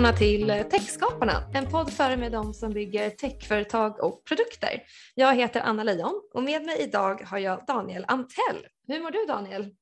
välkomna 0.00 0.18
till 0.18 0.70
Techskaparna, 0.70 1.32
en 1.54 1.70
podd 1.70 1.92
för 1.92 2.16
med 2.16 2.32
dem 2.32 2.54
som 2.54 2.72
bygger 2.72 3.10
techföretag 3.10 4.04
och 4.04 4.24
produkter. 4.24 4.82
Jag 5.14 5.34
heter 5.34 5.60
Anna 5.60 5.82
Leijon 5.82 6.22
och 6.34 6.42
med 6.42 6.64
mig 6.64 6.76
idag 6.80 7.22
har 7.22 7.38
jag 7.38 7.66
Daniel 7.66 8.04
Antell. 8.08 8.66
Hur 8.86 9.02
mår 9.02 9.10
du 9.10 9.26
Daniel? 9.26 9.74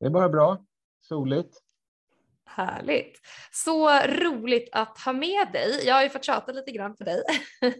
Det 0.00 0.06
är 0.06 0.10
bara 0.10 0.28
bra, 0.28 0.64
soligt. 1.00 1.62
Härligt. 2.44 3.20
Så 3.50 3.90
roligt 4.00 4.68
att 4.72 4.98
ha 4.98 5.12
med 5.12 5.52
dig. 5.52 5.86
Jag 5.86 5.94
har 5.94 6.02
ju 6.02 6.10
fått 6.10 6.24
tjata 6.24 6.52
lite 6.52 6.70
grann 6.70 6.96
för 6.96 7.04
dig, 7.04 7.22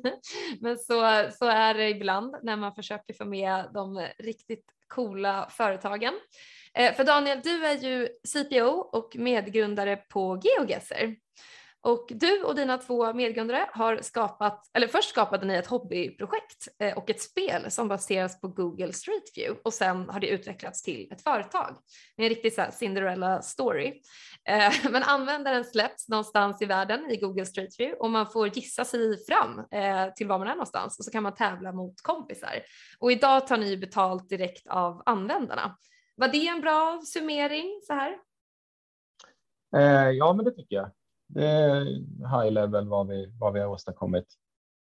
men 0.61 0.79
så, 0.79 1.29
så 1.39 1.45
är 1.45 1.75
det 1.75 1.89
ibland 1.89 2.37
när 2.43 2.57
man 2.57 2.75
försöker 2.75 3.15
få 3.15 3.25
med 3.25 3.71
de 3.75 4.09
riktigt 4.19 4.65
coola 4.89 5.49
företagen. 5.51 6.15
Eh, 6.79 6.95
för 6.95 7.05
Daniel, 7.05 7.41
du 7.45 7.65
är 7.67 7.77
ju 7.77 8.09
CPO 8.29 8.71
och 8.71 9.17
medgrundare 9.17 9.97
på 9.97 10.41
GeoGuessr. 10.45 11.17
Och 11.85 12.09
du 12.11 12.43
och 12.43 12.55
dina 12.55 12.79
två 12.79 13.13
medgrundare 13.13 13.69
har 13.73 13.99
skapat, 14.03 14.71
eller 14.75 14.87
först 14.87 15.09
skapade 15.09 15.47
ni 15.47 15.55
ett 15.55 15.67
hobbyprojekt 15.67 16.69
eh, 16.79 16.99
och 16.99 17.11
ett 17.11 17.23
spel 17.23 17.71
som 17.71 17.89
baseras 17.89 18.41
på 18.41 18.49
Google 18.49 18.93
Street 18.93 19.37
View 19.37 19.61
och 19.65 19.75
sen 19.75 20.09
har 20.09 20.21
det 20.21 20.29
utvecklats 20.29 20.83
till 20.83 21.13
ett 21.13 21.23
företag. 21.23 21.77
Det 22.17 22.23
är 22.23 22.27
en 22.27 22.35
riktig 22.35 22.53
så 22.53 22.65
Cinderella 22.73 23.43
story. 23.43 24.01
Eh, 24.49 24.73
men 24.91 25.03
användaren 25.03 25.65
släpps 25.65 26.09
någonstans 26.09 26.63
i 26.63 26.65
världen 26.65 27.11
i 27.11 27.17
Google 27.17 27.47
Street 27.47 27.81
View 27.81 27.99
och 28.01 28.11
man 28.11 28.27
får 28.27 28.49
gissa 28.49 28.85
sig 28.85 29.25
fram 29.25 29.63
till 30.17 30.27
var 30.27 30.39
man 30.39 30.49
är 30.49 30.55
någonstans 30.55 30.99
och 30.99 31.05
så 31.05 31.11
kan 31.11 31.23
man 31.23 31.35
tävla 31.35 31.73
mot 31.73 32.03
kompisar. 32.03 32.63
Och 32.99 33.13
idag 33.13 33.47
tar 33.47 33.57
ni 33.57 33.77
betalt 33.77 34.29
direkt 34.29 34.67
av 34.67 35.03
användarna. 35.07 35.77
Var 36.15 36.29
det 36.29 36.47
en 36.47 36.61
bra 36.61 37.01
summering 37.05 37.81
så 37.87 37.93
här? 37.93 38.19
Eh, 39.77 40.11
ja, 40.11 40.33
men 40.33 40.45
det 40.45 40.51
tycker 40.51 40.77
jag. 40.77 40.91
Det 41.29 41.47
är 41.47 41.85
high 42.43 42.53
level 42.53 42.89
vad 42.89 43.09
vi, 43.09 43.27
vad 43.41 43.53
vi 43.53 43.61
har 43.61 43.67
åstadkommit. 43.67 44.27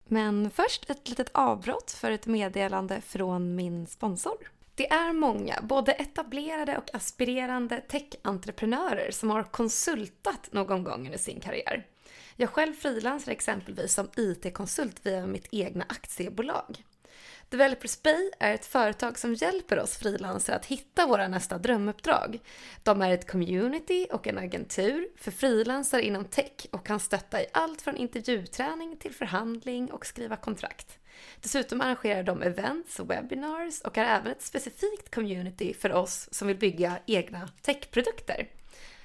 Men 0.04 0.50
först 0.50 0.90
ett 0.90 1.08
litet 1.08 1.30
avbrott 1.34 1.90
för 1.90 2.10
ett 2.10 2.26
meddelande 2.26 3.00
från 3.00 3.54
min 3.54 3.86
sponsor. 3.86 4.36
Det 4.74 4.92
är 4.92 5.12
många, 5.12 5.54
både 5.62 5.92
etablerade 5.92 6.78
och 6.78 6.94
aspirerande 6.94 7.80
tech-entreprenörer 7.80 9.10
som 9.10 9.30
har 9.30 9.42
konsultat 9.42 10.48
någon 10.52 10.84
gång 10.84 11.06
under 11.06 11.18
sin 11.18 11.40
karriär. 11.40 11.86
Jag 12.36 12.50
själv 12.50 12.72
frilansar 12.72 13.32
exempelvis 13.32 13.94
som 13.94 14.08
IT-konsult 14.16 15.06
via 15.06 15.26
mitt 15.26 15.48
egna 15.50 15.84
aktiebolag. 15.88 16.84
Developers 17.48 18.02
Bay 18.02 18.30
är 18.38 18.54
ett 18.54 18.66
företag 18.66 19.18
som 19.18 19.34
hjälper 19.34 19.80
oss 19.80 19.96
frilansare 19.96 20.56
att 20.56 20.66
hitta 20.66 21.06
våra 21.06 21.28
nästa 21.28 21.58
drömuppdrag. 21.58 22.40
De 22.82 23.02
är 23.02 23.10
ett 23.10 23.30
community 23.30 24.06
och 24.12 24.26
en 24.26 24.38
agentur 24.38 25.08
för 25.16 25.30
frilansare 25.30 26.02
inom 26.02 26.24
tech 26.24 26.66
och 26.70 26.86
kan 26.86 27.00
stötta 27.00 27.42
i 27.42 27.46
allt 27.52 27.82
från 27.82 27.96
intervjuträning 27.96 28.96
till 28.96 29.14
förhandling 29.14 29.92
och 29.92 30.06
skriva 30.06 30.36
kontrakt. 30.36 30.98
Dessutom 31.40 31.80
arrangerar 31.80 32.22
de 32.22 32.42
events 32.42 33.00
och 33.00 33.10
webinars 33.10 33.80
och 33.80 33.98
är 33.98 34.04
även 34.04 34.32
ett 34.32 34.42
specifikt 34.42 35.14
community 35.14 35.74
för 35.74 35.92
oss 35.92 36.28
som 36.32 36.48
vill 36.48 36.58
bygga 36.58 36.98
egna 37.06 37.48
techprodukter. 37.62 38.48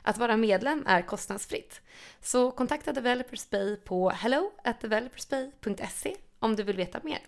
Att 0.01 0.17
vara 0.17 0.37
medlem 0.37 0.83
är 0.87 1.01
kostnadsfritt. 1.01 1.81
Så 2.21 2.51
kontakta 2.51 2.93
Developers 2.93 3.49
Bay 3.49 3.75
på 3.75 4.09
hello 4.09 4.51
at 4.63 4.81
developersbay.se 4.81 6.15
om 6.39 6.55
du 6.55 6.63
vill 6.63 6.77
veta 6.77 6.99
mer. 7.03 7.19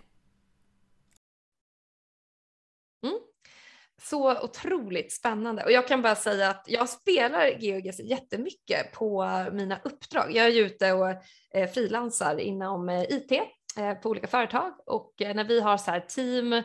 Så 4.04 4.44
otroligt 4.44 5.14
spännande 5.14 5.64
och 5.64 5.72
jag 5.72 5.88
kan 5.88 6.02
bara 6.02 6.16
säga 6.16 6.50
att 6.50 6.66
jag 6.68 6.90
spelar 6.90 7.48
GeoGuess 7.60 8.00
jättemycket 8.00 8.92
på 8.92 9.26
mina 9.52 9.80
uppdrag. 9.84 10.32
Jag 10.36 10.46
är 10.46 10.50
ju 10.50 10.62
ute 10.62 10.94
och 10.94 11.10
eh, 11.56 11.70
frilansar 11.74 12.38
inom 12.38 12.90
eh, 12.90 13.02
IT 13.02 13.32
eh, 13.78 13.94
på 13.94 14.10
olika 14.10 14.28
företag 14.28 14.74
och 14.86 15.22
eh, 15.22 15.36
när 15.36 15.44
vi 15.44 15.60
har 15.60 15.78
så 15.78 15.92
här 15.92 16.00
team 16.00 16.64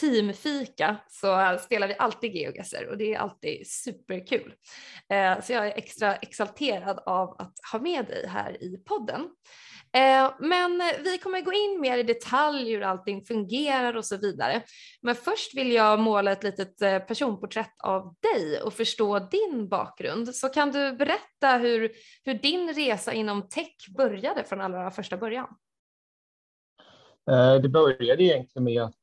teamfika 0.00 0.96
så 1.08 1.58
spelar 1.60 1.88
vi 1.88 1.96
alltid 1.98 2.34
geogesser 2.34 2.88
och 2.88 2.98
det 2.98 3.14
är 3.14 3.18
alltid 3.18 3.66
superkul. 3.66 4.54
Eh, 5.08 5.40
så 5.40 5.52
jag 5.52 5.66
är 5.66 5.72
extra 5.76 6.16
exalterad 6.16 6.98
av 7.06 7.36
att 7.38 7.54
ha 7.72 7.78
med 7.78 8.06
dig 8.06 8.26
här 8.26 8.62
i 8.62 8.76
podden. 8.76 9.28
Eh, 9.92 10.32
men 10.38 10.80
eh, 10.80 11.02
vi 11.04 11.18
kommer 11.18 11.40
gå 11.40 11.52
in 11.52 11.80
mer 11.80 11.98
i 11.98 12.02
detalj 12.02 12.70
hur 12.70 12.82
allting 12.82 13.24
fungerar 13.24 13.96
och 13.96 14.04
så 14.04 14.16
vidare. 14.16 14.62
Men 15.02 15.14
först 15.14 15.56
vill 15.56 15.72
jag 15.72 16.00
måla 16.00 16.32
ett 16.32 16.44
litet 16.44 16.82
eh, 16.82 16.98
personporträtt 16.98 17.74
av 17.84 18.14
dig 18.20 18.62
och 18.62 18.72
förstå 18.72 19.18
din 19.18 19.68
bakgrund. 19.68 20.34
Så 20.34 20.48
kan 20.48 20.72
du 20.72 20.92
berätta 20.92 21.58
hur, 21.58 21.90
hur 22.24 22.34
din 22.34 22.74
resa 22.74 23.12
inom 23.12 23.48
tech 23.48 23.88
började 23.96 24.44
från 24.44 24.60
allra 24.60 24.90
första 24.90 25.16
början? 25.16 25.48
Det 27.62 27.68
började 27.68 28.22
egentligen 28.22 28.64
med 28.64 28.82
att 28.82 29.00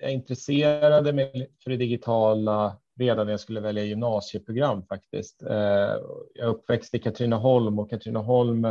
jag 0.00 0.12
intresserade 0.12 1.12
mig 1.12 1.50
för 1.64 1.70
det 1.70 1.76
digitala 1.76 2.76
redan 2.98 3.26
när 3.26 3.32
jag 3.32 3.40
skulle 3.40 3.60
välja 3.60 3.84
gymnasieprogram 3.84 4.86
faktiskt. 4.86 5.42
Jag 5.42 6.38
är 6.38 6.46
uppväxt 6.46 6.94
i 6.94 6.98
Katrineholm 6.98 7.78
och 7.78 7.90
Katrineholm 7.90 8.66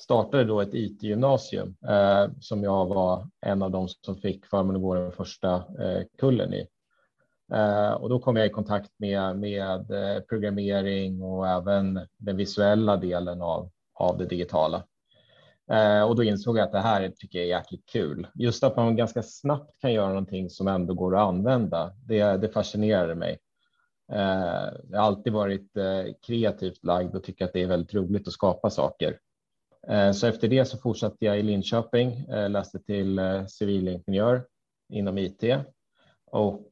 startade 0.00 0.44
då 0.44 0.60
ett 0.60 0.74
IT-gymnasium 0.74 1.74
eh, 1.88 2.26
som 2.40 2.62
jag 2.62 2.86
var 2.86 3.28
en 3.40 3.62
av 3.62 3.70
dem 3.70 3.88
som 3.88 4.16
fick 4.16 4.46
förmånen 4.46 4.76
att 4.76 4.82
gå 4.82 4.94
den 4.94 5.12
första 5.12 5.54
eh, 5.54 6.02
kullen 6.18 6.54
i. 6.54 6.66
Eh, 7.52 7.92
och 7.92 8.08
då 8.08 8.18
kom 8.18 8.36
jag 8.36 8.46
i 8.46 8.50
kontakt 8.50 8.90
med, 8.98 9.38
med 9.38 9.90
eh, 9.90 10.20
programmering 10.20 11.22
och 11.22 11.48
även 11.48 12.00
den 12.18 12.36
visuella 12.36 12.96
delen 12.96 13.42
av, 13.42 13.70
av 13.94 14.18
det 14.18 14.26
digitala. 14.26 14.84
Eh, 15.70 16.02
och 16.02 16.16
då 16.16 16.22
insåg 16.22 16.58
jag 16.58 16.64
att 16.64 16.72
det 16.72 16.80
här 16.80 17.12
tycker 17.16 17.38
jag 17.38 17.46
är 17.46 17.58
jäkligt 17.58 17.86
kul. 17.86 18.26
Just 18.34 18.64
att 18.64 18.76
man 18.76 18.96
ganska 18.96 19.22
snabbt 19.22 19.80
kan 19.80 19.92
göra 19.92 20.08
någonting 20.08 20.50
som 20.50 20.68
ändå 20.68 20.94
går 20.94 21.16
att 21.16 21.28
använda. 21.28 21.92
Det, 22.06 22.36
det 22.36 22.48
fascinerade 22.48 23.14
mig. 23.14 23.38
Eh, 24.12 24.68
jag 24.90 24.98
har 24.98 25.06
alltid 25.06 25.32
varit 25.32 25.76
eh, 25.76 26.12
kreativt 26.26 26.84
lagd 26.84 27.16
och 27.16 27.24
tycker 27.24 27.44
att 27.44 27.52
det 27.52 27.62
är 27.62 27.66
väldigt 27.66 27.94
roligt 27.94 28.28
att 28.28 28.32
skapa 28.32 28.70
saker. 28.70 29.18
Eh, 29.88 30.12
så 30.12 30.26
efter 30.26 30.48
det 30.48 30.64
så 30.64 30.78
fortsatte 30.78 31.24
jag 31.24 31.38
i 31.38 31.42
Linköping, 31.42 32.12
eh, 32.12 32.50
läste 32.50 32.78
till 32.78 33.18
eh, 33.18 33.46
civilingenjör 33.46 34.46
inom 34.92 35.18
IT 35.18 35.44
och 36.32 36.70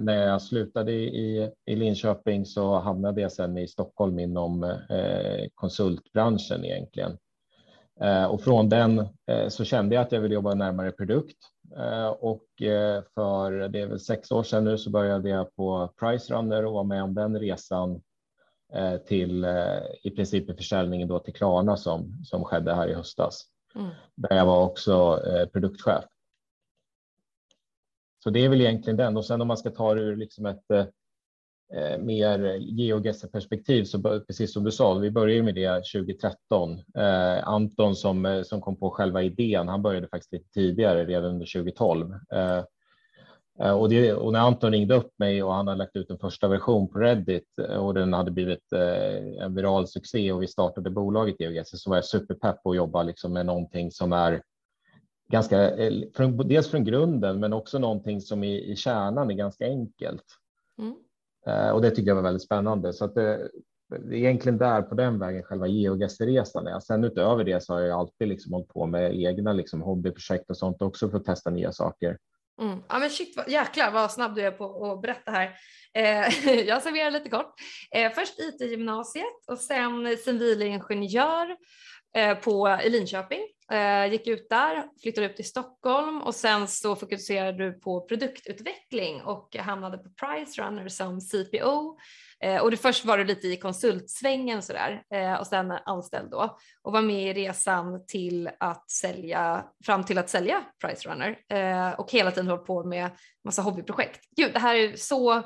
när 0.00 0.26
jag 0.26 0.42
slutade 0.42 0.92
i, 0.92 1.50
i 1.66 1.76
Linköping 1.76 2.46
så 2.46 2.78
hamnade 2.78 3.20
jag 3.20 3.32
sedan 3.32 3.58
i 3.58 3.68
Stockholm 3.68 4.18
inom 4.18 4.78
konsultbranschen 5.54 6.64
egentligen. 6.64 7.18
Och 8.28 8.40
från 8.40 8.68
den 8.68 9.08
så 9.48 9.64
kände 9.64 9.94
jag 9.94 10.02
att 10.02 10.12
jag 10.12 10.20
ville 10.20 10.34
jobba 10.34 10.54
närmare 10.54 10.92
produkt 10.92 11.36
och 12.18 12.44
för 13.14 13.68
det 13.68 13.80
är 13.80 13.86
väl 13.86 14.00
sex 14.00 14.30
år 14.30 14.42
sedan 14.42 14.64
nu 14.64 14.78
så 14.78 14.90
började 14.90 15.28
jag 15.28 15.56
på 15.56 15.92
Pricerunner 16.00 16.64
och 16.64 16.72
var 16.72 16.84
med 16.84 17.02
om 17.02 17.14
den 17.14 17.38
resan 17.38 18.00
till 19.06 19.44
eh, 19.44 19.78
i 20.02 20.10
princip 20.10 20.56
försäljningen 20.56 21.08
då 21.08 21.18
till 21.18 21.34
Klarna 21.34 21.76
som, 21.76 22.24
som 22.24 22.44
skedde 22.44 22.74
här 22.74 22.88
i 22.88 22.94
höstas. 22.94 23.46
Mm. 23.74 23.90
Där 24.14 24.36
jag 24.36 24.46
var 24.46 24.64
också 24.64 25.22
eh, 25.26 25.46
produktchef. 25.46 26.04
Så 28.24 28.30
det 28.30 28.44
är 28.44 28.48
väl 28.48 28.60
egentligen 28.60 28.96
den 28.96 29.16
och 29.16 29.24
sen 29.24 29.40
om 29.40 29.48
man 29.48 29.56
ska 29.56 29.70
ta 29.70 29.94
det 29.94 30.00
ur 30.00 30.16
liksom 30.16 30.46
ett 30.46 30.70
eh, 30.70 31.98
mer 31.98 32.56
geogesser-perspektiv 32.56 33.84
så 33.84 34.20
precis 34.20 34.52
som 34.52 34.64
du 34.64 34.72
sa, 34.72 34.94
vi 34.94 35.10
började 35.10 35.42
med 35.42 35.54
det 35.54 35.82
2013. 35.94 36.72
Eh, 36.94 37.48
Anton 37.48 37.96
som, 37.96 38.42
som 38.46 38.60
kom 38.60 38.76
på 38.76 38.90
själva 38.90 39.22
idén, 39.22 39.68
han 39.68 39.82
började 39.82 40.08
faktiskt 40.08 40.32
lite 40.32 40.48
tidigare, 40.50 41.04
redan 41.04 41.24
under 41.24 41.46
2012. 41.46 42.12
Eh, 42.12 42.18
Eh, 42.34 42.64
och, 43.58 43.88
det, 43.88 44.12
och, 44.12 44.32
när 44.32 44.40
Anton 44.40 44.72
ringde 44.72 44.94
upp 44.94 45.18
mig 45.18 45.42
och 45.42 45.54
han 45.54 45.68
hade 45.68 45.78
lagt 45.78 45.96
ut 45.96 46.10
en 46.10 46.18
första 46.18 46.48
version 46.48 46.88
på 46.88 46.98
Reddit 46.98 47.58
eh, 47.58 47.76
och 47.76 47.94
den 47.94 48.12
hade 48.12 48.30
blivit 48.30 48.72
eh, 48.72 49.44
en 49.44 49.54
viral 49.54 49.88
succé 49.88 50.32
och 50.32 50.42
vi 50.42 50.46
startade 50.46 50.90
bolaget 50.90 51.40
EOGS 51.40 51.82
så 51.82 51.90
var 51.90 51.96
jag 51.96 52.04
superpepp 52.04 52.62
på 52.62 52.70
att 52.70 52.76
jobba 52.76 53.02
liksom 53.02 53.32
med 53.32 53.46
någonting 53.46 53.90
som 53.90 54.12
är 54.12 54.42
ganska, 55.30 55.70
dels 56.44 56.70
från 56.70 56.84
grunden 56.84 57.40
men 57.40 57.52
också 57.52 57.78
någonting 57.78 58.20
som 58.20 58.44
i, 58.44 58.72
i 58.72 58.76
kärnan 58.76 59.30
är 59.30 59.34
ganska 59.34 59.66
enkelt. 59.66 60.24
Mm. 60.78 60.94
Och 61.74 61.82
det 61.82 61.90
tycker 61.90 62.08
jag 62.08 62.14
var 62.14 62.22
väldigt 62.22 62.42
spännande. 62.42 62.92
Så 62.92 63.04
att 63.04 63.14
det, 63.14 63.48
det 63.88 64.16
är 64.16 64.18
egentligen 64.18 64.58
där 64.58 64.82
på 64.82 64.94
den 64.94 65.18
vägen 65.18 65.42
själva 65.42 65.66
geogesresan 65.66 66.66
är. 66.66 66.80
Sen 66.80 67.04
utöver 67.04 67.44
det 67.44 67.62
så 67.62 67.74
har 67.74 67.80
jag 67.80 67.98
alltid 67.98 68.28
liksom 68.28 68.52
hållit 68.52 68.68
på 68.68 68.86
med 68.86 69.14
egna 69.20 69.52
liksom 69.52 69.82
hobbyprojekt 69.82 70.50
och 70.50 70.56
sånt 70.56 70.82
också 70.82 71.10
för 71.10 71.18
att 71.18 71.24
testa 71.24 71.50
nya 71.50 71.72
saker. 71.72 72.18
Mm. 72.62 72.82
Ja 72.88 72.98
men 72.98 73.10
shit, 73.10 73.36
vad, 73.36 73.48
jäklar 73.48 73.90
vad 73.90 74.12
snabb 74.12 74.34
du 74.34 74.42
är 74.42 74.50
på 74.50 74.92
att 74.92 75.02
berätta 75.02 75.30
här. 75.30 75.54
Eh, 75.94 76.58
jag 76.66 76.82
serverar 76.82 77.10
lite 77.10 77.30
kort. 77.30 77.54
Eh, 77.90 78.12
först 78.12 78.38
IT-gymnasiet 78.38 79.48
och 79.48 79.58
sen 79.58 80.16
civilingenjör 80.16 81.56
Eh, 82.16 82.38
på, 82.38 82.78
i 82.84 82.90
Linköping. 82.90 83.40
Eh, 83.72 84.12
gick 84.12 84.26
ut 84.26 84.48
där, 84.50 84.88
flyttade 85.02 85.26
upp 85.26 85.36
till 85.36 85.48
Stockholm 85.48 86.22
och 86.22 86.34
sen 86.34 86.68
så 86.68 86.96
fokuserade 86.96 87.64
du 87.64 87.72
på 87.72 88.00
produktutveckling 88.00 89.22
och 89.22 89.56
hamnade 89.56 89.98
på 89.98 90.08
Pricerunner 90.10 90.88
som 90.88 91.20
CPO 91.20 91.98
eh, 92.40 92.62
och 92.62 92.70
det 92.70 92.76
först 92.76 93.04
var 93.04 93.18
du 93.18 93.24
lite 93.24 93.46
i 93.46 93.56
konsultsvängen 93.56 94.62
sådär 94.62 95.02
och 95.40 95.46
sen 95.46 95.70
anställd 95.70 96.30
då 96.30 96.58
och 96.82 96.92
var 96.92 97.02
med 97.02 97.36
i 97.36 97.42
resan 97.42 98.06
till 98.06 98.50
att 98.60 98.90
sälja, 98.90 99.64
fram 99.84 100.04
till 100.04 100.18
att 100.18 100.30
sälja 100.30 100.64
Price 100.80 101.08
Runner 101.08 101.38
och 101.98 102.12
hela 102.12 102.30
tiden 102.30 102.48
hållit 102.48 102.66
på 102.66 102.84
med 102.84 103.10
massa 103.44 103.62
hobbyprojekt. 103.62 104.20
Gud, 104.36 104.52
det 104.52 104.58
här 104.58 104.74
är 104.74 104.96
så 104.96 105.42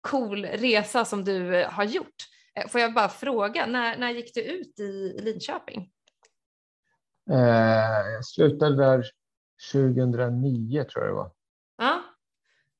cool 0.00 0.44
resa 0.46 1.04
som 1.04 1.24
du 1.24 1.66
har 1.70 1.84
gjort. 1.84 2.16
Får 2.68 2.80
jag 2.80 2.94
bara 2.94 3.08
fråga, 3.08 3.66
när, 3.66 3.96
när 3.96 4.10
gick 4.10 4.34
du 4.34 4.40
ut 4.40 4.80
i 4.80 5.18
Linköping? 5.22 5.90
Eh, 7.30 8.12
jag 8.14 8.24
slutade 8.24 8.76
där 8.76 9.04
2009 9.72 10.84
tror 10.84 11.04
jag 11.04 11.12
det 11.12 11.16
var. 11.16 11.30
Ja, 11.76 12.02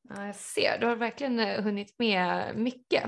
jag 0.08 0.34
ser. 0.34 0.78
Du 0.78 0.86
har 0.86 0.96
verkligen 0.96 1.40
eh, 1.40 1.62
hunnit 1.62 1.94
med 1.98 2.56
mycket. 2.56 3.04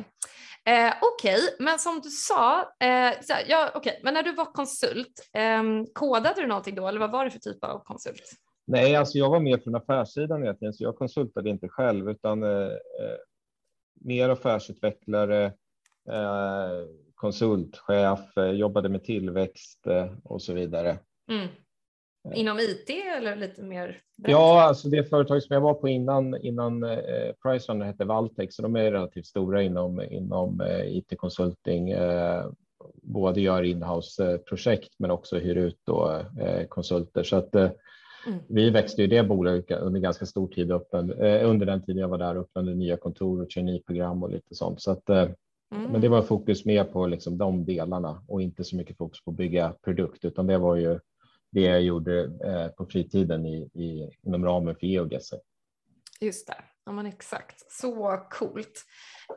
Eh, 0.64 0.94
Okej, 1.02 1.34
okay. 1.34 1.64
men 1.66 1.78
som 1.78 2.00
du 2.00 2.10
sa, 2.10 2.60
eh, 2.60 2.86
här, 2.88 3.44
ja, 3.48 3.70
okay. 3.74 3.94
men 4.02 4.14
när 4.14 4.22
du 4.22 4.32
var 4.32 4.44
konsult, 4.44 5.30
eh, 5.32 5.62
kodade 5.92 6.40
du 6.40 6.46
någonting 6.46 6.74
då 6.74 6.88
eller 6.88 7.00
vad 7.00 7.12
var 7.12 7.24
det 7.24 7.30
för 7.30 7.38
typ 7.38 7.64
av 7.64 7.78
konsult? 7.84 8.22
Nej, 8.66 8.96
alltså 8.96 9.18
jag 9.18 9.30
var 9.30 9.40
med 9.40 9.62
från 9.62 9.74
affärssidan 9.74 10.42
egentligen, 10.42 10.74
så 10.74 10.84
jag 10.84 10.96
konsultade 10.96 11.50
inte 11.50 11.68
själv 11.68 12.10
utan 12.10 12.42
eh, 12.42 12.50
eh 12.50 13.16
mer 14.00 14.28
affärsutvecklare, 14.28 15.52
konsultchef, 17.14 18.20
jobbade 18.54 18.88
med 18.88 19.04
tillväxt 19.04 19.86
och 20.24 20.42
så 20.42 20.52
vidare. 20.52 20.98
Mm. 21.30 21.48
Inom 22.34 22.58
IT 22.58 22.90
eller 23.16 23.36
lite 23.36 23.62
mer? 23.62 23.86
Brett? 24.16 24.32
Ja, 24.32 24.62
alltså 24.62 24.88
det 24.88 25.04
företag 25.04 25.42
som 25.42 25.54
jag 25.54 25.60
var 25.60 25.74
på 25.74 25.88
innan, 25.88 26.36
innan 26.36 26.84
eh, 26.84 27.32
Pricerunner 27.42 27.86
hette 27.86 28.04
Valtex, 28.04 28.54
så 28.54 28.62
de 28.62 28.76
är 28.76 28.92
relativt 28.92 29.26
stora 29.26 29.62
inom, 29.62 30.02
inom 30.02 30.60
eh, 30.60 30.96
IT-konsulting. 30.96 31.90
Eh, 31.90 32.46
både 33.02 33.40
gör 33.40 33.62
inhouse-projekt 33.62 34.94
men 34.98 35.10
också 35.10 35.38
hyr 35.38 35.56
ut 35.56 35.80
då, 35.84 36.22
eh, 36.40 36.66
konsulter. 36.66 37.22
Så 37.22 37.36
att, 37.36 37.54
eh, 37.54 37.70
mm. 38.26 38.38
Vi 38.48 38.70
växte 38.70 39.02
ju 39.02 39.08
det 39.08 39.22
bolaget 39.22 39.70
under 39.70 40.00
ganska 40.00 40.26
stor 40.26 40.48
tid, 40.48 40.72
öppen, 40.72 41.12
eh, 41.12 41.50
under 41.50 41.66
den 41.66 41.82
tiden 41.82 42.00
jag 42.00 42.08
var 42.08 42.18
där, 42.18 42.36
öppnade 42.36 42.74
nya 42.74 42.96
kontor 42.96 43.42
och 43.42 43.50
traineeprogram 43.50 44.22
och 44.22 44.30
lite 44.30 44.54
sånt. 44.54 44.80
Så 44.80 44.90
att, 44.90 45.08
mm. 45.08 45.32
Men 45.70 46.00
det 46.00 46.08
var 46.08 46.22
fokus 46.22 46.64
mer 46.64 46.84
på 46.84 47.06
liksom 47.06 47.38
de 47.38 47.64
delarna 47.64 48.22
och 48.28 48.42
inte 48.42 48.64
så 48.64 48.76
mycket 48.76 48.96
fokus 48.96 49.24
på 49.24 49.30
att 49.30 49.36
bygga 49.36 49.74
produkt, 49.84 50.24
utan 50.24 50.46
det 50.46 50.58
var 50.58 50.76
ju 50.76 50.98
det 51.56 51.66
jag 51.66 51.82
gjorde 51.82 52.22
eh, 52.22 52.68
på 52.68 52.86
fritiden 52.86 53.46
i, 53.46 53.56
i, 53.56 54.10
inom 54.26 54.44
ramen 54.44 54.76
för 54.76 54.86
geogesser. 54.86 55.38
Just 56.20 56.46
det, 56.46 56.56
ja 56.86 56.92
men 56.92 57.06
exakt. 57.06 57.72
Så 57.72 58.26
coolt. 58.30 58.84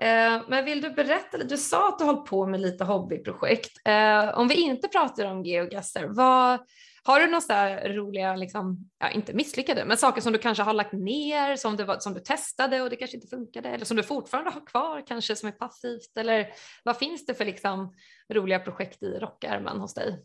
Eh, 0.01 0.41
men 0.47 0.65
vill 0.65 0.81
du 0.81 0.89
berätta, 0.89 1.37
du 1.37 1.57
sa 1.57 1.89
att 1.89 1.99
du 1.99 2.05
hållit 2.05 2.25
på 2.25 2.47
med 2.47 2.59
lite 2.59 2.83
hobbyprojekt. 2.83 3.71
Eh, 3.85 4.39
om 4.39 4.47
vi 4.47 4.55
inte 4.55 4.87
pratar 4.87 5.25
om 5.25 5.45
geogasser, 5.45 6.07
vad, 6.07 6.59
har 7.03 7.19
du 7.19 7.27
några 7.27 7.87
roliga, 7.93 8.35
liksom, 8.35 8.89
ja, 8.99 9.09
inte 9.09 9.33
misslyckade, 9.33 9.85
men 9.85 9.97
saker 9.97 10.21
som 10.21 10.33
du 10.33 10.39
kanske 10.39 10.63
har 10.63 10.73
lagt 10.73 10.93
ner, 10.93 11.55
som 11.55 11.75
du, 11.75 11.95
som 11.99 12.13
du 12.13 12.19
testade 12.19 12.81
och 12.81 12.89
det 12.89 12.95
kanske 12.95 13.17
inte 13.17 13.27
funkade, 13.27 13.69
eller 13.69 13.85
som 13.85 13.97
du 13.97 14.03
fortfarande 14.03 14.51
har 14.51 14.65
kvar, 14.65 15.03
kanske 15.07 15.35
som 15.35 15.49
är 15.49 15.53
passivt, 15.53 16.17
eller 16.17 16.47
vad 16.83 16.97
finns 16.97 17.25
det 17.25 17.33
för 17.33 17.45
liksom, 17.45 17.93
roliga 18.33 18.59
projekt 18.59 19.03
i 19.03 19.19
rockärmen 19.19 19.79
hos 19.79 19.93
dig? 19.93 20.19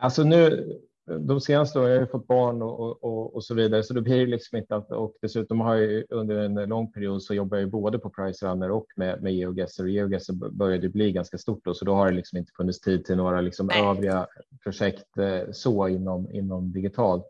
Alltså 0.00 0.22
nu, 0.22 0.72
de 1.08 1.40
senaste 1.40 1.78
åren 1.78 1.90
har 1.90 1.98
jag 1.98 2.10
fått 2.10 2.26
barn 2.26 2.62
och, 2.62 3.04
och, 3.04 3.34
och, 3.34 3.44
så 3.44 3.54
vidare, 3.54 3.82
så 3.82 3.94
då 3.94 4.00
blir 4.00 4.18
det 4.18 4.26
liksom 4.26 4.58
inte 4.58 4.76
att, 4.76 4.92
och 4.92 5.14
dessutom 5.22 5.60
har 5.60 5.76
jag 5.76 6.04
under 6.10 6.36
en 6.36 6.68
lång 6.68 6.92
period 6.92 7.22
så 7.22 7.34
jobbar 7.34 7.58
jag 7.58 7.70
både 7.70 7.98
på 7.98 8.10
Price 8.10 8.46
Runner 8.46 8.70
och 8.70 8.86
med, 8.96 9.22
med 9.22 9.34
GeoGuessr 9.34 9.82
och 9.82 9.88
GeoGuessr 9.88 10.32
började 10.50 10.88
bli 10.88 11.12
ganska 11.12 11.38
stort 11.38 11.64
då, 11.64 11.74
så 11.74 11.84
då 11.84 11.94
har 11.94 12.10
det 12.10 12.16
liksom 12.16 12.38
inte 12.38 12.52
funnits 12.56 12.80
tid 12.80 13.04
till 13.04 13.16
några 13.16 13.40
liksom 13.40 13.70
övriga 13.70 14.26
projekt 14.62 15.18
eh, 15.18 15.50
så 15.52 15.88
inom, 15.88 16.30
inom 16.32 16.72
digitalt. 16.72 17.24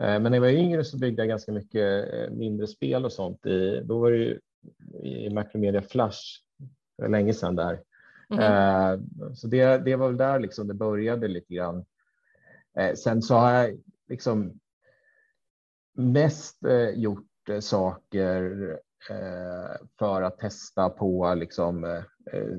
Eh, 0.00 0.20
men 0.20 0.22
när 0.22 0.34
jag 0.34 0.40
var 0.40 0.48
yngre 0.48 0.84
så 0.84 0.98
byggde 0.98 1.22
jag 1.22 1.28
ganska 1.28 1.52
mycket 1.52 2.14
eh, 2.14 2.30
mindre 2.30 2.66
spel 2.66 3.04
och 3.04 3.12
sånt. 3.12 3.46
I, 3.46 3.80
då 3.84 3.98
var 3.98 4.10
det 4.10 4.16
ju 4.16 4.38
i 5.02 5.30
Macromedia 5.30 5.82
Flash, 5.82 6.20
länge 7.08 7.34
sedan 7.34 7.56
där. 7.56 7.80
Mm. 8.30 9.34
Så 9.34 9.46
det, 9.46 9.78
det 9.78 9.96
var 9.96 10.08
väl 10.08 10.16
där 10.16 10.40
liksom 10.40 10.68
det 10.68 10.74
började 10.74 11.28
lite 11.28 11.54
grann. 11.54 11.84
Eh, 12.78 12.94
sen 12.94 13.22
så 13.22 13.34
har 13.34 13.52
jag 13.52 13.78
liksom 14.08 14.52
mest 15.94 16.64
eh, 16.64 16.90
gjort 16.90 17.48
eh, 17.48 17.60
saker 17.60 18.70
eh, 19.10 19.86
för 19.98 20.22
att 20.22 20.38
testa 20.38 20.88
på 20.88 21.34
liksom 21.34 21.84
eh, 21.84 22.02
eh, 22.32 22.56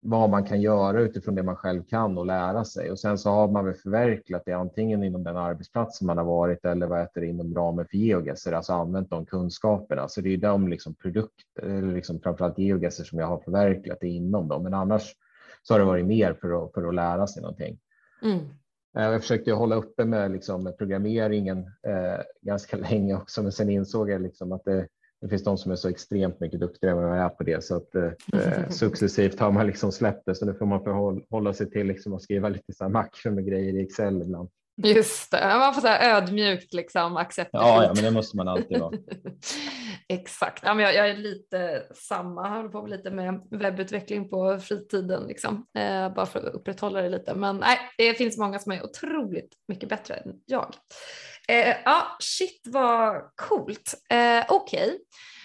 vad 0.00 0.30
man 0.30 0.44
kan 0.44 0.60
göra 0.60 1.00
utifrån 1.00 1.34
det 1.34 1.42
man 1.42 1.56
själv 1.56 1.82
kan 1.82 2.18
och 2.18 2.26
lära 2.26 2.64
sig. 2.64 2.90
Och 2.90 2.98
sen 2.98 3.18
så 3.18 3.30
har 3.30 3.48
man 3.48 3.64
väl 3.64 3.74
förverkligat 3.74 4.42
det 4.46 4.52
antingen 4.52 5.04
inom 5.04 5.24
den 5.24 5.36
arbetsplats 5.36 5.98
som 5.98 6.06
man 6.06 6.18
har 6.18 6.24
varit 6.24 6.64
eller 6.64 6.86
vad 6.86 6.98
heter 6.98 7.20
det, 7.20 7.26
inom 7.26 7.54
ramen 7.54 7.86
för 7.90 7.96
geogesser, 7.96 8.52
alltså 8.52 8.72
använt 8.72 9.10
de 9.10 9.26
kunskaperna. 9.26 10.08
Så 10.08 10.20
det 10.20 10.34
är 10.34 10.36
de 10.36 10.68
liksom 10.68 10.94
produkter, 10.94 11.62
eller 11.62 11.94
liksom 11.94 12.20
framförallt 12.20 12.58
geogesser 12.58 13.04
som 13.04 13.18
jag 13.18 13.26
har 13.26 13.38
förverkligat 13.38 13.98
det 14.00 14.08
inom 14.08 14.48
dem. 14.48 14.62
Men 14.62 14.74
annars 14.74 15.14
så 15.62 15.74
har 15.74 15.78
det 15.78 15.86
varit 15.86 16.06
mer 16.06 16.34
för 16.34 16.64
att, 16.64 16.74
för 16.74 16.88
att 16.88 16.94
lära 16.94 17.26
sig 17.26 17.42
någonting. 17.42 17.78
Mm. 18.22 18.38
Eh, 18.96 19.04
jag 19.04 19.20
försökte 19.20 19.52
hålla 19.52 19.76
uppe 19.76 20.04
med, 20.04 20.30
liksom, 20.30 20.64
med 20.64 20.78
programmeringen 20.78 21.58
eh, 21.58 22.20
ganska 22.40 22.76
länge 22.90 23.16
också, 23.16 23.42
men 23.42 23.52
sen 23.52 23.70
insåg 23.70 24.10
jag 24.10 24.22
liksom 24.22 24.52
att 24.52 24.64
det, 24.64 24.88
det, 25.20 25.28
finns 25.28 25.44
de 25.44 25.58
som 25.58 25.72
är 25.72 25.76
så 25.76 25.88
extremt 25.88 26.40
mycket 26.40 26.60
duktigare 26.60 26.96
än 26.96 27.02
vad 27.02 27.18
jag 27.18 27.24
är 27.24 27.28
på 27.28 27.42
det, 27.42 27.64
så 27.64 27.76
att 27.76 27.94
eh 27.94 28.68
successivt 28.68 29.38
har 29.38 29.52
man 29.52 29.66
liksom 29.66 29.92
släppt 29.92 30.26
det, 30.26 30.34
så 30.34 30.46
nu 30.46 30.54
får 30.54 30.66
man 30.66 30.84
förhålla 30.84 31.52
sig 31.52 31.70
till 31.70 31.86
liksom 31.86 32.14
att 32.14 32.22
skriva 32.22 32.48
lite 32.48 32.72
så 32.72 32.84
här 32.84 32.90
makro 32.90 33.30
med 33.30 33.46
grejer 33.46 33.74
i 33.74 33.82
Excel 33.82 34.22
ibland. 34.22 34.48
Just 34.84 35.30
det, 35.30 35.58
man 35.58 35.74
får 35.74 35.80
så 35.80 35.88
ödmjukt 35.88 36.74
liksom 36.74 37.16
acceptera. 37.16 37.62
Ja, 37.62 37.84
ja, 37.84 37.92
men 37.94 38.04
det 38.04 38.10
måste 38.10 38.36
man 38.36 38.48
alltid 38.48 38.78
vara. 38.78 38.98
Exakt, 40.08 40.62
ja, 40.66 40.74
men 40.74 40.84
jag, 40.84 40.94
jag, 40.94 41.08
är 41.08 41.16
lite 41.16 41.82
samma, 41.94 42.48
jag 42.48 42.56
håller 42.56 42.68
på 42.68 42.86
lite 42.86 43.10
med 43.10 43.40
webbutveckling 43.50 44.28
på 44.28 44.58
fritiden, 44.58 45.26
liksom. 45.26 45.66
Eh, 45.78 46.14
bara 46.14 46.26
för 46.26 46.38
att 46.38 46.54
upprätthålla 46.54 47.02
det 47.02 47.08
lite. 47.08 47.34
Men 47.34 47.56
nej, 47.56 47.78
det 47.98 48.14
finns 48.14 48.38
många 48.38 48.58
som 48.58 48.72
är 48.72 48.84
otroligt 48.84 49.52
mycket 49.68 49.88
bättre 49.88 50.14
än 50.14 50.32
jag. 50.46 50.74
Eh, 51.48 51.76
ja, 51.84 52.16
shit 52.20 52.62
vad 52.64 53.22
coolt. 53.36 53.94
Eh, 54.10 54.44
Okej. 54.48 54.86
Okay. 54.86 54.98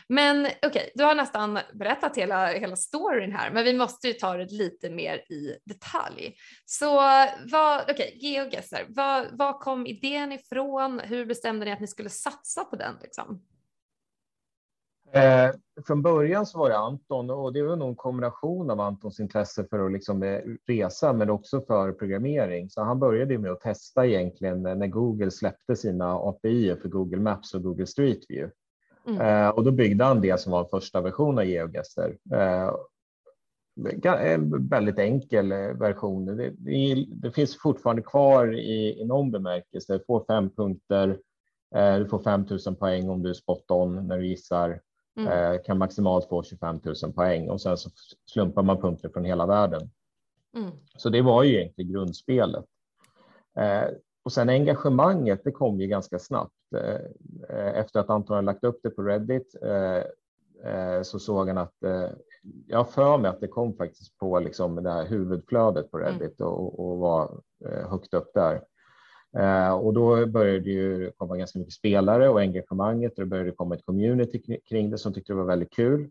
Men 0.09 0.45
okej, 0.45 0.57
okay, 0.67 0.89
du 0.95 1.03
har 1.03 1.15
nästan 1.15 1.59
berättat 1.73 2.17
hela, 2.17 2.47
hela 2.47 2.75
storyn 2.75 3.31
här, 3.31 3.51
men 3.51 3.63
vi 3.63 3.73
måste 3.73 4.07
ju 4.07 4.13
ta 4.13 4.37
det 4.37 4.51
lite 4.51 4.89
mer 4.89 5.15
i 5.15 5.57
detalj. 5.65 6.35
Så 6.65 6.95
vad, 7.51 7.81
okej, 7.81 7.93
okay, 7.93 8.29
GeoGuessr, 8.29 8.85
vad, 8.89 9.27
vad 9.31 9.59
kom 9.59 9.87
idén 9.87 10.31
ifrån? 10.31 10.99
Hur 10.99 11.25
bestämde 11.25 11.65
ni 11.65 11.71
att 11.71 11.79
ni 11.79 11.87
skulle 11.87 12.09
satsa 12.09 12.63
på 12.63 12.75
den? 12.75 12.95
Liksom? 13.01 13.41
Eh, 15.13 15.51
från 15.87 16.01
början 16.01 16.45
så 16.45 16.59
var 16.59 16.69
det 16.69 16.77
Anton 16.77 17.29
och 17.29 17.53
det 17.53 17.63
var 17.63 17.75
nog 17.75 17.89
en 17.89 17.95
kombination 17.95 18.69
av 18.69 18.79
Antons 18.79 19.19
intresse 19.19 19.67
för 19.69 19.85
att 19.85 19.91
liksom 19.91 20.23
eh, 20.23 20.39
resa 20.67 21.13
men 21.13 21.29
också 21.29 21.61
för 21.61 21.91
programmering. 21.91 22.69
Så 22.69 22.81
han 22.81 22.99
började 22.99 23.37
med 23.37 23.51
att 23.51 23.61
testa 23.61 24.05
egentligen 24.05 24.63
när 24.63 24.87
Google 24.87 25.31
släppte 25.31 25.75
sina 25.75 26.13
API 26.13 26.75
för 26.81 26.89
Google 26.89 27.19
Maps 27.19 27.53
och 27.53 27.63
Google 27.63 27.87
Street 27.87 28.19
View. 28.29 28.53
Mm. 29.07 29.21
Eh, 29.21 29.49
och 29.49 29.63
då 29.63 29.71
byggde 29.71 30.03
han 30.03 30.21
det 30.21 30.39
som 30.39 30.51
var 30.51 30.65
första 30.65 31.01
version 31.01 31.39
av 31.39 31.45
GeoGuessr. 31.45 32.17
Eh, 32.33 32.73
en 34.05 34.67
väldigt 34.67 34.99
enkel 34.99 35.51
eh, 35.51 35.57
version. 35.57 36.25
Det, 36.25 36.49
det, 36.49 37.05
det, 37.07 37.31
finns 37.31 37.57
fortfarande 37.57 38.01
kvar 38.01 38.53
i, 38.53 39.01
i 39.01 39.05
någon 39.05 39.31
bemärkelse. 39.31 39.93
Du 39.93 40.03
får 40.07 40.25
fem 40.27 40.49
punkter. 40.49 41.19
Eh, 41.75 41.99
du 41.99 42.07
får 42.07 42.19
5 42.19 42.45
000 42.65 42.75
poäng 42.75 43.09
om 43.09 43.23
du 43.23 43.29
är 43.29 43.33
spot 43.33 43.71
on 43.71 44.07
när 44.07 44.17
du 44.17 44.27
gissar. 44.27 44.81
Mm. 45.17 45.53
Eh, 45.53 45.61
kan 45.61 45.77
maximalt 45.77 46.29
få 46.29 46.43
25 46.43 46.79
000 47.03 47.13
poäng 47.13 47.49
och 47.49 47.61
sen 47.61 47.77
så 47.77 47.89
slumpar 48.31 48.63
man 48.63 48.81
punkter 48.81 49.09
från 49.09 49.25
hela 49.25 49.45
världen. 49.45 49.89
Mm. 50.57 50.71
Så 50.97 51.09
det 51.09 51.21
var 51.21 51.43
ju 51.43 51.55
egentligen 51.55 51.91
grundspelet. 51.91 52.65
Eh, 54.23 54.25
och 54.25 54.31
sen 54.31 54.49
engagemanget, 54.49 55.43
det 55.43 55.51
kom 55.51 55.79
ju 55.79 55.87
ganska 55.87 56.19
snabbt. 56.19 56.53
Eh, 57.49 57.79
efter 57.79 57.99
att 57.99 58.09
Anton 58.09 58.35
hade 58.35 58.45
lagt 58.45 58.63
upp 58.63 58.79
det 58.83 58.89
på 58.89 59.01
Reddit 59.01 59.55
eh, 59.61 60.03
eh, 60.71 61.01
så 61.01 61.19
såg 61.19 61.47
han 61.47 61.57
att 61.57 61.75
jag 62.67 62.77
har 62.77 62.85
för 62.85 63.17
mig 63.17 63.29
att 63.29 63.41
det 63.41 63.47
kom 63.47 63.73
faktiskt 63.73 64.17
på 64.17 64.39
liksom 64.39 64.83
det 64.83 64.91
här 64.91 65.05
huvudflödet 65.05 65.91
på 65.91 65.97
mm. 65.97 66.09
Reddit 66.09 66.41
och, 66.41 66.79
och 66.79 66.97
var 66.97 67.41
högt 67.89 68.13
upp 68.13 68.33
där. 68.33 68.61
Och 69.73 69.93
då 69.93 70.25
började 70.25 70.59
det 70.59 70.69
ju 70.69 71.11
komma 71.17 71.37
ganska 71.37 71.59
mycket 71.59 71.73
spelare 71.73 72.29
och 72.29 72.41
engagemanget 72.41 73.13
och 73.13 73.19
det 73.19 73.25
började 73.25 73.51
komma 73.51 73.75
ett 73.75 73.85
community 73.85 74.59
kring 74.69 74.89
det 74.89 74.97
som 74.97 75.13
tyckte 75.13 75.33
det 75.33 75.37
var 75.37 75.45
väldigt 75.45 75.73
kul. 75.73 76.09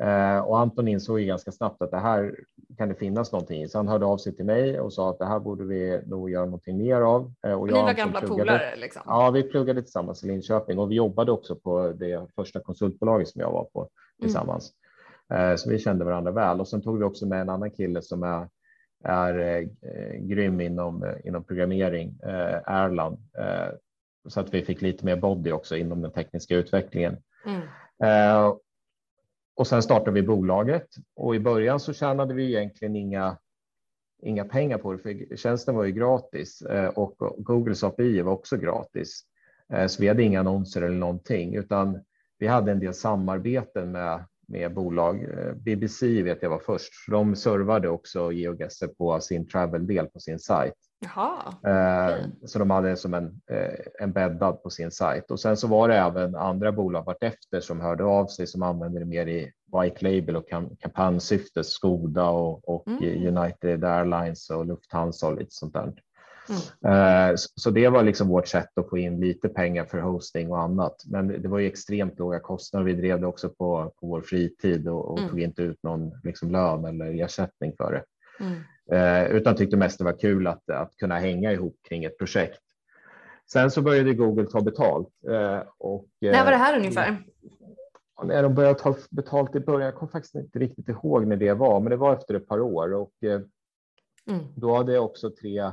Eh, 0.00 0.38
och 0.38 0.58
Anton 0.58 0.88
insåg 0.88 1.20
ju 1.20 1.26
ganska 1.26 1.52
snabbt 1.52 1.82
att 1.82 1.90
det 1.90 1.98
här 1.98 2.34
kan 2.78 2.88
det 2.88 2.94
finnas 2.94 3.32
någonting 3.32 3.62
i, 3.62 3.68
så 3.68 3.78
han 3.78 3.88
hörde 3.88 4.06
av 4.06 4.18
sig 4.18 4.36
till 4.36 4.44
mig 4.44 4.80
och 4.80 4.92
sa 4.92 5.10
att 5.10 5.18
det 5.18 5.26
här 5.26 5.40
borde 5.40 5.64
vi 5.64 6.00
nog 6.06 6.30
göra 6.30 6.44
någonting 6.44 6.78
mer 6.78 7.00
av. 7.00 7.32
Eh, 7.46 7.52
och 7.52 7.66
Ni 7.66 7.72
var 7.72 7.92
gamla 7.92 8.20
polare? 8.20 8.76
Liksom. 8.76 9.02
Ja, 9.06 9.30
vi 9.30 9.42
pluggade 9.42 9.82
tillsammans 9.82 10.24
i 10.24 10.26
Linköping 10.26 10.78
och 10.78 10.90
vi 10.90 10.94
jobbade 10.94 11.32
också 11.32 11.56
på 11.56 11.92
det 11.92 12.26
första 12.34 12.60
konsultbolaget 12.60 13.28
som 13.28 13.40
jag 13.40 13.50
var 13.50 13.64
på 13.64 13.88
tillsammans. 14.20 14.72
Så 15.56 15.70
vi 15.70 15.78
kände 15.78 16.04
varandra 16.04 16.32
väl 16.32 16.60
och 16.60 16.68
sen 16.68 16.82
tog 16.82 16.98
vi 16.98 17.04
också 17.04 17.26
med 17.26 17.40
en 17.40 17.48
annan 17.48 17.70
kille 17.70 18.02
som 18.02 18.22
är, 18.22 18.48
är 19.04 19.68
grym 20.18 20.60
inom, 20.60 21.14
inom 21.24 21.44
programmering, 21.44 22.18
Erland, 22.66 23.18
så 24.28 24.40
att 24.40 24.54
vi 24.54 24.62
fick 24.62 24.82
lite 24.82 25.04
mer 25.04 25.16
body 25.16 25.52
också 25.52 25.76
inom 25.76 26.02
den 26.02 26.12
tekniska 26.12 26.56
utvecklingen. 26.56 27.16
Mm. 27.46 27.60
Och 29.58 29.66
sen 29.66 29.82
startade 29.82 30.10
vi 30.10 30.22
bolaget 30.22 30.86
och 31.16 31.36
i 31.36 31.40
början 31.40 31.80
så 31.80 31.92
tjänade 31.92 32.34
vi 32.34 32.56
egentligen 32.56 32.96
inga, 32.96 33.38
inga 34.22 34.44
pengar 34.44 34.78
på 34.78 34.92
det, 34.92 34.98
för 34.98 35.36
tjänsten 35.36 35.74
var 35.74 35.84
ju 35.84 35.92
gratis 35.92 36.62
eh, 36.62 36.88
och 36.88 37.16
Googles 37.38 37.84
API 37.84 38.22
var 38.22 38.32
också 38.32 38.56
gratis. 38.56 39.22
Eh, 39.72 39.86
så 39.86 40.02
vi 40.02 40.08
hade 40.08 40.22
inga 40.22 40.40
annonser 40.40 40.82
eller 40.82 40.96
någonting, 40.96 41.54
utan 41.54 42.04
vi 42.38 42.46
hade 42.46 42.72
en 42.72 42.80
del 42.80 42.94
samarbeten 42.94 43.92
med, 43.92 44.24
med 44.48 44.74
bolag. 44.74 45.24
Eh, 45.24 45.54
BBC 45.54 46.22
vet 46.22 46.42
jag 46.42 46.50
var 46.50 46.58
först, 46.58 46.92
de 47.08 47.36
servade 47.36 47.88
också 47.88 48.32
GeoGuessr 48.32 48.86
på 48.86 49.20
sin 49.20 49.48
travel-del 49.48 50.06
på 50.06 50.20
sin 50.20 50.38
sajt. 50.38 50.87
Jaha, 51.00 51.54
okay. 51.58 52.30
Så 52.46 52.58
de 52.58 52.70
hade 52.70 52.96
som 52.96 53.14
en, 53.14 53.40
en 54.00 54.12
bäddad 54.12 54.62
på 54.62 54.70
sin 54.70 54.90
sajt 54.90 55.30
och 55.30 55.40
sen 55.40 55.56
så 55.56 55.66
var 55.66 55.88
det 55.88 55.96
även 55.96 56.36
andra 56.36 56.72
bolag 56.72 57.04
vartefter 57.04 57.60
som 57.60 57.80
hörde 57.80 58.04
av 58.04 58.26
sig 58.26 58.46
som 58.46 58.62
använde 58.62 58.98
det 58.98 59.04
mer 59.04 59.26
i 59.26 59.52
white 59.82 60.04
label 60.04 60.36
och 60.36 60.48
kampanjsyfte, 60.80 61.64
Skoda 61.64 62.28
och, 62.28 62.68
och 62.68 62.88
mm. 62.88 63.36
United 63.36 63.84
Airlines 63.84 64.50
och 64.50 64.66
Lufthansa 64.66 65.26
och 65.26 65.36
lite 65.38 65.54
sånt 65.54 65.72
där. 65.72 65.92
Mm. 66.84 67.36
Så 67.36 67.70
det 67.70 67.88
var 67.88 68.02
liksom 68.02 68.28
vårt 68.28 68.48
sätt 68.48 68.78
att 68.78 68.90
få 68.90 68.98
in 68.98 69.20
lite 69.20 69.48
pengar 69.48 69.84
för 69.84 69.98
hosting 69.98 70.50
och 70.50 70.60
annat. 70.60 71.04
Men 71.06 71.42
det 71.42 71.48
var 71.48 71.58
ju 71.58 71.66
extremt 71.66 72.18
låga 72.18 72.40
kostnader. 72.40 72.86
Vi 72.86 72.94
drev 72.94 73.20
det 73.20 73.26
också 73.26 73.48
på, 73.48 73.92
på 74.00 74.06
vår 74.06 74.20
fritid 74.20 74.88
och, 74.88 75.10
och 75.10 75.18
mm. 75.18 75.30
tog 75.30 75.40
inte 75.40 75.62
ut 75.62 75.82
någon 75.82 76.12
liksom 76.22 76.50
lön 76.50 76.84
eller 76.84 77.24
ersättning 77.24 77.72
för 77.76 77.92
det. 77.92 78.04
Eh, 78.92 79.30
utan 79.30 79.56
tyckte 79.56 79.76
mest 79.76 79.98
det 79.98 80.04
var 80.04 80.18
kul 80.18 80.46
att, 80.46 80.70
att 80.70 80.96
kunna 80.96 81.18
hänga 81.18 81.52
ihop 81.52 81.76
kring 81.88 82.04
ett 82.04 82.18
projekt. 82.18 82.60
Sen 83.52 83.70
så 83.70 83.82
började 83.82 84.14
Google 84.14 84.46
ta 84.46 84.60
betalt. 84.60 85.08
Eh, 85.30 85.62
och, 85.78 86.06
när 86.20 86.44
var 86.44 86.50
det 86.50 86.56
här 86.56 86.76
ungefär? 86.78 87.16
När 88.24 88.42
de 88.42 88.54
började 88.54 88.78
ta 88.78 88.96
betalt 89.10 89.56
i 89.56 89.60
början, 89.60 89.86
jag 89.86 89.94
kommer 89.94 90.12
faktiskt 90.12 90.34
inte 90.34 90.58
riktigt 90.58 90.88
ihåg 90.88 91.26
när 91.26 91.36
det 91.36 91.52
var, 91.52 91.80
men 91.80 91.90
det 91.90 91.96
var 91.96 92.12
efter 92.12 92.34
ett 92.34 92.48
par 92.48 92.60
år 92.60 92.94
och 92.94 93.12
mm. 93.22 94.46
då 94.56 94.76
hade 94.76 94.92
jag 94.92 95.04
också 95.04 95.30
tre 95.30 95.72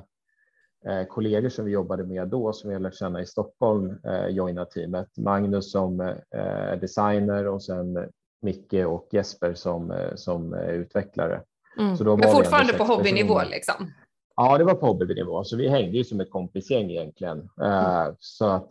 Eh, 0.86 1.06
kollegor 1.06 1.50
som 1.50 1.66
vi 1.66 1.72
jobbade 1.72 2.04
med 2.04 2.28
då 2.28 2.54
som 2.54 2.70
vi 2.70 2.80
lärt 2.80 2.96
känna 2.96 3.22
i 3.22 3.26
Stockholm 3.26 3.98
eh, 4.04 4.28
joina 4.28 4.66
teamet. 4.66 5.18
Magnus 5.18 5.72
som 5.72 6.02
eh, 6.32 6.80
designer 6.82 7.48
och 7.48 7.64
sen 7.64 8.10
Micke 8.42 8.74
och 8.74 9.08
Jesper 9.12 9.54
som, 9.54 10.10
som 10.16 10.54
utvecklare. 10.54 11.42
Mm. 11.78 11.98
Så 11.98 12.04
då 12.04 12.18
Men 12.18 12.32
fortfarande 12.32 12.74
på 12.74 12.84
hobbynivå 12.84 13.42
liksom? 13.52 13.94
Ja, 14.38 14.58
det 14.58 14.64
var 14.64 14.74
på 14.74 14.86
hobbynivå, 14.86 15.44
så 15.44 15.58
vi 15.58 15.70
hängde 15.70 15.98
ju 15.98 16.04
som 16.04 16.20
ett 16.20 16.32
kompisgäng 16.32 16.92
egentligen. 16.92 17.50
Mm. 17.62 18.16
Så 18.20 18.46
att 18.46 18.68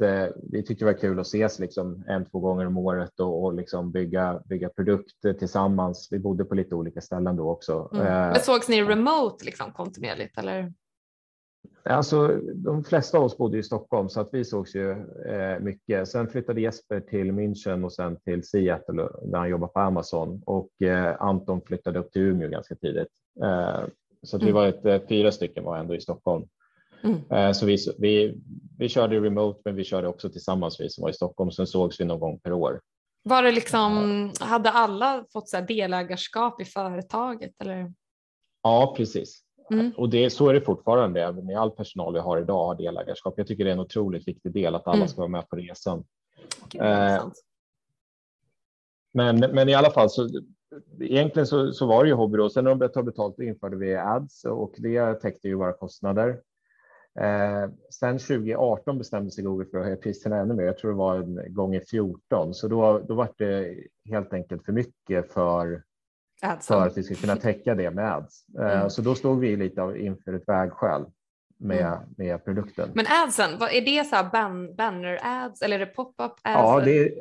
vi 0.52 0.62
tyckte 0.62 0.84
det 0.84 0.92
var 0.92 0.99
kul 0.99 1.20
att 1.20 1.26
ses 1.26 1.58
liksom 1.58 2.04
en, 2.08 2.25
två 2.25 2.40
gånger 2.40 2.66
om 2.66 2.76
året 2.76 3.20
och, 3.20 3.44
och 3.44 3.54
liksom 3.54 3.92
bygga, 3.92 4.40
bygga 4.44 4.68
produkter 4.68 5.32
tillsammans. 5.32 6.08
Vi 6.11 6.18
bodde 6.18 6.44
på 6.44 6.54
lite 6.54 6.75
olika 6.75 7.00
ställen 7.00 7.37
då 7.37 7.50
också. 7.50 7.90
Mm. 7.92 8.06
Men 8.06 8.40
sågs 8.40 8.68
ni 8.68 8.82
remote 8.82 9.44
liksom 9.44 9.73
kontinuerligt 9.73 10.38
eller? 10.38 10.73
Alltså, 11.87 12.40
de 12.54 12.85
flesta 12.85 13.18
av 13.18 13.25
oss 13.25 13.37
bodde 13.37 13.59
i 13.59 13.62
Stockholm 13.62 14.09
så 14.09 14.21
att 14.21 14.28
vi 14.33 14.44
sågs 14.44 14.75
ju 14.75 14.90
eh, 15.26 15.61
mycket. 15.61 16.09
Sen 16.09 16.28
flyttade 16.28 16.61
Jesper 16.61 17.00
till 17.00 17.33
München 17.33 17.85
och 17.85 17.92
sen 17.92 18.16
till 18.21 18.44
Seattle 18.44 19.09
där 19.23 19.38
han 19.38 19.49
jobbar 19.49 19.68
på 19.68 19.80
Amazon 19.80 20.42
och 20.47 20.83
eh, 20.83 21.23
Anton 21.23 21.61
flyttade 21.66 21.99
upp 21.99 22.12
till 22.12 22.23
Umeå 22.23 22.49
ganska 22.49 22.75
tidigt. 22.75 23.09
Eh, 23.42 23.85
så 24.23 24.37
att 24.37 24.42
vi 24.42 24.50
mm. 24.50 24.54
var 24.54 24.66
ett, 24.66 24.85
eh, 24.85 25.09
fyra 25.09 25.33
stycken 25.33 25.64
var 25.64 25.78
ändå 25.78 25.94
i 25.94 26.00
Stockholm. 26.00 26.47
Mm. 27.02 27.21
Eh, 27.30 27.52
så 27.52 27.66
vi, 27.66 27.76
vi, 27.99 28.40
vi 28.78 28.88
körde 28.88 29.21
remote 29.21 29.61
men 29.64 29.76
vi 29.76 29.85
körde 29.85 30.09
också 30.09 30.30
tillsammans 30.30 30.80
vi 30.80 30.90
som 30.90 31.02
var 31.02 31.11
i 31.11 31.14
Stockholm. 31.14 31.50
Sen 31.50 31.66
sågs 31.66 32.00
vi 32.00 32.04
någon 32.04 32.21
gång 32.21 32.38
per 32.38 32.52
år. 32.52 32.80
Var 33.23 33.42
det 33.42 33.52
liksom, 33.52 34.33
hade 34.40 34.71
alla 34.71 35.25
fått 35.33 35.49
så 35.49 35.61
delägarskap 35.61 36.61
i 36.61 36.64
företaget? 36.64 37.52
Eller? 37.61 37.92
Ja, 38.62 38.94
precis. 38.97 39.44
Mm. 39.71 39.92
Och 39.97 40.09
det, 40.09 40.30
så 40.30 40.49
är 40.49 40.54
det 40.54 40.61
fortfarande, 40.61 41.23
även 41.23 41.50
i 41.50 41.54
all 41.54 41.71
personal 41.71 42.14
vi 42.14 42.21
har 42.21 42.38
idag 42.38 42.66
har 42.66 42.75
delägarskap. 42.75 43.35
Jag 43.37 43.47
tycker 43.47 43.64
det 43.64 43.71
är 43.71 43.75
en 43.75 43.80
otroligt 43.80 44.28
viktig 44.28 44.52
del 44.52 44.75
att 44.75 44.87
alla 44.87 44.97
mm. 44.97 45.09
ska 45.09 45.21
vara 45.21 45.28
med 45.28 45.49
på 45.49 45.56
resan. 45.56 46.04
Okay, 46.64 46.80
eh, 46.80 47.26
men, 49.12 49.38
men 49.38 49.68
i 49.68 49.75
alla 49.75 49.90
fall 49.90 50.11
så 50.11 50.28
egentligen 51.00 51.47
så, 51.47 51.73
så 51.73 51.87
var 51.87 52.04
det 52.04 52.09
ju 52.09 52.14
hobby 52.14 52.38
då. 52.38 52.50
Sen 52.50 52.64
när 52.64 52.71
de 52.71 52.78
började 52.78 52.94
ta 52.94 53.02
betalt 53.02 53.38
införde 53.38 53.76
vi 53.76 53.97
ads 53.97 54.44
och 54.44 54.75
det 54.78 55.14
täckte 55.14 55.49
ju 55.49 55.54
våra 55.54 55.73
kostnader. 55.73 56.40
Eh, 57.21 57.71
sen 57.90 58.18
2018 58.18 58.99
bestämde 58.99 59.30
sig 59.30 59.44
Google 59.44 59.66
för 59.71 59.78
att 59.78 59.85
höja 59.85 59.97
priserna 59.97 60.37
ännu 60.37 60.54
mer. 60.54 60.64
Jag 60.64 60.78
tror 60.78 60.90
det 60.90 60.97
var 60.97 61.16
en 61.16 61.54
gånger 61.54 61.80
14, 61.90 62.54
så 62.54 62.68
då, 62.68 62.99
då 63.09 63.14
var 63.14 63.28
det 63.38 63.75
helt 64.09 64.33
enkelt 64.33 64.64
för 64.64 64.73
mycket 64.73 65.33
för 65.33 65.83
Adsen. 66.43 66.76
för 66.76 66.87
att 66.87 66.99
vi 66.99 67.03
ska 67.03 67.14
kunna 67.14 67.37
täcka 67.37 67.75
det 67.75 67.91
med 67.91 68.12
ads. 68.12 68.45
Eh, 68.59 68.79
mm. 68.79 68.91
Så 68.91 69.03
då 69.03 69.14
stod 69.14 69.41
vi 69.41 69.57
lite 69.57 69.95
inför 69.97 70.33
ett 70.33 70.49
vägskäl 70.49 71.05
med, 71.59 71.87
mm. 71.87 71.99
med 72.17 72.45
produkten. 72.45 72.91
Men 72.95 73.07
adsen, 73.09 73.59
vad, 73.59 73.73
är 73.73 73.81
det 73.81 74.05
så 74.05 74.29
ban, 74.33 74.75
banner 74.75 75.19
ads 75.23 75.62
eller 75.62 75.81
är 75.81 75.87
det 75.87 75.93
pop-up 75.95 76.33
ads? 76.33 76.41
Ja, 76.43 76.81
det 76.85 76.99
är, 76.99 77.12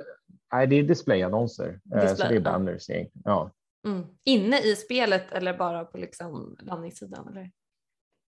nej, 0.53 0.67
det 0.67 0.75
är 0.75 0.83
displayannonser, 0.83 1.79
Display, 1.83 2.05
eh, 2.05 2.15
så 2.15 2.27
det 2.27 2.35
är 2.35 2.39
banners. 2.39 2.89
Ja. 3.23 3.51
Mm. 3.87 4.03
Inne 4.23 4.59
i 4.59 4.75
spelet 4.75 5.31
eller 5.31 5.57
bara 5.57 5.85
på 5.85 5.97
liksom 5.97 6.57
landningssidan? 6.59 7.27
Eller? 7.27 7.51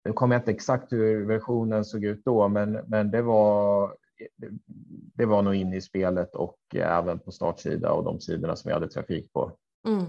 Nu 0.06 0.14
kommer 0.14 0.36
jag 0.36 0.42
inte 0.42 0.52
exakt 0.52 0.92
hur 0.92 1.26
versionen 1.26 1.86
såg 1.86 2.04
ut 2.04 2.26
då, 2.26 2.48
men, 2.48 2.72
men 2.72 3.12
det 3.12 3.22
var 3.22 3.96
det 5.16 5.26
var 5.26 5.42
nog 5.42 5.56
inne 5.56 5.76
i 5.76 5.82
spelet 5.82 6.36
och 6.36 6.58
även 6.76 7.20
på 7.20 7.32
startsida 7.32 7.92
och 7.92 8.04
de 8.04 8.20
sidorna 8.20 8.56
som 8.56 8.70
vi 8.70 8.74
hade 8.74 8.88
trafik 8.88 9.34
på. 9.34 9.52
Mm. 9.88 10.06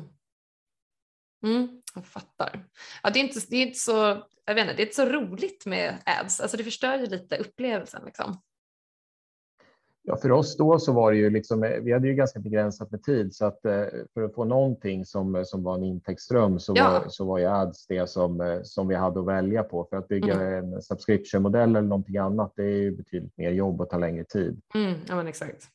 Mm, 1.45 1.69
jag 1.95 2.07
fattar. 2.07 2.67
Ja, 3.03 3.11
det, 3.11 3.19
är 3.19 3.25
inte, 3.25 3.41
det, 3.49 3.57
är 3.57 3.67
inte 3.67 3.79
så, 3.79 4.23
jag 4.45 4.55
vet 4.55 4.63
inte, 4.63 4.75
det 4.75 4.83
är 4.83 4.87
inte 4.87 4.97
så 4.97 5.07
roligt 5.07 5.67
med 5.67 5.99
ads, 6.05 6.41
alltså 6.41 6.57
det 6.57 6.65
förstör 6.65 6.99
ju 6.99 7.07
lite 7.07 7.37
upplevelsen. 7.37 8.03
Liksom. 8.05 8.37
Ja, 10.07 10.17
för 10.17 10.33
oss 10.33 10.57
då 10.57 10.79
så 10.79 10.93
var 10.93 11.13
det 11.13 11.19
ju 11.19 11.31
liksom, 11.31 11.61
vi 11.83 11.93
hade 11.93 12.09
ju 12.09 12.15
ganska 12.15 12.41
begränsat 12.41 12.91
med 12.91 13.03
tid 13.03 13.35
så 13.35 13.47
att 13.47 13.65
eh, 13.65 13.85
för 14.15 14.23
att 14.23 14.35
få 14.35 14.45
någonting 14.45 15.05
som, 15.05 15.45
som 15.47 15.63
var 15.63 15.75
en 15.75 15.85
intäktsström 15.85 16.59
så, 16.59 16.73
ja. 16.77 16.91
var, 16.91 17.09
så 17.09 17.25
var 17.25 17.39
ju 17.39 17.47
ads 17.47 17.87
det 17.87 18.11
som, 18.11 18.41
eh, 18.41 18.63
som 18.63 18.89
vi 18.89 18.95
hade 18.95 19.21
att 19.21 19.27
välja 19.27 19.63
på. 19.63 19.87
För 19.91 19.97
att 19.97 20.09
bygga 20.09 20.35
mm. 20.35 20.73
en 20.73 20.83
subscription-modell 20.83 21.71
eller 21.71 21.89
någonting 21.89 22.17
annat, 22.17 22.53
det 22.57 22.63
är 22.63 22.79
ju 22.79 22.97
betydligt 22.97 23.37
mer 23.37 23.51
jobb 23.51 23.81
och 23.81 23.91
tar 23.91 23.99
längre 23.99 24.25
tid. 24.25 24.61
Mm, 24.75 24.95
ja, 25.09 25.17
men 25.17 25.27
exakt. 25.27 25.71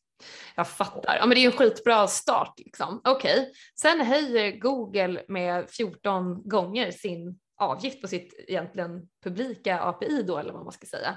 Jag 0.56 0.68
fattar. 0.68 1.16
Ja, 1.16 1.26
men 1.26 1.36
det 1.36 1.42
är 1.42 1.46
en 1.46 1.58
skitbra 1.58 2.08
start. 2.08 2.54
Liksom. 2.58 3.02
Okej, 3.04 3.40
okay. 3.40 3.54
sen 3.82 4.02
höjer 4.02 4.60
Google 4.60 5.24
med 5.28 5.70
14 5.70 6.50
gånger 6.50 6.92
sin 6.92 7.40
avgift 7.58 8.02
på 8.02 8.08
sitt 8.08 8.34
egentligen 8.48 9.10
publika 9.24 9.80
API 9.80 10.24
då, 10.24 10.38
eller 10.38 10.54
vad 10.54 10.64
man 10.64 10.72
ska 10.72 10.88
säga, 10.88 11.16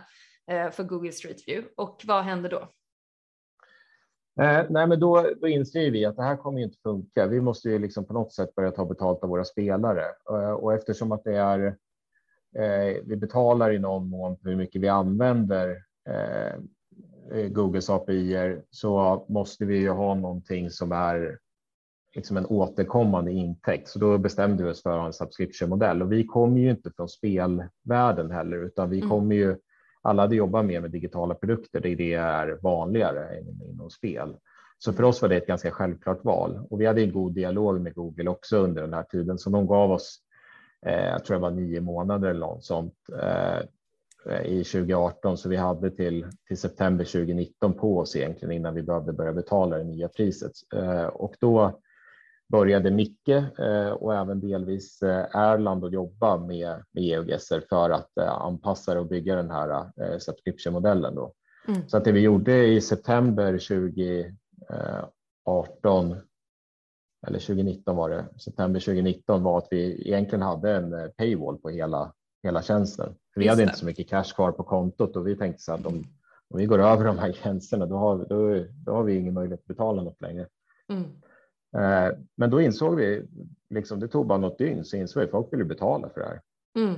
eh, 0.50 0.70
för 0.70 0.84
Google 0.84 1.12
Street 1.12 1.48
View. 1.48 1.72
Och 1.76 2.02
vad 2.04 2.24
händer 2.24 2.50
då? 2.50 2.68
Eh, 4.40 4.64
nej, 4.70 4.86
men 4.86 5.00
då, 5.00 5.30
då 5.40 5.48
inser 5.48 5.90
vi 5.90 6.04
att 6.04 6.16
det 6.16 6.22
här 6.22 6.36
kommer 6.36 6.60
inte 6.60 6.78
funka. 6.82 7.26
Vi 7.26 7.40
måste 7.40 7.68
ju 7.68 7.78
liksom 7.78 8.06
på 8.06 8.12
något 8.12 8.32
sätt 8.32 8.54
börja 8.54 8.70
ta 8.70 8.84
betalt 8.84 9.22
av 9.22 9.28
våra 9.28 9.44
spelare 9.44 10.04
eh, 10.30 10.50
och 10.50 10.74
eftersom 10.74 11.12
att 11.12 11.24
det 11.24 11.36
är 11.36 11.66
eh, 12.56 13.02
vi 13.04 13.16
betalar 13.16 13.72
i 13.72 13.78
någon 13.78 14.08
mån 14.08 14.36
hur 14.42 14.56
mycket 14.56 14.82
vi 14.82 14.88
använder 14.88 15.84
eh, 16.08 16.60
Googles 17.50 17.90
API 17.90 18.56
så 18.70 19.24
måste 19.28 19.64
vi 19.64 19.78
ju 19.78 19.90
ha 19.90 20.14
någonting 20.14 20.70
som 20.70 20.92
är 20.92 21.38
liksom 22.14 22.36
en 22.36 22.46
återkommande 22.46 23.32
intäkt. 23.32 23.88
Så 23.88 23.98
då 23.98 24.18
bestämde 24.18 24.64
vi 24.64 24.70
oss 24.70 24.82
för 24.82 25.06
en 25.06 25.12
subscription-modell 25.12 26.02
och 26.02 26.12
vi 26.12 26.26
kommer 26.26 26.60
ju 26.60 26.70
inte 26.70 26.90
från 26.96 27.08
spelvärlden 27.08 28.30
heller, 28.30 28.64
utan 28.64 28.90
vi 28.90 28.98
mm. 28.98 29.10
kommer 29.10 29.34
ju 29.34 29.56
alla 30.02 30.22
hade 30.22 30.36
jobbat 30.36 30.64
mer 30.64 30.80
med 30.80 30.90
digitala 30.90 31.34
produkter, 31.34 31.80
det 31.80 31.88
är 31.92 31.96
det 31.96 32.12
är 32.14 32.58
vanligare 32.62 33.40
inom 33.70 33.90
spel. 33.90 34.36
Så 34.78 34.92
för 34.92 35.02
oss 35.02 35.22
var 35.22 35.28
det 35.28 35.36
ett 35.36 35.46
ganska 35.46 35.70
självklart 35.70 36.24
val 36.24 36.66
och 36.70 36.80
vi 36.80 36.86
hade 36.86 37.02
en 37.02 37.12
god 37.12 37.34
dialog 37.34 37.80
med 37.80 37.94
Google 37.94 38.30
också 38.30 38.56
under 38.56 38.82
den 38.82 38.94
här 38.94 39.02
tiden, 39.02 39.38
så 39.38 39.50
de 39.50 39.66
gav 39.66 39.90
oss, 39.90 40.18
eh, 40.86 41.04
jag 41.04 41.24
tror 41.24 41.36
det 41.36 41.40
var 41.40 41.50
nio 41.50 41.80
månader 41.80 42.28
eller 42.28 42.40
något 42.40 42.64
sånt, 42.64 42.94
eh, 43.22 43.66
i 44.44 44.64
2018 44.64 45.38
så 45.38 45.48
vi 45.48 45.56
hade 45.56 45.90
till, 45.90 46.26
till 46.48 46.58
september 46.58 47.04
2019 47.04 47.74
på 47.74 47.98
oss 47.98 48.16
egentligen 48.16 48.52
innan 48.52 48.74
vi 48.74 48.82
behövde 48.82 49.12
börja 49.12 49.32
betala 49.32 49.78
det 49.78 49.84
nya 49.84 50.08
priset 50.08 50.52
eh, 50.74 51.06
och 51.06 51.34
då 51.40 51.80
började 52.48 52.90
Micke 52.90 53.28
eh, 53.58 53.90
och 53.90 54.14
även 54.14 54.40
delvis 54.40 55.02
eh, 55.02 55.36
Erland 55.36 55.84
att 55.84 55.92
jobba 55.92 56.36
med, 56.36 56.84
med 56.92 57.04
GeoGuessr 57.04 57.60
för 57.68 57.90
att 57.90 58.18
anpassa 58.18 59.00
och 59.00 59.06
bygga 59.06 59.36
den 59.36 59.50
här 59.50 59.92
subscription-modellen. 60.18 61.14
Då. 61.14 61.32
Mm. 61.68 61.88
Så 61.88 61.96
att 61.96 62.04
det 62.04 62.12
vi 62.12 62.20
gjorde 62.20 62.66
i 62.66 62.80
september 62.80 63.52
2018 63.52 66.16
eller 67.26 67.38
2019 67.38 67.96
var 67.96 68.10
det, 68.10 68.26
september 68.38 68.80
2019 68.80 69.42
var 69.42 69.58
att 69.58 69.68
vi 69.70 70.08
egentligen 70.08 70.42
hade 70.42 70.76
en 70.76 70.92
eh, 70.92 71.08
paywall 71.08 71.58
på 71.58 71.68
hela, 71.68 72.12
hela 72.42 72.62
tjänsten. 72.62 73.14
Vi 73.34 73.48
hade 73.48 73.62
inte 73.62 73.76
så 73.76 73.86
mycket 73.86 74.08
cash 74.08 74.34
kvar 74.34 74.52
på 74.52 74.62
kontot 74.62 75.16
och 75.16 75.26
vi 75.26 75.36
tänkte 75.36 75.62
så 75.62 75.72
att 75.72 75.86
om, 75.86 76.06
om 76.48 76.58
vi 76.58 76.66
går 76.66 76.78
över 76.78 77.04
de 77.04 77.18
här 77.18 77.36
gränserna 77.42 77.86
då 77.86 77.96
har, 77.96 78.18
då, 78.18 78.64
då 78.84 78.92
har 78.92 79.02
vi 79.02 79.14
ingen 79.14 79.34
möjlighet 79.34 79.60
att 79.60 79.66
betala 79.66 80.02
något 80.02 80.20
längre. 80.20 80.46
Mm. 80.88 81.04
Eh, 81.76 82.18
men 82.36 82.50
då 82.50 82.60
insåg 82.60 82.96
vi, 82.96 83.22
liksom, 83.70 84.00
det 84.00 84.08
tog 84.08 84.26
bara 84.26 84.38
något 84.38 84.58
dygn 84.58 84.84
så 84.84 84.96
insåg 84.96 85.20
vi 85.20 85.24
att 85.24 85.30
folk 85.30 85.52
ville 85.52 85.64
betala 85.64 86.08
för 86.08 86.20
det 86.20 86.26
här. 86.26 86.40
Mm. 86.78 86.94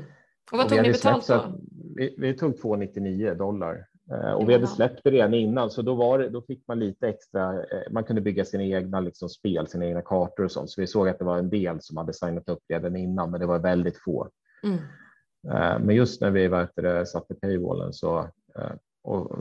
Och 0.52 0.58
vad 0.58 0.64
och 0.64 0.68
tog 0.68 0.82
ni 0.82 0.92
betalt 0.92 1.28
då? 1.28 1.58
Vi, 1.96 2.14
vi 2.18 2.34
tog 2.34 2.52
2,99 2.52 3.34
dollar 3.34 3.86
Eh, 4.10 4.32
och 4.32 4.48
vi 4.48 4.52
hade 4.52 4.66
släppt 4.66 5.00
det 5.04 5.10
redan 5.10 5.34
innan, 5.34 5.70
så 5.70 5.82
då, 5.82 5.94
var 5.94 6.18
det, 6.18 6.28
då 6.28 6.42
fick 6.42 6.68
man 6.68 6.78
lite 6.78 7.08
extra. 7.08 7.54
Eh, 7.54 7.90
man 7.90 8.04
kunde 8.04 8.22
bygga 8.22 8.44
sina 8.44 8.64
egna 8.64 9.00
liksom, 9.00 9.28
spel, 9.28 9.66
sina 9.66 9.86
egna 9.86 10.02
kartor 10.02 10.44
och 10.44 10.52
sånt. 10.52 10.70
Så 10.70 10.80
vi 10.80 10.86
såg 10.86 11.08
att 11.08 11.18
det 11.18 11.24
var 11.24 11.38
en 11.38 11.50
del 11.50 11.80
som 11.80 11.96
hade 11.96 12.12
signat 12.12 12.48
upp 12.48 12.62
redan 12.68 12.96
innan, 12.96 13.30
men 13.30 13.40
det 13.40 13.46
var 13.46 13.58
väldigt 13.58 13.98
få. 13.98 14.28
Mm. 14.62 14.78
Eh, 15.50 15.78
men 15.78 15.96
just 15.96 16.20
när 16.20 16.30
vi 16.30 16.48
vet 16.48 16.70
det, 16.76 17.06
satte 17.06 17.34
paywallen 17.34 17.92
så, 17.92 18.28
och, 19.02 19.38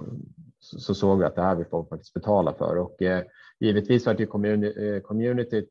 så, 0.60 0.80
så, 0.80 0.96
såg 0.96 1.20
vi 1.20 1.26
att 1.26 1.36
det 1.36 1.42
här 1.42 1.56
vill 1.56 1.66
folk 1.66 1.90
faktiskt 1.90 2.14
betala 2.14 2.54
för. 2.54 2.78
Och 2.78 3.02
givetvis 3.60 4.06
var 4.06 4.14
det 4.14 4.26
community, 4.26 5.02
communityt 5.02 5.70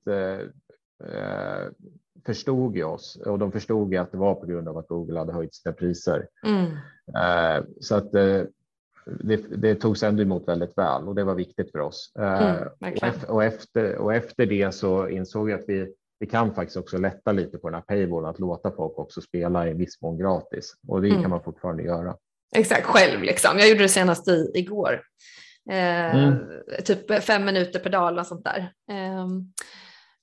förstod 2.26 2.76
ju 2.76 2.84
oss 2.84 3.16
och 3.16 3.38
de 3.38 3.52
förstod 3.52 3.92
ju 3.92 3.98
att 3.98 4.12
det 4.12 4.18
var 4.18 4.34
på 4.34 4.46
grund 4.46 4.68
av 4.68 4.78
att 4.78 4.88
Google 4.88 5.18
hade 5.18 5.32
höjt 5.32 5.54
sina 5.54 5.72
priser. 5.72 6.26
Mm. 6.46 6.70
Så 7.80 7.94
att 7.94 8.12
det, 9.04 9.36
det 9.56 9.74
togs 9.74 10.02
ändå 10.02 10.22
emot 10.22 10.48
väldigt 10.48 10.78
väl 10.78 11.08
och 11.08 11.14
det 11.14 11.24
var 11.24 11.34
viktigt 11.34 11.70
för 11.70 11.78
oss. 11.78 12.12
Mm, 12.18 12.68
och, 13.02 13.34
och, 13.34 13.44
efter, 13.44 13.96
och 13.96 14.14
efter 14.14 14.46
det 14.46 14.74
så 14.74 15.08
insåg 15.08 15.50
jag 15.50 15.60
att 15.60 15.68
vi, 15.68 15.94
vi 16.22 16.28
kan 16.28 16.54
faktiskt 16.54 16.76
också 16.76 16.98
lätta 16.98 17.32
lite 17.32 17.58
på 17.58 17.68
den 17.68 17.74
här 17.74 17.82
paywallen, 17.82 18.30
att 18.30 18.38
låta 18.38 18.70
folk 18.70 18.98
också 18.98 19.20
spela 19.20 19.68
i 19.68 19.72
viss 19.72 20.00
mån 20.00 20.18
gratis 20.18 20.74
och 20.88 21.02
det 21.02 21.08
mm. 21.08 21.22
kan 21.22 21.30
man 21.30 21.42
fortfarande 21.42 21.82
göra. 21.82 22.16
Exakt, 22.56 22.86
själv 22.86 23.22
liksom. 23.22 23.58
Jag 23.58 23.68
gjorde 23.68 23.82
det 23.82 23.88
senast 23.88 24.28
i, 24.28 24.50
igår. 24.54 25.02
Eh, 25.70 26.16
mm. 26.16 26.38
Typ 26.84 27.22
fem 27.24 27.44
minuter 27.44 27.78
per 27.78 27.90
dag 27.90 28.08
eller 28.08 28.22
sånt 28.22 28.44
där. 28.44 28.72
Eh, 28.90 29.26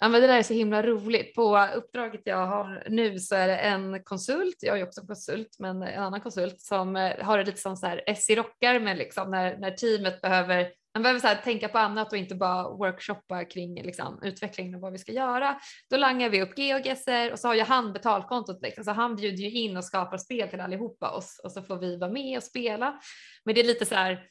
Ja, 0.01 0.10
men 0.10 0.22
det 0.22 0.27
där 0.27 0.38
är 0.38 0.44
så 0.44 0.53
himla 0.53 0.84
roligt. 0.84 1.36
På 1.36 1.68
uppdraget 1.75 2.22
jag 2.24 2.48
har 2.48 2.84
nu 2.89 3.20
så 3.20 3.36
är 3.36 3.48
det 3.48 3.58
en 3.58 4.03
konsult, 4.03 4.56
jag 4.60 4.79
är 4.79 4.84
också 4.84 5.01
konsult, 5.01 5.56
men 5.60 5.82
en 5.82 6.03
annan 6.03 6.22
konsult 6.22 6.62
som 6.62 6.96
eh, 6.96 7.12
har 7.20 7.38
det 7.38 7.44
lite 7.44 7.62
som 7.62 7.75
så 7.77 7.88
här 7.88 8.03
SI-rockar 8.15 8.79
med 8.79 8.98
liksom 8.98 9.32
när, 9.32 9.58
när 9.58 9.72
teamet 9.72 10.22
behöver 10.22 10.72
man 10.93 11.03
behöver 11.03 11.19
så 11.19 11.27
här, 11.27 11.36
tänka 11.36 11.69
på 11.69 11.77
annat 11.77 12.12
och 12.12 12.17
inte 12.17 12.36
bara 12.36 12.69
workshoppa 12.69 13.46
kring 13.46 13.81
liksom, 13.84 14.19
utvecklingen 14.24 14.75
och 14.75 14.81
vad 14.81 14.91
vi 14.91 14.98
ska 14.98 15.12
göra. 15.12 15.60
Då 15.89 15.98
langar 15.98 16.29
vi 16.29 16.41
upp 16.41 16.58
geogesser 16.58 17.31
och 17.31 17.39
så 17.39 17.48
har 17.48 17.55
ju 17.55 17.62
han 17.62 17.93
betalkontot. 17.93 18.62
Liksom. 18.62 18.84
Så 18.84 18.91
han 18.91 19.15
bjuder 19.15 19.43
ju 19.43 19.51
in 19.51 19.77
och 19.77 19.86
skapar 19.86 20.17
spel 20.17 20.50
till 20.50 20.62
allihopa 20.62 21.10
och, 21.10 21.24
och 21.43 21.51
så 21.51 21.62
får 21.62 21.77
vi 21.77 21.98
vara 21.98 22.12
med 22.12 22.38
och 22.38 22.43
spela. 22.43 23.00
Men 23.46 23.55
det 23.55 23.62
är 23.62 23.65
lite 23.65 23.86
så 23.86 23.96
här, 23.96 24.24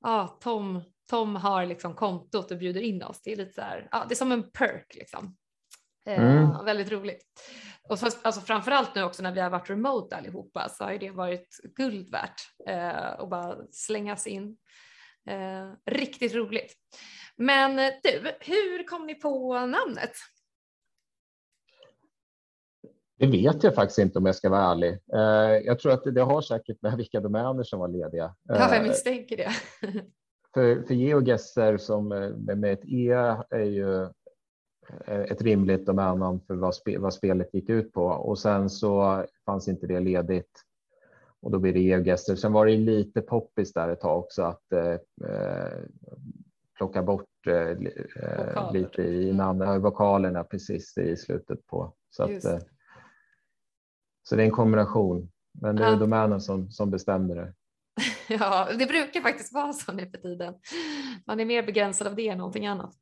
ah, 0.00 0.28
Tom 0.28 0.82
Tom 1.10 1.36
har 1.36 1.66
liksom 1.66 1.94
kontot 1.94 2.50
och 2.50 2.58
bjuder 2.58 2.80
in 2.80 3.02
oss. 3.02 3.22
Det 3.22 3.32
är 3.32 3.36
lite 3.36 3.52
så 3.52 3.60
här, 3.60 3.88
ja, 3.90 4.04
det 4.08 4.14
är 4.14 4.16
som 4.16 4.32
en 4.32 4.50
perk 4.50 4.94
liksom. 4.94 5.36
Eh, 6.06 6.22
mm. 6.22 6.64
väldigt 6.64 6.92
roligt. 6.92 7.24
Och 7.88 7.98
så, 7.98 8.06
alltså 8.22 8.40
framförallt 8.40 8.94
nu 8.94 9.02
också 9.02 9.22
när 9.22 9.32
vi 9.32 9.40
har 9.40 9.50
varit 9.50 9.70
remote 9.70 10.16
allihopa 10.16 10.68
så 10.68 10.84
har 10.84 10.98
det 10.98 11.10
varit 11.10 11.60
guld 11.76 12.10
värt 12.10 12.40
eh, 12.68 13.20
att 13.20 13.30
bara 13.30 13.56
slängas 13.72 14.26
in. 14.26 14.56
Eh, 15.26 15.70
riktigt 15.84 16.34
roligt. 16.34 16.74
Men 17.36 17.76
du, 17.76 18.32
hur 18.40 18.86
kom 18.86 19.06
ni 19.06 19.14
på 19.14 19.52
namnet? 19.54 20.12
Det 23.18 23.26
vet 23.26 23.64
jag 23.64 23.74
faktiskt 23.74 23.98
inte 23.98 24.18
om 24.18 24.26
jag 24.26 24.34
ska 24.34 24.48
vara 24.48 24.70
ärlig. 24.70 24.98
Eh, 25.14 25.66
jag 25.66 25.78
tror 25.78 25.92
att 25.92 26.14
det, 26.14 26.20
har 26.20 26.42
säkert 26.42 26.82
med 26.82 26.96
vilka 26.96 27.20
domäner 27.20 27.62
som 27.62 27.80
var 27.80 27.88
lediga. 27.88 28.34
Ja, 28.42 28.74
jag 28.74 28.82
misstänker 28.82 29.36
det. 29.36 29.50
för, 30.54 30.82
för 30.82 30.94
geogesser 30.94 31.76
som 31.76 32.08
med 32.46 32.72
ett 32.72 32.84
E 32.84 33.10
är 33.50 33.64
ju 33.64 34.02
eh, 35.06 35.20
ett 35.20 35.42
rimligt 35.42 35.86
domännamn 35.86 36.40
för 36.46 36.54
vad, 36.54 36.74
spe, 36.74 36.98
vad 36.98 37.14
spelet 37.14 37.54
gick 37.54 37.68
ut 37.68 37.92
på 37.92 38.04
och 38.04 38.38
sen 38.38 38.70
så 38.70 39.24
fanns 39.46 39.68
inte 39.68 39.86
det 39.86 40.00
ledigt 40.00 40.62
och 41.46 41.52
då 41.52 41.58
blir 41.58 41.72
det 41.72 41.80
geogesser. 41.80 42.36
Sen 42.36 42.52
var 42.52 42.66
det 42.66 42.76
lite 42.76 43.22
poppis 43.22 43.72
där 43.72 43.88
ett 43.88 44.00
tag 44.00 44.18
också 44.18 44.42
att 44.42 44.72
eh, 44.72 44.92
eh 45.30 45.78
plocka 46.78 47.02
bort 47.02 47.46
eh, 47.46 48.72
lite 48.72 49.02
i 49.02 49.32
namn, 49.32 49.80
vokalerna 49.80 50.44
precis 50.44 50.98
i 50.98 51.16
slutet 51.16 51.66
på. 51.66 51.92
Så, 52.10 52.22
att, 52.22 52.44
eh, 52.44 52.58
så 54.22 54.36
det 54.36 54.42
är 54.42 54.44
en 54.44 54.50
kombination, 54.50 55.32
men 55.52 55.76
det 55.76 55.84
är 55.84 55.90
ja. 55.90 55.96
domänen 55.96 56.40
som, 56.40 56.70
som 56.70 56.90
bestämmer 56.90 57.34
det. 57.34 57.54
Ja, 58.40 58.68
det 58.78 58.86
brukar 58.86 59.20
faktiskt 59.20 59.52
vara 59.52 59.72
så 59.72 59.92
nu 59.92 60.10
för 60.10 60.18
tiden. 60.18 60.54
Man 61.26 61.40
är 61.40 61.44
mer 61.44 61.62
begränsad 61.62 62.06
av 62.06 62.14
det 62.14 62.28
än 62.28 62.38
någonting 62.38 62.66
annat. 62.66 62.94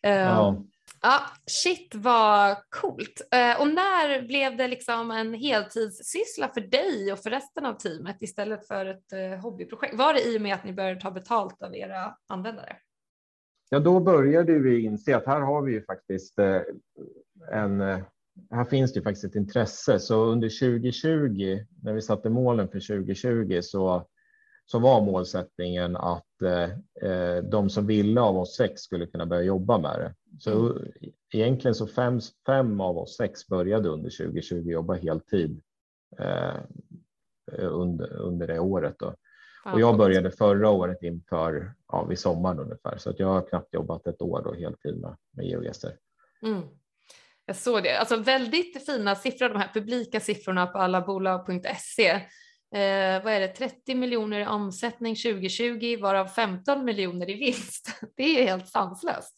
Ja. 0.00 0.10
Uh, 0.10 0.60
ja, 1.02 1.20
shit 1.46 1.94
vad 1.94 2.56
coolt. 2.68 3.20
Uh, 3.34 3.60
och 3.60 3.68
när 3.68 4.26
blev 4.26 4.56
det 4.56 4.68
liksom 4.68 5.10
en 5.10 5.34
heltidssyssla 5.34 6.48
för 6.48 6.60
dig 6.60 7.12
och 7.12 7.18
för 7.18 7.30
resten 7.30 7.66
av 7.66 7.74
teamet 7.74 8.16
istället 8.20 8.66
för 8.66 8.86
ett 8.86 9.12
uh, 9.14 9.40
hobbyprojekt? 9.40 9.94
Var 9.94 10.14
det 10.14 10.28
i 10.28 10.38
och 10.38 10.42
med 10.42 10.54
att 10.54 10.64
ni 10.64 10.72
började 10.72 11.00
ta 11.00 11.10
betalt 11.10 11.62
av 11.62 11.76
era 11.76 12.16
användare? 12.28 12.76
Ja, 13.70 13.78
då 13.78 14.00
började 14.00 14.58
vi 14.58 14.80
inse 14.80 15.16
att 15.16 15.26
här 15.26 15.40
har 15.40 15.62
vi 15.62 15.72
ju 15.72 15.84
faktiskt 15.84 16.38
eh, 16.38 16.60
en 17.52 17.80
här 18.50 18.64
finns 18.64 18.92
det 18.92 19.02
faktiskt 19.02 19.24
ett 19.24 19.34
intresse. 19.34 19.98
Så 19.98 20.24
under 20.24 20.48
2020, 20.48 21.64
när 21.82 21.92
vi 21.92 22.02
satte 22.02 22.30
målen 22.30 22.68
för 22.68 22.80
2020, 22.80 23.60
så 23.62 24.06
så 24.70 24.78
var 24.78 25.00
målsättningen 25.00 25.96
att 25.96 26.42
eh, 27.02 27.36
de 27.42 27.70
som 27.70 27.86
ville 27.86 28.20
av 28.20 28.38
oss 28.38 28.56
sex 28.56 28.80
skulle 28.80 29.06
kunna 29.06 29.26
börja 29.26 29.42
jobba 29.42 29.78
med 29.78 30.00
det. 30.00 30.14
Så 30.38 30.70
mm. 30.70 30.92
egentligen 31.32 31.74
så 31.74 31.86
fem, 31.86 32.20
fem 32.46 32.80
av 32.80 32.98
oss 32.98 33.16
sex 33.16 33.46
började 33.46 33.88
under 33.88 34.10
2020 34.10 34.54
jobba 34.54 34.94
heltid 34.94 35.62
eh, 36.18 36.54
under, 37.58 38.16
under 38.16 38.46
det 38.46 38.58
året. 38.58 38.96
Då. 38.98 39.14
Och 39.72 39.80
jag 39.80 39.96
började 39.96 40.30
förra 40.30 40.70
året 40.70 41.02
inför 41.02 41.74
ja, 41.88 42.04
vid 42.04 42.18
sommaren 42.18 42.58
ungefär, 42.58 42.98
så 42.98 43.10
att 43.10 43.18
jag 43.18 43.28
har 43.28 43.48
knappt 43.48 43.74
jobbat 43.74 44.06
ett 44.06 44.22
år 44.22 44.42
då 44.44 44.54
heltid 44.54 45.00
med, 45.00 45.16
med 45.36 45.46
geogäster. 45.46 45.96
Mm. 46.42 46.62
Jag 47.46 47.56
såg 47.56 47.82
det, 47.82 47.98
alltså 47.98 48.16
väldigt 48.16 48.86
fina 48.86 49.14
siffror, 49.14 49.48
de 49.48 49.58
här 49.58 49.70
publika 49.74 50.20
siffrorna 50.20 50.66
på 50.66 50.78
allabolag.se 50.78 52.20
eh, 52.74 53.24
vad 53.24 53.32
är 53.32 53.40
det, 53.40 53.48
30 53.48 53.94
miljoner 53.94 54.40
i 54.40 54.46
omsättning 54.46 55.16
2020 55.16 56.00
varav 56.00 56.26
15 56.26 56.84
miljoner 56.84 57.30
i 57.30 57.34
vinst. 57.34 57.88
Det 58.16 58.22
är 58.22 58.46
helt 58.46 58.68
sanslöst. 58.68 59.36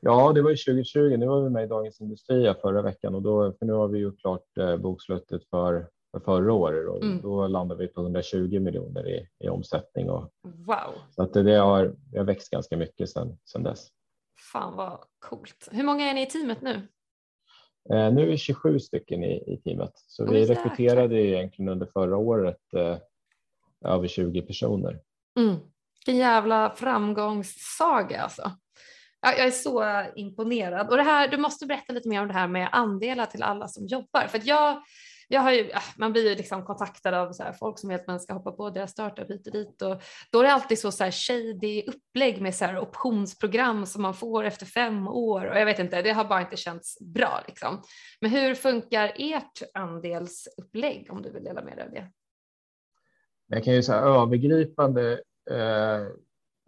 Ja, 0.00 0.32
det 0.32 0.42
var 0.42 0.50
ju 0.50 0.56
2020. 0.56 1.16
Nu 1.16 1.26
var 1.26 1.42
vi 1.42 1.50
med 1.50 1.64
i 1.64 1.66
Dagens 1.66 2.00
Industri 2.00 2.54
förra 2.60 2.82
veckan 2.82 3.14
och 3.14 3.22
då, 3.22 3.52
för 3.58 3.66
nu 3.66 3.72
har 3.72 3.88
vi 3.88 3.98
gjort 3.98 4.20
klart 4.20 4.58
eh, 4.58 4.76
bokslutet 4.76 5.48
för, 5.50 5.88
för 6.10 6.20
förra 6.20 6.52
året 6.52 6.88
och 6.88 7.02
mm. 7.02 7.20
då 7.22 7.46
landade 7.46 7.82
vi 7.82 7.88
på 7.88 8.00
120 8.00 8.60
miljoner 8.60 9.08
i, 9.08 9.28
i 9.44 9.48
omsättning. 9.48 10.10
Och, 10.10 10.30
wow. 10.42 10.94
Så 11.10 11.22
att 11.22 11.32
det, 11.32 11.42
det, 11.42 11.56
har, 11.56 11.94
det 12.12 12.18
har 12.18 12.24
växt 12.24 12.50
ganska 12.50 12.76
mycket 12.76 13.10
sedan, 13.10 13.38
sedan 13.44 13.62
dess. 13.62 13.88
Fan 14.52 14.76
vad 14.76 14.98
coolt. 15.18 15.68
Hur 15.70 15.84
många 15.84 16.10
är 16.10 16.14
ni 16.14 16.22
i 16.22 16.26
teamet 16.26 16.62
nu? 16.62 16.88
Eh, 17.92 18.12
nu 18.12 18.22
är 18.22 18.26
vi 18.26 18.36
27 18.36 18.80
stycken 18.80 19.24
i, 19.24 19.54
i 19.54 19.60
teamet, 19.64 19.92
så 19.94 20.24
vi 20.24 20.44
oh, 20.44 20.48
rekryterade 20.48 21.22
egentligen 21.22 21.68
under 21.68 21.86
förra 21.86 22.16
året 22.16 22.74
eh, 22.76 22.96
över 23.84 24.08
20 24.08 24.42
personer. 24.42 25.00
Mm. 25.38 25.56
Vilken 26.06 26.16
jävla 26.16 26.70
framgångssaga 26.76 28.22
alltså. 28.22 28.52
Jag, 29.20 29.38
jag 29.38 29.46
är 29.46 29.50
så 29.50 30.04
imponerad. 30.16 30.88
Och 30.90 30.96
det 30.96 31.02
här, 31.02 31.28
du 31.28 31.36
måste 31.36 31.66
berätta 31.66 31.92
lite 31.92 32.08
mer 32.08 32.22
om 32.22 32.28
det 32.28 32.34
här 32.34 32.48
med 32.48 32.68
andelar 32.72 33.26
till 33.26 33.42
alla 33.42 33.68
som 33.68 33.86
jobbar. 33.86 34.26
För 34.26 34.40
jag 34.44 34.82
jag 35.28 35.40
har 35.40 35.52
ju, 35.52 35.70
äh, 35.70 35.82
man 35.96 36.12
blir 36.12 36.28
ju 36.28 36.34
liksom 36.34 36.64
kontaktad 36.64 37.14
av 37.14 37.32
så 37.32 37.44
folk 37.58 37.78
som 37.78 37.88
vill 37.88 37.98
att 37.98 38.06
man 38.06 38.20
ska 38.20 38.32
hoppa 38.32 38.52
på 38.52 38.70
deras 38.70 38.90
startup 38.90 39.30
hit 39.30 39.46
och 39.46 39.52
dit 39.52 39.82
och 39.82 40.02
då 40.32 40.38
är 40.38 40.42
det 40.42 40.52
alltid 40.52 40.78
så, 40.78 40.92
så 40.92 41.04
här 41.04 41.10
shady 41.10 41.82
upplägg 41.82 42.40
med 42.40 42.54
så 42.54 42.64
här 42.64 42.78
optionsprogram 42.78 43.86
som 43.86 44.02
man 44.02 44.14
får 44.14 44.44
efter 44.44 44.66
fem 44.66 45.08
år 45.08 45.44
och 45.46 45.58
jag 45.58 45.66
vet 45.66 45.78
inte, 45.78 46.02
det 46.02 46.12
har 46.12 46.24
bara 46.24 46.40
inte 46.40 46.56
känts 46.56 46.98
bra 47.00 47.42
liksom. 47.46 47.82
Men 48.20 48.30
hur 48.30 48.54
funkar 48.54 49.12
ert 49.16 49.62
andelsupplägg 49.74 51.06
om 51.10 51.22
du 51.22 51.30
vill 51.30 51.44
dela 51.44 51.64
med 51.64 51.76
dig 51.76 51.84
av 51.84 51.90
det? 51.90 52.10
Jag 53.46 53.64
kan 53.64 53.74
ju 53.74 53.82
säga 53.82 53.98
övergripande 53.98 55.12
eh, 55.50 56.06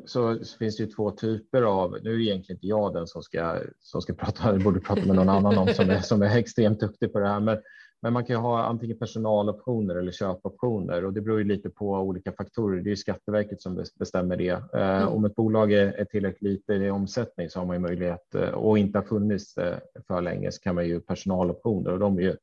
så, 0.07 0.39
finns 0.59 0.77
det 0.77 0.83
ju 0.83 0.91
två 0.91 1.11
typer 1.11 1.63
av, 1.63 1.99
nu 2.03 2.13
är 2.13 2.17
det 2.17 2.25
egentligen 2.25 2.57
inte 2.57 2.67
jag 2.67 2.95
den 2.95 3.07
som 3.07 3.23
ska, 3.23 3.59
som 3.81 4.03
ska 4.03 4.13
prata, 4.13 4.53
jag 4.53 4.63
borde 4.63 4.81
prata 4.81 5.07
med 5.07 5.17
någon 5.17 5.29
annan 5.29 5.59
om 5.59 5.69
som 5.75 5.91
är, 5.91 6.01
som 6.01 6.23
är 6.23 6.37
extremt 6.37 6.81
duktig 6.81 7.13
på 7.13 7.19
det 7.21 7.29
här, 7.29 7.41
men 7.41 7.59
men 8.03 8.13
man 8.13 8.25
kan 8.25 8.37
ha 8.37 8.63
antingen 8.63 8.99
personaloptioner 8.99 9.97
eller 9.97 10.13
köpoptioner 10.13 11.05
och 11.05 11.13
det 11.13 11.21
beror 11.21 11.39
ju 11.39 11.45
lite 11.45 11.71
på 11.71 11.91
olika 11.91 12.33
faktorer. 12.33 12.83
Det 12.83 12.91
är 12.91 12.97
Skatteverket 12.97 13.63
som 13.63 13.85
bestämmer 13.99 14.37
det. 14.37 14.49
Eh, 14.49 14.63
mm. 14.73 15.09
Om 15.09 15.25
ett 15.25 15.35
bolag 15.35 15.73
är 15.73 16.05
tillräckligt 16.05 16.43
lite 16.43 16.75
i 16.75 16.91
omsättning 16.91 17.51
så 17.51 17.59
har 17.59 17.67
man 17.67 17.77
ju 17.77 17.81
möjlighet 17.81 18.35
eh, 18.35 18.49
och 18.49 18.79
inte 18.79 18.99
har 18.99 19.05
funnits 19.05 19.57
eh, 19.59 19.79
för 20.07 20.21
länge 20.21 20.53
så 20.53 20.61
kan 20.61 20.75
man 20.75 20.87
ju 20.87 21.01
personaloptioner 21.01 21.93
och 21.93 21.99
de 21.99 22.19
är 22.19 22.23
ju 22.23 22.37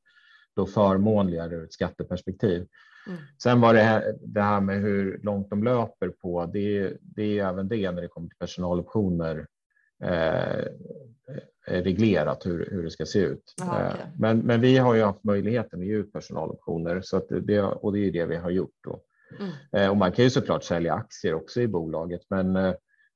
då 0.56 0.66
förmånligare 0.66 1.56
ur 1.56 1.64
ett 1.64 1.74
skatteperspektiv. 1.74 2.68
Mm. 3.08 3.20
Sen 3.44 3.62
var 3.62 3.74
det 3.74 3.82
här, 3.82 4.16
det 4.22 4.42
här 4.42 4.62
med 4.62 4.82
hur 4.82 5.20
långt 5.24 5.50
de 5.50 5.64
löper 5.64 6.10
på, 6.10 6.46
det, 6.46 6.98
det 7.02 7.40
är 7.40 7.46
även 7.46 7.68
det 7.68 7.92
när 7.92 8.02
det 8.02 8.08
kommer 8.08 8.28
till 8.28 8.38
personaloptioner 8.38 9.48
eh, 10.04 10.66
reglerat 11.68 12.46
hur, 12.46 12.70
hur 12.72 12.84
det 12.84 12.92
ska 12.92 13.06
se 13.06 13.20
ut. 13.20 13.54
Aha, 13.62 13.76
okay. 13.76 14.02
Eh, 14.02 14.08
men, 14.20 14.40
men 14.40 14.62
vi 14.62 14.78
har 14.78 14.96
ju 14.96 15.04
haft 15.04 15.24
möjligheten 15.24 15.80
att 15.80 15.86
ge 15.86 15.94
ut 15.94 16.14
personaloptioner 16.14 17.02
så 17.02 17.18
att 17.18 17.28
det, 17.30 17.62
och 17.62 17.94
det 17.94 18.00
är 18.00 18.12
det 18.12 18.26
vi 18.26 18.36
har 18.36 18.50
gjort. 18.50 18.76
Då. 18.84 19.02
Mm. 19.40 19.52
Eh, 19.72 19.90
och 19.90 19.98
man 19.98 20.12
kan 20.12 20.24
ju 20.26 20.30
såklart 20.30 20.64
sälja 20.64 20.94
aktier 20.94 21.34
också 21.34 21.62
i 21.62 21.68
bolaget, 21.68 22.22
men, 22.30 22.56
eh, 22.56 22.74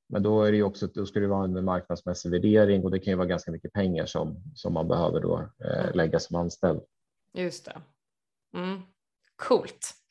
men 0.08 0.22
då, 0.22 0.42
är 0.42 0.52
det 0.52 0.62
också, 0.62 0.86
då 0.86 1.06
ska 1.06 1.20
det 1.20 1.26
vara 1.26 1.44
en 1.44 1.64
marknadsmässig 1.64 2.30
värdering 2.30 2.84
och 2.84 2.90
det 2.90 2.98
kan 2.98 3.10
ju 3.10 3.16
vara 3.16 3.28
ganska 3.28 3.50
mycket 3.50 3.72
pengar 3.72 4.06
som, 4.06 4.42
som 4.54 4.72
man 4.72 4.88
behöver 4.88 5.20
då, 5.20 5.48
mm. 5.64 5.90
lägga 5.94 6.18
som 6.18 6.36
anställd. 6.36 6.80
Just 7.34 7.64
det. 7.64 7.80
Mm. 8.58 8.80
Coolt. 9.36 10.01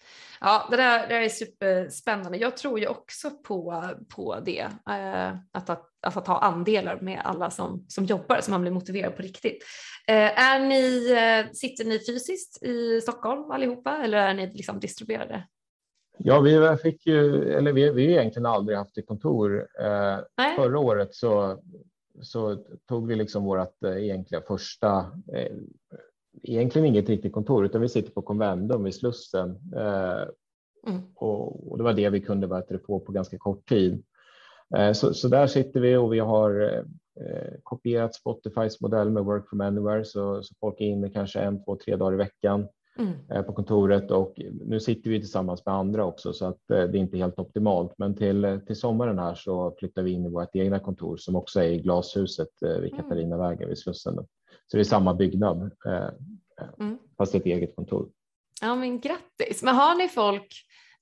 Ja, 0.44 0.68
det 0.72 0.78
där, 0.78 1.08
det 1.08 1.14
där 1.14 1.22
är 1.22 1.30
superspännande. 1.30 2.38
Jag 2.38 2.58
tror 2.58 2.80
ju 2.80 2.88
också 2.88 3.30
på, 3.30 3.84
på 4.16 4.40
det, 4.46 4.60
eh, 4.90 5.30
att, 5.52 5.70
att, 5.70 5.90
alltså 6.02 6.20
att 6.20 6.26
ta 6.26 6.38
andelar 6.38 7.00
med 7.02 7.22
alla 7.24 7.50
som, 7.50 7.86
som 7.88 8.06
jobbar 8.06 8.42
så 8.42 8.52
man 8.52 8.62
blir 8.62 8.72
motiverad 8.72 9.16
på 9.16 9.22
riktigt. 9.22 9.64
Eh, 10.08 10.40
är 10.40 10.60
ni, 10.60 11.12
eh, 11.12 11.52
sitter 11.52 11.86
ni 11.86 12.00
fysiskt 12.00 12.64
i 12.64 13.02
Stockholm 13.02 13.52
allihopa 13.52 14.04
eller 14.04 14.18
är 14.18 14.34
ni 14.34 14.54
liksom 14.54 14.80
distribuerade? 14.80 15.48
Ja, 16.18 16.40
vi 16.40 16.78
fick 16.84 17.08
ju, 17.08 17.50
eller 17.54 17.74
vi, 17.74 17.92
vi 17.92 18.06
har 18.06 18.22
egentligen 18.22 18.46
aldrig 18.46 18.78
haft 18.78 18.98
ett 18.98 19.08
kontor. 19.08 19.68
Eh, 19.80 20.20
förra 20.56 20.80
året 20.80 21.16
så, 21.16 21.64
så 22.22 22.56
tog 22.88 23.08
vi 23.08 23.16
liksom 23.16 23.44
vårt 23.44 23.84
egentliga 23.84 24.42
första 24.42 25.12
egentligen 26.44 26.88
inget 26.88 27.10
riktigt 27.10 27.34
kontor, 27.34 27.66
utan 27.66 27.82
vi 27.82 27.90
sitter 27.90 28.12
på 28.12 28.22
Convendum 28.22 28.84
vid 28.84 28.96
Slussen. 28.96 29.50
Eh, 29.76 30.22
mm. 30.88 31.02
och, 31.16 31.72
och, 31.72 31.78
det 31.78 31.84
var 31.84 31.94
det 31.94 32.10
vi 32.10 32.22
kunde 32.22 32.48
börja 32.48 32.80
få 32.88 33.00
på 33.00 33.12
ganska 33.12 33.38
kort 33.38 33.70
tid. 33.70 34.04
Eh, 34.76 34.92
så, 34.92 35.14
så, 35.14 35.28
där 35.28 35.48
sitter 35.48 35.80
vi 35.80 35.96
och 35.96 36.14
vi 36.14 36.20
har 36.20 36.84
eh, 37.20 37.54
kopierat 37.64 38.16
Spotifys 38.16 38.82
modell 38.82 39.10
med 39.10 39.26
Work 39.26 39.50
from 39.50 39.62
Anywhere, 39.62 40.06
så, 40.06 40.44
så 40.44 40.56
folk 40.60 40.82
är 40.82 40.86
inne 40.86 41.10
kanske 41.10 41.40
en, 41.40 41.64
två, 41.64 41.76
tre 41.76 41.96
dagar 41.96 42.14
i 42.14 42.18
veckan 42.18 42.68
mm. 43.00 43.46
På 43.46 43.54
kontoret 43.54 44.12
och 44.12 44.42
nu 44.66 44.80
sitter 44.80 45.10
vi 45.10 45.20
tillsammans 45.20 45.66
med 45.66 45.76
andra 45.76 46.06
också 46.06 46.34
så 46.34 46.46
att 46.46 46.60
det 46.68 46.78
är 46.78 46.96
inte 46.96 47.18
helt 47.18 47.40
optimalt. 47.40 47.94
Men 47.98 48.16
till, 48.16 48.60
till 48.68 48.76
sommaren 48.76 49.20
här 49.20 49.36
så 49.36 49.76
flyttar 49.80 50.02
vi 50.02 50.12
in 50.12 50.26
i 50.26 50.30
vårt 50.30 50.56
egna 50.56 50.80
kontor 50.80 51.18
som 51.18 51.36
också 51.36 51.60
är 51.60 51.70
i 51.70 51.78
glashuset 51.78 52.50
vid 52.62 52.94
mm. 52.94 52.98
Katarinavägen 52.98 53.70
vid 53.70 53.78
Slussen. 53.78 54.26
Så 54.72 54.78
det 54.78 54.82
är 54.82 54.84
samma 54.84 55.14
byggnad 55.14 55.72
eh, 55.88 56.10
mm. 56.80 56.98
fast 57.18 57.36
ett 57.36 57.46
eget 57.46 57.76
kontor. 57.76 58.10
Ja 58.62 58.76
men 58.76 59.00
grattis. 59.00 59.64
Men 59.64 59.76
har 59.76 59.96
ni 59.96 60.08
folk 60.08 60.54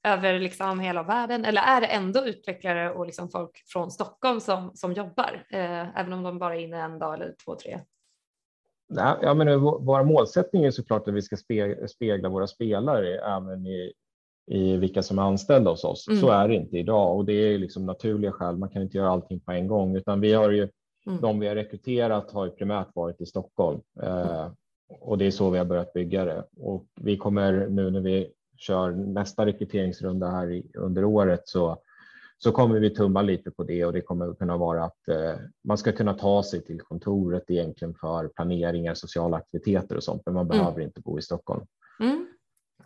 över 0.04 0.40
liksom 0.40 0.80
hela 0.80 1.04
världen 1.04 1.46
eller 1.46 1.62
är 1.62 1.82
det 1.82 1.88
ändå 1.88 2.26
utvecklare 2.26 2.94
och 2.94 3.06
liksom 3.06 3.30
folk 3.30 3.64
från 3.68 3.92
Stockholm 3.92 4.40
som, 4.40 4.72
som 4.74 4.94
jobbar 4.94 5.46
eh, 5.50 6.00
även 6.00 6.14
om 6.14 6.24
de 6.24 6.40
bara 6.40 6.56
är 6.56 6.60
inne 6.60 6.82
en 6.82 7.00
dag 7.00 7.14
eller 7.14 7.36
två, 7.46 7.56
tre? 7.56 7.80
Nej, 8.90 9.16
ja, 9.22 9.34
men 9.34 9.62
vår 9.62 10.04
målsättning 10.04 10.64
är 10.64 10.72
såklart 10.72 11.08
att 11.08 11.14
vi 11.14 11.22
ska 11.22 11.38
spegla 11.88 12.30
våra 12.30 12.48
spelare 12.48 13.20
även 13.20 13.66
i, 13.66 13.94
i 14.52 14.78
vilka 14.78 15.04
som 15.04 15.20
är 15.20 15.24
anställda 15.24 15.72
hos 15.72 15.84
oss. 15.84 16.08
Mm. 16.08 16.22
Så 16.22 16.30
är 16.30 16.48
det 16.48 16.56
inte 16.56 16.78
idag 16.78 17.18
och 17.18 17.26
det 17.26 17.34
är 17.34 17.58
liksom 17.58 17.86
naturliga 17.86 18.32
skäl. 18.32 18.58
Man 18.58 18.70
kan 18.70 18.82
inte 18.82 18.98
göra 18.98 19.10
allting 19.10 19.40
på 19.40 19.52
en 19.52 19.68
gång 19.68 19.96
utan 19.96 20.22
vi 20.22 20.34
har 20.34 20.50
ju 20.50 20.70
Mm. 21.10 21.22
De 21.22 21.40
vi 21.40 21.48
har 21.48 21.56
rekryterat 21.56 22.32
har 22.32 22.46
ju 22.46 22.52
primärt 22.52 22.96
varit 22.96 23.22
i 23.22 23.26
Stockholm 23.26 23.82
eh, 24.02 24.48
och 24.90 25.18
det 25.18 25.26
är 25.26 25.32
så 25.32 25.50
vi 25.50 25.58
har 25.58 25.66
börjat 25.66 25.94
bygga 25.94 26.26
det. 26.26 26.46
Och 26.58 26.86
vi 27.02 27.18
kommer 27.18 27.68
nu 27.70 27.92
när 27.92 28.00
vi 28.00 28.32
kör 28.58 28.92
nästa 28.92 29.46
rekryteringsrunda 29.46 30.30
här 30.30 30.52
i, 30.52 30.72
under 30.74 31.04
året 31.04 31.42
så, 31.46 31.78
så 32.38 32.52
kommer 32.52 32.80
vi 32.80 32.90
tumma 32.90 33.22
lite 33.22 33.52
på 33.52 33.64
det 33.64 33.86
och 33.86 33.94
det 33.94 34.02
kommer 34.02 34.34
kunna 34.34 34.58
vara 34.58 34.84
att 34.84 35.08
eh, 35.08 35.36
man 35.64 35.78
ska 35.78 35.92
kunna 35.92 36.14
ta 36.14 36.44
sig 36.44 36.62
till 36.62 36.82
kontoret 36.82 37.44
egentligen 37.48 37.94
för 37.94 38.28
planeringar, 38.28 38.94
sociala 38.94 39.38
aktiviteter 39.38 39.96
och 39.96 40.04
sånt, 40.04 40.22
men 40.26 40.34
man 40.34 40.46
mm. 40.46 40.58
behöver 40.58 40.82
inte 40.82 41.02
bo 41.02 41.20
i 41.20 41.22
Stockholm. 41.22 41.66
Mm 42.00 42.28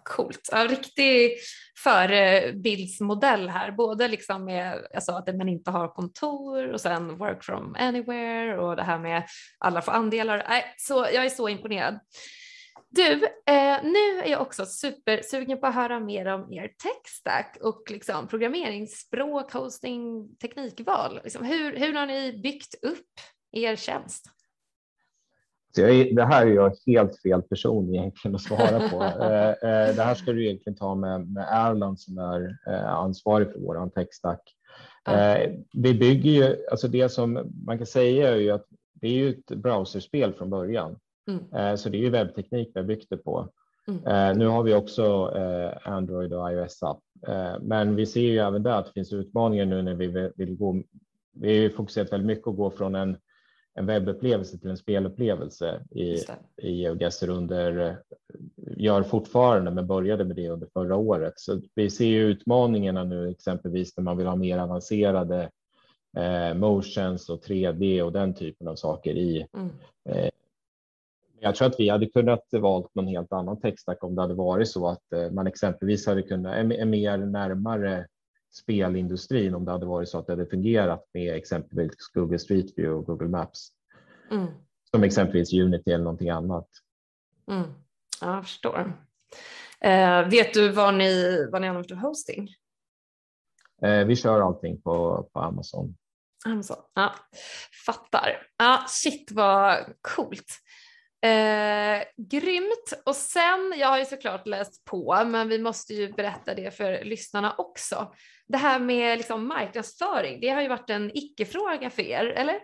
coolt. 0.04 0.50
En 0.52 0.68
riktig 0.68 1.38
förebildsmodell 1.84 3.50
här, 3.50 3.72
både 3.72 4.08
liksom 4.08 4.46
med 4.46 4.88
alltså 4.96 5.12
att 5.12 5.36
man 5.36 5.50
inte 5.50 5.72
har 5.72 5.88
kontor 5.88 6.74
och 6.74 6.82
sen 6.82 7.18
work 7.18 7.44
from 7.44 7.76
anywhere 7.80 8.58
och 8.58 8.76
det 8.76 8.84
här 8.84 9.00
med 9.00 9.24
alla 9.58 9.82
får 9.82 9.92
andelar. 9.92 10.46
Nej, 10.50 10.74
så 10.78 10.94
jag 10.94 11.26
är 11.26 11.30
så 11.30 11.50
imponerad. 11.50 12.00
Du, 12.96 13.14
eh, 13.26 13.84
nu 13.84 14.22
är 14.24 14.30
jag 14.30 14.42
också 14.42 14.66
supersugen 14.66 15.60
på 15.60 15.68
att 15.68 15.76
höra 15.76 16.00
mer 16.00 16.26
om 16.26 16.54
er 16.54 16.68
techstack 16.68 17.58
och 17.62 17.84
liksom 17.92 18.28
programmeringsspråk, 18.28 19.52
hosting, 19.54 20.36
teknikval. 20.36 21.20
Liksom 21.24 21.46
hur, 21.46 21.78
hur 21.78 21.94
har 21.94 22.06
ni 22.06 22.40
byggt 22.44 22.76
upp 22.84 23.20
er 23.52 23.76
tjänst? 23.76 24.26
Så 25.76 25.82
jag, 25.82 26.16
det 26.16 26.26
här 26.26 26.48
är 26.48 26.52
jag 26.52 26.74
helt 26.88 27.22
fel 27.22 27.42
person 27.42 27.96
egentligen 27.96 28.36
att 28.36 28.42
svara 28.42 28.90
på. 28.90 29.04
Eh, 29.24 29.50
eh, 29.50 29.96
det 29.96 30.04
här 30.04 30.16
ska 30.16 30.34
du 30.34 30.46
egentligen 30.46 30.78
ta 30.78 30.96
med, 30.96 31.32
med 31.32 31.48
Erland 31.52 32.00
som 32.00 32.18
är 32.18 32.58
eh, 32.68 32.94
ansvarig 32.94 33.52
för 33.52 33.60
vår 33.60 33.90
techstack. 33.90 34.42
Mm. 35.08 35.64
Vi 35.74 35.94
bygger 35.94 36.32
ju, 36.32 36.68
alltså 36.72 36.88
det 36.88 37.10
som 37.10 37.52
man 37.66 37.78
kan 37.78 37.88
säga 37.88 38.30
är 38.30 38.36
ju 38.36 38.52
att 38.52 38.66
det 38.94 39.08
är 39.08 39.12
ju 39.12 39.30
ett 39.30 39.46
browserspel 39.46 40.34
från 40.34 40.50
början. 40.50 40.96
Mm. 41.28 41.78
Så 41.78 41.90
det 41.90 41.98
är 41.98 42.00
ju 42.00 42.10
webbteknik 42.10 42.72
vi 42.74 42.80
har 42.80 42.88
byggt 42.88 43.10
det 43.10 43.18
på. 43.18 43.50
Mm. 43.88 44.38
Nu 44.38 44.48
har 44.48 44.64
vi 44.64 44.74
också 44.74 45.34
Android 45.84 46.34
och 46.34 46.52
iOS-app, 46.52 47.00
men 47.62 47.96
vi 47.96 48.06
ser 48.06 48.22
ju 48.22 48.38
även 48.38 48.64
där 48.64 48.72
att 48.72 48.86
det 48.86 48.92
finns 48.94 49.14
utmaningar 49.14 49.66
nu 49.66 49.82
när 49.82 49.94
vi 49.94 50.32
vill 50.36 50.56
gå. 50.56 50.82
Vi 51.34 51.64
har 51.64 51.70
fokuserat 51.70 52.14
väldigt 52.14 52.28
mycket 52.28 52.48
att 52.48 52.58
gå 52.58 52.72
från 52.72 52.96
en 52.96 53.18
en 53.76 53.86
webbupplevelse 53.86 54.58
till 54.58 54.70
en 54.70 54.78
spelupplevelse 54.78 55.84
i, 55.92 56.26
i 56.62 56.72
GeoGuessr 56.72 57.30
under, 57.30 57.98
gör 58.78 59.04
fortfarande, 59.04 59.72
men 59.72 59.88
började 59.88 60.26
med 60.26 60.36
det 60.36 60.50
under 60.50 60.68
förra 60.74 60.96
året. 60.96 61.34
Så 61.36 61.62
vi 61.76 61.90
ser 61.90 62.06
ju 62.06 62.24
utmaningarna 62.24 63.04
nu, 63.04 63.30
exempelvis 63.30 63.98
när 63.98 64.04
man 64.04 64.18
vill 64.18 64.28
ha 64.28 64.36
mer 64.36 64.58
avancerade 64.58 65.50
eh, 66.18 66.54
motions 66.54 67.30
och 67.30 67.44
3D 67.46 68.02
och 68.02 68.12
den 68.12 68.34
typen 68.34 68.68
av 68.68 68.76
saker 68.76 69.14
i. 69.14 69.48
Mm. 69.54 69.70
Eh, 70.10 70.30
jag 71.40 71.56
tror 71.56 71.68
att 71.68 71.80
vi 71.80 71.90
hade 71.90 72.06
kunnat 72.06 72.46
valt 72.52 72.96
någon 72.96 73.08
helt 73.08 73.34
annan 73.34 73.60
textstack 73.60 74.04
om 74.04 74.16
det 74.16 74.22
hade 74.22 74.34
varit 74.34 74.70
så 74.70 74.88
att 74.88 75.14
eh, 75.14 75.32
man 75.32 75.48
exempelvis 75.48 76.08
hade 76.08 76.22
kunnat, 76.22 76.56
är 76.56 76.86
mer 76.86 77.18
närmare 77.18 78.08
spelindustrin 78.54 79.56
om 79.56 79.66
det 79.66 79.72
hade 79.72 79.86
varit 79.86 80.10
så 80.10 80.18
att 80.18 80.28
det 80.28 80.34
hade 80.34 80.46
fungerat 80.46 81.10
med 81.14 81.36
exempelvis 81.36 82.08
Google 82.14 82.40
Street 82.40 82.78
View 82.78 83.00
och 83.00 83.06
Google 83.06 83.28
Maps. 83.28 83.70
Mm. 84.32 84.48
Som 84.92 85.04
exempelvis 85.04 85.54
Unity 85.54 85.92
eller 85.92 86.04
någonting 86.04 86.30
annat. 86.30 86.68
Mm. 87.52 87.64
Ja, 88.22 88.36
jag 88.36 88.44
förstår. 88.44 88.94
Eh, 89.80 90.30
vet 90.30 90.54
du 90.54 90.70
vad 90.70 90.94
ni, 90.94 91.46
vad 91.52 91.62
ni 91.62 91.68
använder 91.68 91.96
för 91.96 91.96
hosting? 91.96 92.50
Eh, 93.82 94.06
vi 94.06 94.16
kör 94.16 94.42
allting 94.42 94.82
på, 94.82 95.28
på 95.34 95.40
Amazon. 95.40 95.96
Amazon, 96.46 96.78
ja. 96.94 97.16
Fattar. 97.86 98.48
Ja, 98.58 98.86
shit 98.88 99.32
vad 99.32 99.86
coolt. 100.02 100.60
Eh, 101.24 102.04
grymt. 102.18 102.94
Och 103.06 103.16
sen, 103.16 103.74
jag 103.78 103.88
har 103.88 104.00
ju 104.00 104.06
såklart 104.06 104.48
läst 104.48 104.86
på, 104.86 105.24
men 105.26 105.50
vi 105.50 105.60
måste 105.60 105.94
ju 105.94 106.14
berätta 106.14 106.54
det 106.54 106.72
för 106.72 107.04
lyssnarna 107.04 107.56
också. 107.58 108.14
Det 108.48 108.58
här 108.58 108.80
med 108.80 109.18
liksom 109.18 109.48
marknadsföring, 109.48 110.40
det 110.42 110.50
har 110.50 110.62
ju 110.62 110.68
varit 110.68 110.90
en 110.90 111.12
icke-fråga 111.14 111.90
för 111.90 112.02
er, 112.02 112.26
eller? 112.26 112.56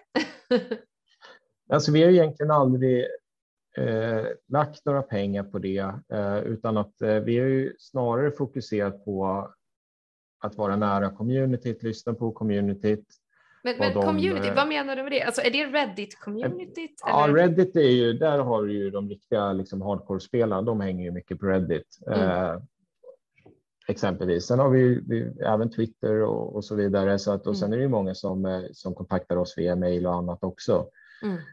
alltså, 1.73 1.91
vi 1.91 2.03
har 2.03 2.09
egentligen 2.09 2.51
aldrig 2.51 3.05
eh, 3.77 4.25
lagt 4.47 4.85
några 4.85 5.01
pengar 5.01 5.43
på 5.43 5.59
det, 5.59 5.93
eh, 6.13 6.37
utan 6.37 6.77
att 6.77 7.01
eh, 7.01 7.15
vi 7.15 7.39
har 7.39 7.47
ju 7.47 7.75
snarare 7.79 8.31
fokuserat 8.31 9.05
på 9.05 9.47
att 10.39 10.55
vara 10.55 10.75
nära 10.75 11.09
communityt, 11.09 11.83
lyssna 11.83 12.13
på 12.13 12.31
communityt, 12.31 13.07
men, 13.63 13.77
men 13.77 13.93
de, 13.93 14.03
community, 14.03 14.47
eh, 14.47 14.55
vad 14.55 14.67
menar 14.67 14.95
du 14.95 15.03
med 15.03 15.11
det? 15.11 15.21
Alltså 15.21 15.41
är 15.41 15.51
det 15.51 15.65
Reddit-communityt? 15.65 16.95
Ja, 17.05 17.27
Reddit 17.29 17.75
är 17.75 17.89
ju, 17.89 18.13
där 18.13 18.39
har 18.39 18.63
du 18.63 18.73
ju 18.73 18.89
de 18.89 19.09
riktiga 19.09 19.53
liksom, 19.53 19.81
hardcore-spelarna, 19.81 20.61
de 20.61 20.81
hänger 20.81 21.05
ju 21.05 21.11
mycket 21.11 21.39
på 21.39 21.45
Reddit. 21.45 21.99
Mm. 22.07 22.19
Eh, 22.19 22.61
exempelvis. 23.87 24.45
Sen 24.45 24.59
har 24.59 24.69
vi, 24.69 25.01
vi 25.07 25.21
även 25.45 25.71
Twitter 25.71 26.21
och, 26.21 26.55
och, 26.55 26.65
så 26.65 26.75
vidare. 26.75 27.19
Så 27.19 27.31
att, 27.31 27.47
och 27.47 27.57
sen 27.57 27.67
mm. 27.67 27.73
är 27.73 27.77
det 27.77 27.83
ju 27.83 27.89
många 27.89 28.15
som, 28.15 28.45
eh, 28.45 28.61
som 28.71 28.95
kontaktar 28.95 29.37
oss 29.37 29.53
via 29.57 29.75
mail 29.75 30.07
och 30.07 30.15
annat 30.15 30.43
också. 30.43 30.85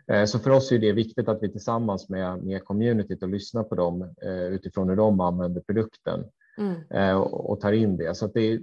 Mm. 0.09 0.27
Så 0.27 0.39
för 0.39 0.51
oss 0.51 0.73
är 0.73 0.79
det 0.79 0.93
viktigt 0.93 1.29
att 1.29 1.43
vi 1.43 1.53
tillsammans 1.53 2.09
med, 2.09 2.45
med 2.45 2.65
communityt 2.65 3.23
och 3.23 3.29
lyssnar 3.29 3.63
på 3.63 3.75
dem 3.75 4.15
utifrån 4.51 4.89
hur 4.89 4.97
de 4.97 5.21
använder 5.21 5.61
produkten 5.61 6.25
mm. 6.59 7.17
och, 7.17 7.51
och, 7.51 7.61
tar 7.61 7.73
in 7.73 7.97
det. 7.97 8.15
Så 8.15 8.27
det. 8.27 8.61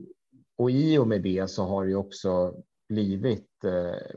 Och 0.58 0.72
i 0.72 0.98
och 0.98 1.08
med 1.08 1.22
det 1.22 1.50
så 1.50 1.64
har 1.64 1.86
det 1.86 1.96
också 1.96 2.54
blivit 2.94 3.50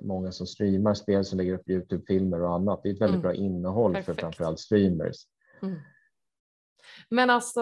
många 0.01 0.33
som 0.33 0.47
streamar 0.47 0.95
spel 0.95 1.25
som 1.25 1.39
lägger 1.39 1.55
upp 1.55 1.71
Youtube-filmer 1.71 2.43
och 2.43 2.55
annat. 2.55 2.81
Det 2.83 2.89
är 2.89 2.95
ett 2.95 3.01
väldigt 3.01 3.15
mm. 3.15 3.23
bra 3.23 3.35
innehåll 3.35 3.93
Perfekt. 3.93 4.07
för 4.07 4.15
framförallt 4.15 4.61
streamers. 4.61 5.17
Mm. 5.63 5.77
Men 7.11 7.31
alltså, 7.31 7.61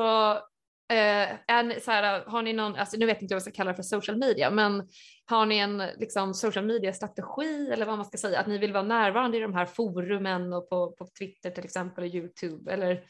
eh, 0.92 1.30
är, 1.46 1.80
så 1.80 1.90
här, 1.90 2.24
har 2.24 2.42
ni 2.42 2.52
någon, 2.52 2.76
alltså, 2.76 2.96
nu 2.96 3.06
vet 3.06 3.22
inte 3.22 3.32
jag 3.32 3.36
vad 3.36 3.46
jag 3.46 3.52
ska 3.52 3.56
kalla 3.56 3.70
det 3.70 3.76
för 3.76 3.82
social 3.82 4.18
media, 4.18 4.50
men 4.50 4.88
har 5.26 5.46
ni 5.46 5.58
en 5.58 5.82
liksom, 5.96 6.34
social 6.34 6.64
media-strategi 6.64 7.70
eller 7.72 7.86
vad 7.86 7.96
man 7.96 8.04
ska 8.04 8.18
säga, 8.18 8.40
att 8.40 8.46
ni 8.46 8.58
vill 8.58 8.72
vara 8.72 8.82
närvarande 8.82 9.36
i 9.36 9.40
de 9.40 9.54
här 9.54 9.66
forumen 9.66 10.52
och 10.52 10.68
på, 10.68 10.92
på 10.92 11.06
Twitter 11.18 11.50
till 11.50 11.64
exempel 11.64 12.04
och 12.04 12.10
Youtube 12.10 12.72
eller 12.72 13.04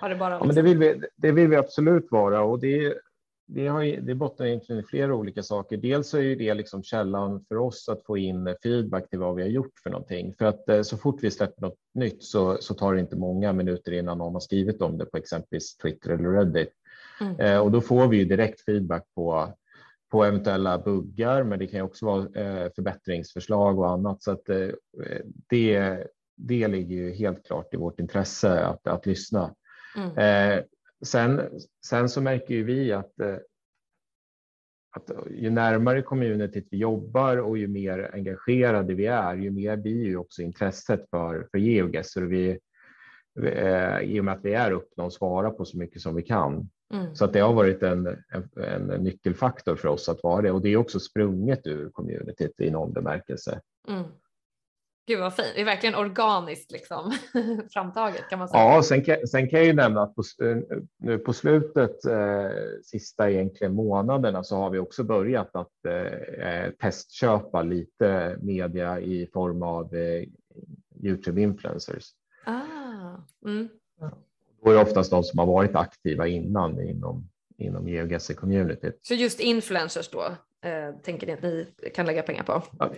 har 0.00 0.08
det 0.08 0.16
bara? 0.16 0.38
Liksom... 0.38 0.56
Ja, 0.56 0.62
men 0.62 0.78
det, 0.78 0.86
vill 0.86 1.00
vi, 1.00 1.06
det 1.16 1.32
vill 1.32 1.48
vi 1.48 1.56
absolut 1.56 2.06
vara 2.10 2.42
och 2.42 2.60
det 2.60 2.94
det, 3.54 3.66
har, 3.66 3.84
det 3.84 4.14
bottnar 4.14 4.46
egentligen 4.46 4.84
i 4.84 4.86
flera 4.86 5.14
olika 5.14 5.42
saker. 5.42 5.76
Dels 5.76 6.14
är 6.14 6.36
det 6.36 6.54
liksom 6.54 6.82
källan 6.82 7.44
för 7.48 7.56
oss 7.56 7.88
att 7.88 8.04
få 8.04 8.18
in 8.18 8.56
feedback 8.62 9.10
till 9.10 9.18
vad 9.18 9.34
vi 9.34 9.42
har 9.42 9.48
gjort 9.48 9.78
för 9.82 9.90
någonting. 9.90 10.34
För 10.38 10.44
att 10.44 10.68
eh, 10.68 10.82
så 10.82 10.96
fort 10.96 11.18
vi 11.22 11.30
släpper 11.30 11.62
något 11.62 11.78
nytt 11.94 12.22
så, 12.24 12.56
så 12.60 12.74
tar 12.74 12.94
det 12.94 13.00
inte 13.00 13.16
många 13.16 13.52
minuter 13.52 13.92
innan 13.92 14.18
någon 14.18 14.32
har 14.32 14.40
skrivit 14.40 14.82
om 14.82 14.98
det 14.98 15.04
på 15.04 15.16
exempelvis 15.16 15.76
Twitter 15.76 16.10
eller 16.10 16.30
Reddit. 16.30 16.72
Mm. 17.20 17.40
Eh, 17.40 17.58
och 17.58 17.70
då 17.70 17.80
får 17.80 18.08
vi 18.08 18.16
ju 18.16 18.24
direkt 18.24 18.60
feedback 18.60 19.04
på, 19.14 19.54
på 20.10 20.24
eventuella 20.24 20.78
buggar, 20.78 21.42
men 21.42 21.58
det 21.58 21.66
kan 21.66 21.78
ju 21.78 21.84
också 21.84 22.06
vara 22.06 22.22
eh, 22.22 22.70
förbättringsförslag 22.74 23.78
och 23.78 23.90
annat. 23.90 24.22
Så 24.22 24.30
att 24.30 24.44
det, 25.48 26.06
det 26.36 26.68
ligger 26.68 26.96
ju 26.96 27.12
helt 27.12 27.46
klart 27.46 27.74
i 27.74 27.76
vårt 27.76 28.00
intresse 28.00 28.64
att, 28.64 28.86
att 28.86 29.06
lyssna. 29.06 29.54
Mm. 29.96 30.62
Sen, 31.02 31.40
sen 31.86 32.08
så 32.08 32.20
märker 32.20 32.54
ju 32.54 32.64
vi 32.64 32.92
att, 32.92 33.20
eh, 33.20 33.36
att 34.96 35.10
ju 35.30 35.50
närmare 35.50 36.02
communityt 36.02 36.68
vi 36.70 36.76
jobbar 36.76 37.36
och 37.36 37.58
ju 37.58 37.68
mer 37.68 38.10
engagerade 38.12 38.94
vi 38.94 39.06
är, 39.06 39.34
ju 39.34 39.50
mer 39.50 39.76
blir 39.76 40.04
ju 40.04 40.16
också 40.16 40.42
intresset 40.42 41.10
för, 41.10 41.48
för 41.50 41.58
GeoGuess. 41.58 42.16
vi, 42.16 42.58
eh, 43.42 44.00
I 44.00 44.20
och 44.20 44.24
med 44.24 44.34
att 44.34 44.44
vi 44.44 44.54
är 44.54 44.72
öppna 44.72 45.04
och 45.04 45.12
svarar 45.12 45.50
på 45.50 45.64
så 45.64 45.78
mycket 45.78 46.02
som 46.02 46.14
vi 46.14 46.22
kan. 46.22 46.70
Mm. 46.94 47.14
Så 47.14 47.24
att 47.24 47.32
det 47.32 47.40
har 47.40 47.54
varit 47.54 47.82
en, 47.82 48.06
en, 48.06 48.50
en, 48.56 49.04
nyckelfaktor 49.04 49.76
för 49.76 49.88
oss 49.88 50.08
att 50.08 50.22
vara 50.22 50.42
det 50.42 50.50
och 50.50 50.62
det 50.62 50.68
är 50.68 50.76
också 50.76 51.00
sprunget 51.00 51.66
ur 51.66 51.90
communityt 51.90 52.60
i 52.60 52.70
någon 52.70 52.92
bemärkelse. 52.92 53.60
Mm. 53.88 54.04
Gud 55.10 55.20
vad 55.20 55.34
fint, 55.34 55.48
det 55.54 55.60
är 55.60 55.64
verkligen 55.64 55.94
organiskt 55.94 56.70
liksom, 56.70 57.12
framtaget 57.72 58.28
kan 58.30 58.38
man 58.38 58.48
säga. 58.48 58.62
Ja, 58.62 58.82
sen 58.82 59.04
kan, 59.04 59.26
sen 59.26 59.48
kan 59.48 59.58
jag 59.58 59.66
ju 59.66 59.72
nämna 59.72 60.02
att 60.02 60.14
på, 60.14 60.22
nu 60.98 61.18
på 61.18 61.32
slutet, 61.32 62.04
eh, 62.04 62.50
sista 62.84 63.30
egentligen 63.30 63.74
månaderna, 63.74 64.44
så 64.44 64.56
har 64.56 64.70
vi 64.70 64.78
också 64.78 65.04
börjat 65.04 65.56
att 65.56 65.84
eh, 65.86 66.70
testköpa 66.80 67.62
lite 67.62 68.36
media 68.40 69.00
i 69.00 69.30
form 69.32 69.62
av 69.62 69.94
eh, 69.94 70.24
Youtube 71.02 71.42
influencers. 71.42 72.04
Ah, 72.44 73.46
mm. 73.46 73.68
Då 74.64 74.70
är 74.70 74.74
det 74.74 74.82
oftast 74.82 75.10
de 75.10 75.22
som 75.22 75.38
har 75.38 75.46
varit 75.46 75.76
aktiva 75.76 76.26
innan 76.26 76.80
inom, 76.80 77.28
inom 77.58 77.88
GeoGuessr-communityt. 77.88 78.98
Så 79.02 79.14
just 79.14 79.40
influencers 79.40 80.08
då, 80.08 80.22
eh, 80.68 80.94
tänker 81.02 81.26
ni 81.26 81.32
att 81.32 81.42
ni 81.42 81.66
kan 81.94 82.06
lägga 82.06 82.22
pengar 82.22 82.42
på? 82.42 82.62
Ja, 82.78 82.90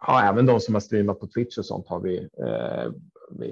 Ja, 0.00 0.22
även 0.22 0.46
de 0.46 0.60
som 0.60 0.74
har 0.74 0.80
streamat 0.80 1.20
på 1.20 1.26
Twitch 1.26 1.58
och 1.58 1.66
sånt 1.66 1.88
har 1.88 2.00
vi 2.00 2.18
eh, 2.18 2.92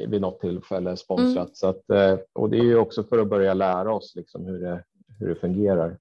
vid 0.09 0.21
något 0.21 0.41
tillfälle 0.41 0.97
sponsrat. 0.97 1.37
Mm. 1.37 1.55
Så 1.55 1.67
att, 1.69 1.91
eh, 1.91 2.19
och 2.33 2.51
det 2.51 2.59
är 2.59 2.65
ju 2.65 2.79
också 2.79 3.05
för 3.05 3.19
att 3.19 3.29
börja 3.29 3.55
lära 3.55 3.95
oss 3.95 4.13
liksom 4.17 4.47
hur, 4.47 4.61
det, 4.61 4.85
hur 5.19 5.29
det 5.29 5.35
fungerar. 5.35 5.99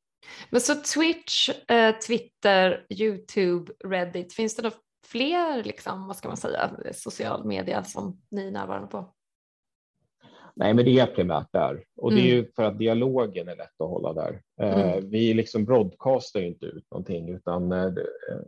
Men 0.50 0.62
så 0.62 0.76
Twitch, 0.76 1.50
eh, 1.68 1.96
Twitter, 1.96 2.86
Youtube, 2.90 3.72
Reddit, 3.86 4.34
finns 4.34 4.56
det 4.56 4.64
några 4.64 4.76
fler 5.06 5.64
liksom, 5.64 6.08
vad 6.08 6.16
ska 6.16 6.28
man 6.28 6.38
säga, 6.38 6.72
social 6.94 7.46
media 7.46 7.84
som 7.84 8.22
ni 8.32 8.48
är 8.48 8.52
närvarande 8.52 8.88
på? 8.88 9.15
Nej, 10.58 10.74
men 10.74 10.86
det 10.86 11.00
är 11.00 11.06
primärt 11.06 11.52
där 11.54 11.84
och 11.98 12.12
det 12.12 12.22
är 12.22 12.26
ju 12.26 12.40
mm. 12.40 12.52
för 12.56 12.64
att 12.64 12.80
dialogen 12.80 13.48
är 13.48 13.56
lätt 13.56 13.82
att 13.82 13.90
hålla 13.90 14.14
där. 14.14 14.42
Eh, 14.62 14.80
mm. 14.80 15.10
Vi 15.10 15.34
liksom 15.34 15.66
broadcastar 15.66 16.40
ju 16.40 16.48
inte 16.48 16.66
ut 16.66 16.92
någonting 16.92 17.30
utan, 17.30 17.72
eh, 17.72 17.94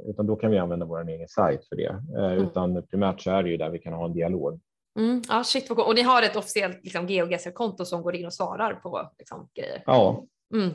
utan 0.05 0.27
då 0.27 0.35
kan 0.35 0.51
vi 0.51 0.57
använda 0.57 0.85
vår 0.85 1.09
egen 1.09 1.27
sajt 1.27 1.67
för 1.69 1.75
det. 1.75 2.01
Eh, 2.17 2.31
mm. 2.31 2.43
Utan 2.43 2.87
primärt 2.87 3.21
så 3.21 3.31
är 3.31 3.43
det 3.43 3.49
ju 3.49 3.57
där 3.57 3.69
vi 3.69 3.79
kan 3.79 3.93
ha 3.93 4.05
en 4.05 4.13
dialog. 4.13 4.59
Mm. 4.99 5.21
Ja, 5.29 5.43
shit 5.43 5.71
Och 5.71 5.95
ni 5.95 6.01
har 6.01 6.21
ett 6.21 6.35
officiellt 6.35 6.79
liksom, 6.83 7.07
GeoGuessr-konto 7.07 7.85
som 7.85 8.01
går 8.01 8.15
in 8.15 8.25
och 8.25 8.33
svarar 8.33 8.73
på 8.73 9.09
liksom, 9.17 9.49
grejer? 9.53 9.83
Ja. 9.85 10.25
Mm. 10.53 10.69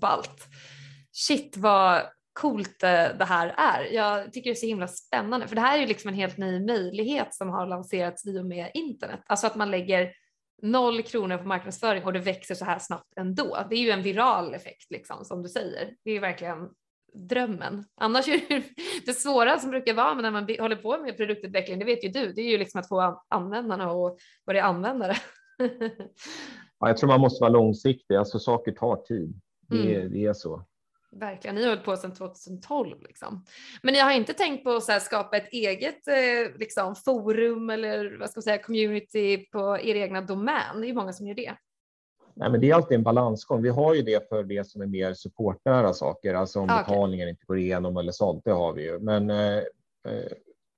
Balt. 0.00 0.46
Shit 1.12 1.56
vad 1.56 2.02
coolt 2.40 2.80
det 2.80 3.24
här 3.28 3.54
är. 3.56 3.94
Jag 3.94 4.32
tycker 4.32 4.50
det 4.50 4.54
är 4.54 4.60
så 4.60 4.66
himla 4.66 4.88
spännande 4.88 5.48
för 5.48 5.54
det 5.54 5.60
här 5.60 5.76
är 5.76 5.80
ju 5.80 5.86
liksom 5.86 6.08
en 6.08 6.14
helt 6.14 6.38
ny 6.38 6.66
möjlighet 6.66 7.34
som 7.34 7.48
har 7.48 7.66
lanserats 7.66 8.26
i 8.26 8.38
och 8.38 8.46
med 8.46 8.70
internet. 8.74 9.20
Alltså 9.26 9.46
att 9.46 9.56
man 9.56 9.70
lägger 9.70 10.12
noll 10.62 11.02
kronor 11.02 11.38
på 11.38 11.48
marknadsföring 11.48 12.04
och 12.04 12.12
det 12.12 12.18
växer 12.18 12.54
så 12.54 12.64
här 12.64 12.78
snabbt 12.78 13.12
ändå. 13.16 13.58
Det 13.70 13.76
är 13.76 13.80
ju 13.80 13.90
en 13.90 14.02
viral 14.02 14.54
effekt 14.54 14.90
liksom 14.90 15.24
som 15.24 15.42
du 15.42 15.48
säger. 15.48 15.94
Det 16.04 16.10
är 16.10 16.20
verkligen 16.20 16.68
drömmen. 17.14 17.84
Annars 18.00 18.28
är 18.28 18.40
det, 18.48 18.64
det 19.06 19.12
svåra 19.12 19.58
som 19.58 19.70
brukar 19.70 19.94
vara 19.94 20.14
när 20.14 20.30
man 20.30 20.46
håller 20.60 20.76
på 20.76 20.98
med 20.98 21.16
produktutveckling, 21.16 21.78
det 21.78 21.84
vet 21.84 22.04
ju 22.04 22.08
du, 22.08 22.32
det 22.32 22.40
är 22.40 22.50
ju 22.50 22.58
liksom 22.58 22.80
att 22.80 22.88
få 22.88 23.22
användarna 23.28 23.92
och 23.92 24.18
börja 24.46 24.64
använda 24.64 25.06
det. 25.06 25.18
ja, 26.78 26.88
jag 26.88 26.96
tror 26.96 27.08
man 27.08 27.20
måste 27.20 27.42
vara 27.42 27.52
långsiktig, 27.52 28.14
alltså 28.14 28.38
saker 28.38 28.72
tar 28.72 28.96
tid. 28.96 29.40
Det, 29.68 29.96
mm. 29.96 30.12
det 30.12 30.24
är 30.24 30.32
så. 30.32 30.64
Verkligen, 31.10 31.54
ni 31.54 31.62
har 31.62 31.68
hållit 31.68 31.84
på 31.84 31.96
sedan 31.96 32.14
2012 32.14 33.02
liksom. 33.02 33.44
Men 33.82 33.94
ni 33.94 34.00
har 34.00 34.12
inte 34.12 34.32
tänkt 34.32 34.64
på 34.64 34.70
att 34.70 35.02
skapa 35.02 35.36
ett 35.36 35.48
eget 35.52 36.08
eh, 36.08 36.58
liksom, 36.58 36.94
forum 36.94 37.70
eller 37.70 38.16
vad 38.18 38.30
ska 38.30 38.38
man 38.38 38.42
säga, 38.42 38.62
community 38.62 39.36
på 39.36 39.78
er 39.78 39.94
egna 39.94 40.20
domän? 40.20 40.80
Det 40.80 40.86
är 40.86 40.88
ju 40.88 40.94
många 40.94 41.12
som 41.12 41.26
gör 41.26 41.34
det. 41.34 41.54
Nej, 42.34 42.50
men 42.50 42.60
det 42.60 42.70
är 42.70 42.74
alltid 42.74 42.96
en 42.96 43.02
balansgång. 43.02 43.62
Vi 43.62 43.68
har 43.68 43.94
ju 43.94 44.02
det 44.02 44.28
för 44.28 44.42
det 44.42 44.66
som 44.66 44.82
är 44.82 44.86
mer 44.86 45.14
supportnära 45.14 45.92
saker, 45.92 46.34
alltså 46.34 46.60
om 46.60 46.70
ah, 46.70 46.80
okay. 46.80 46.94
betalningen 46.94 47.28
inte 47.28 47.46
går 47.46 47.58
igenom 47.58 47.96
eller 47.96 48.12
sånt. 48.12 48.44
Det 48.44 48.52
har 48.52 48.72
vi 48.72 48.82
ju, 48.82 48.98
men 48.98 49.30
eh, 49.30 49.56
eh, 50.08 50.32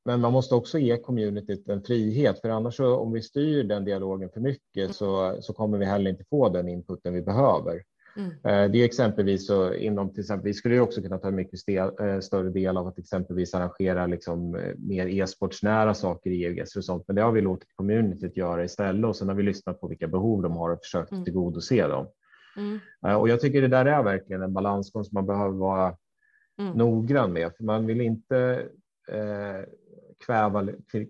men 0.05 0.21
man 0.21 0.33
måste 0.33 0.55
också 0.55 0.79
ge 0.79 0.97
communityt 0.97 1.69
en 1.69 1.83
frihet, 1.83 2.40
för 2.40 2.49
annars 2.49 2.77
så, 2.77 2.97
om 2.97 3.12
vi 3.12 3.23
styr 3.23 3.64
den 3.64 3.85
dialogen 3.85 4.31
för 4.31 4.40
mycket 4.40 4.83
mm. 4.83 4.93
så, 4.93 5.38
så 5.40 5.53
kommer 5.53 5.79
vi 5.79 5.85
heller 5.85 6.11
inte 6.11 6.25
få 6.31 6.49
den 6.49 6.69
inputen 6.69 7.14
vi 7.14 7.23
behöver. 7.23 7.83
Mm. 8.20 8.30
Eh, 8.30 8.70
det 8.70 8.78
är 8.78 8.85
exempelvis 8.85 9.46
så 9.46 9.74
inom 9.74 10.11
till 10.11 10.20
exempel, 10.20 10.44
vi 10.44 10.54
skulle 10.54 10.80
också 10.80 11.02
kunna 11.02 11.18
ta 11.18 11.28
en 11.28 11.35
mycket 11.35 11.59
stel, 11.59 11.90
eh, 12.00 12.20
större 12.20 12.50
del 12.50 12.76
av 12.76 12.87
att 12.87 12.98
exempelvis 12.98 13.54
arrangera 13.54 14.06
liksom 14.06 14.54
eh, 14.54 14.74
mer 14.78 15.06
e-sportsnära 15.06 15.94
saker 15.94 16.30
i 16.30 16.44
EUGS 16.44 16.76
och 16.76 16.85
sånt, 16.85 17.04
men 17.06 17.16
det 17.16 17.22
har 17.22 17.33
vi 17.33 17.40
låtit 17.40 17.76
communityt 17.76 18.37
göra 18.37 18.64
istället 18.64 19.09
och 19.09 19.16
sen 19.16 19.28
har 19.28 19.35
vi 19.35 19.42
lyssnat 19.42 19.80
på 19.80 19.88
vilka 19.88 20.09
behov 20.09 20.42
de 20.42 20.56
har 20.56 20.70
och 20.70 20.78
försökt 20.83 21.12
mm. 21.12 21.24
tillgodose 21.24 21.87
dem. 21.87 22.06
Mm. 22.56 23.20
Och 23.20 23.28
jag 23.28 23.40
tycker 23.40 23.62
det 23.62 23.68
där 23.68 23.87
är 23.87 24.02
verkligen 24.02 24.42
en 24.42 24.52
balansgång 24.52 25.04
som 25.04 25.14
man 25.14 25.26
behöver 25.26 25.59
vara 25.59 25.96
mm. 26.61 26.72
noggrann 26.72 27.33
med, 27.33 27.52
för 27.56 27.64
man 27.64 27.87
vill 27.87 28.00
inte 28.00 28.66
eh, 29.09 29.64
kväva 30.26 30.68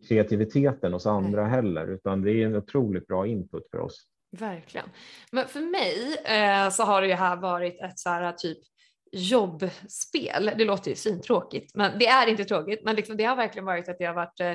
kreativiteten 0.08 0.92
hos 0.92 1.06
andra 1.06 1.44
heller, 1.44 1.86
utan 1.86 2.22
det 2.22 2.32
är 2.32 2.46
en 2.46 2.56
otroligt 2.56 3.06
bra 3.06 3.26
input 3.26 3.70
för 3.70 3.78
oss. 3.78 4.06
Verkligen. 4.38 4.86
Men 5.32 5.48
för 5.48 5.60
mig 5.60 6.16
eh, 6.24 6.70
så 6.70 6.82
har 6.82 7.02
det 7.02 7.08
ju 7.08 7.14
här 7.14 7.36
varit 7.36 7.80
ett 7.80 7.98
så 7.98 8.10
här 8.10 8.32
typ 8.32 8.58
jobbspel. 9.12 10.50
Det 10.58 10.64
låter 10.64 10.90
ju 10.90 10.96
svintråkigt, 10.96 11.74
men 11.74 11.98
det 11.98 12.06
är 12.06 12.26
inte 12.26 12.44
tråkigt. 12.44 12.84
Men 12.84 12.96
liksom, 12.96 13.16
det 13.16 13.24
har 13.24 13.36
verkligen 13.36 13.66
varit 13.66 13.88
att 13.88 13.98
det 13.98 14.04
har 14.04 14.14
varit 14.14 14.40
eh, 14.40 14.54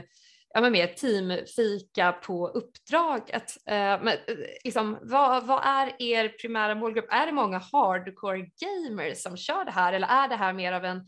ja, 0.55 0.61
men 0.61 0.71
mer 0.71 0.87
teamfika 0.87 2.11
på 2.11 2.47
uppdraget. 2.47 3.51
Eh, 3.65 3.75
men, 3.75 4.07
eh, 4.07 4.35
liksom, 4.63 4.97
vad, 5.01 5.47
vad, 5.47 5.61
är 5.65 6.01
er 6.01 6.29
primära 6.29 6.75
målgrupp? 6.75 7.07
Är 7.09 7.25
det 7.25 7.31
många 7.31 7.57
hardcore 7.57 8.49
gamers 8.59 9.17
som 9.17 9.37
kör 9.37 9.65
det 9.65 9.71
här 9.71 9.93
eller 9.93 10.07
är 10.07 10.27
det 10.27 10.35
här 10.35 10.53
mer 10.53 10.73
av 10.73 10.85
en 10.85 11.01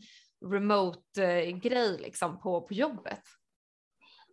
remote 0.52 1.24
eh, 1.24 1.56
grej 1.56 1.98
liksom, 1.98 2.40
på, 2.40 2.60
på 2.60 2.74
jobbet? 2.74 3.20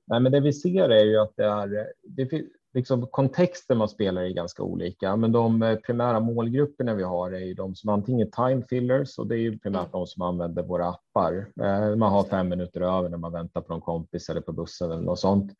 Nej, 0.08 0.19
men 0.19 0.32
det 0.32 0.39
vi 0.39 0.54
ser 0.54 0.89
är 0.89 1.06
ju 1.06 1.19
att 1.19 1.34
det 1.36 1.45
är, 1.45 1.67
det, 2.04 2.41
liksom 2.76 3.08
kontexten 3.08 3.78
man 3.78 3.90
spelar 3.90 4.22
är 4.22 4.30
ganska 4.30 4.64
olika, 4.64 5.16
men 5.16 5.32
de 5.32 5.62
eh, 5.62 5.76
primära 5.76 6.20
målgrupperna 6.20 6.94
vi 6.94 7.04
har 7.04 7.32
är 7.32 7.40
ju 7.40 7.54
de 7.54 7.76
som 7.76 7.90
antingen 7.90 8.32
time 8.32 8.64
fillers 8.70 9.18
och 9.18 9.28
det 9.28 9.36
är 9.36 9.40
ju 9.40 9.60
primärt 9.60 9.92
de 9.92 10.08
som 10.08 10.22
använder 10.22 10.64
våra 10.64 10.90
appar. 10.90 11.48
Eh, 11.62 11.96
man 11.96 12.12
har 12.12 12.24
fem 12.24 12.50
minuter 12.50 12.82
över 12.82 13.10
när 13.10 13.18
man 13.18 13.32
väntar 13.32 13.62
på 13.62 13.74
en 13.74 13.82
kompis 13.82 14.30
eller 14.30 14.42
på 14.42 14.52
bussen 14.52 14.92
eller 14.92 15.02
något 15.02 15.20
sånt. 15.20 15.54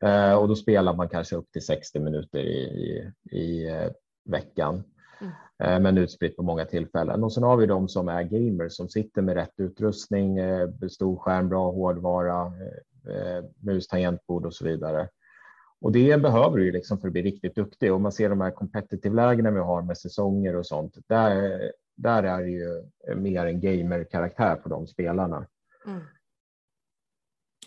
Eh, 0.00 0.34
och 0.34 0.48
då 0.48 0.54
spelar 0.54 0.94
man 0.94 1.08
kanske 1.08 1.36
upp 1.36 1.50
till 1.52 1.66
60 1.66 2.00
minuter 2.00 2.38
i, 2.38 3.12
i, 3.30 3.38
i 3.38 3.70
veckan. 4.24 4.84
Mm. 5.58 5.82
men 5.82 5.98
utspritt 5.98 6.36
på 6.36 6.42
många 6.42 6.64
tillfällen. 6.64 7.24
Och 7.24 7.32
sen 7.32 7.42
har 7.42 7.56
vi 7.56 7.66
de 7.66 7.88
som 7.88 8.08
är 8.08 8.22
gamers 8.22 8.72
som 8.72 8.88
sitter 8.88 9.22
med 9.22 9.34
rätt 9.34 9.54
utrustning, 9.56 10.38
stor 10.90 11.16
skärm, 11.16 11.48
bra 11.48 11.70
hårdvara, 11.70 12.52
mus, 13.60 13.88
tangentbord 13.88 14.46
och 14.46 14.54
så 14.54 14.64
vidare. 14.64 15.08
Och 15.86 15.92
det 15.92 16.22
behöver 16.22 16.56
du 16.56 16.64
ju 16.64 16.72
liksom 16.72 16.98
för 16.98 17.08
att 17.08 17.12
bli 17.12 17.22
riktigt 17.22 17.54
duktig. 17.54 17.92
Och 17.92 18.00
man 18.00 18.12
ser 18.12 18.28
de 18.28 18.40
här 18.40 18.50
competitive-lägena 18.50 19.50
vi 19.50 19.58
har 19.58 19.82
med 19.82 19.98
säsonger 19.98 20.56
och 20.56 20.66
sånt. 20.66 20.96
Där, 21.06 21.60
där 21.96 22.22
är 22.22 22.42
det 22.42 22.50
ju 22.50 22.84
mer 23.16 23.46
en 23.46 23.60
gamer-karaktär 23.60 24.56
på 24.56 24.68
de 24.68 24.86
spelarna. 24.86 25.46
Mm. 25.86 26.00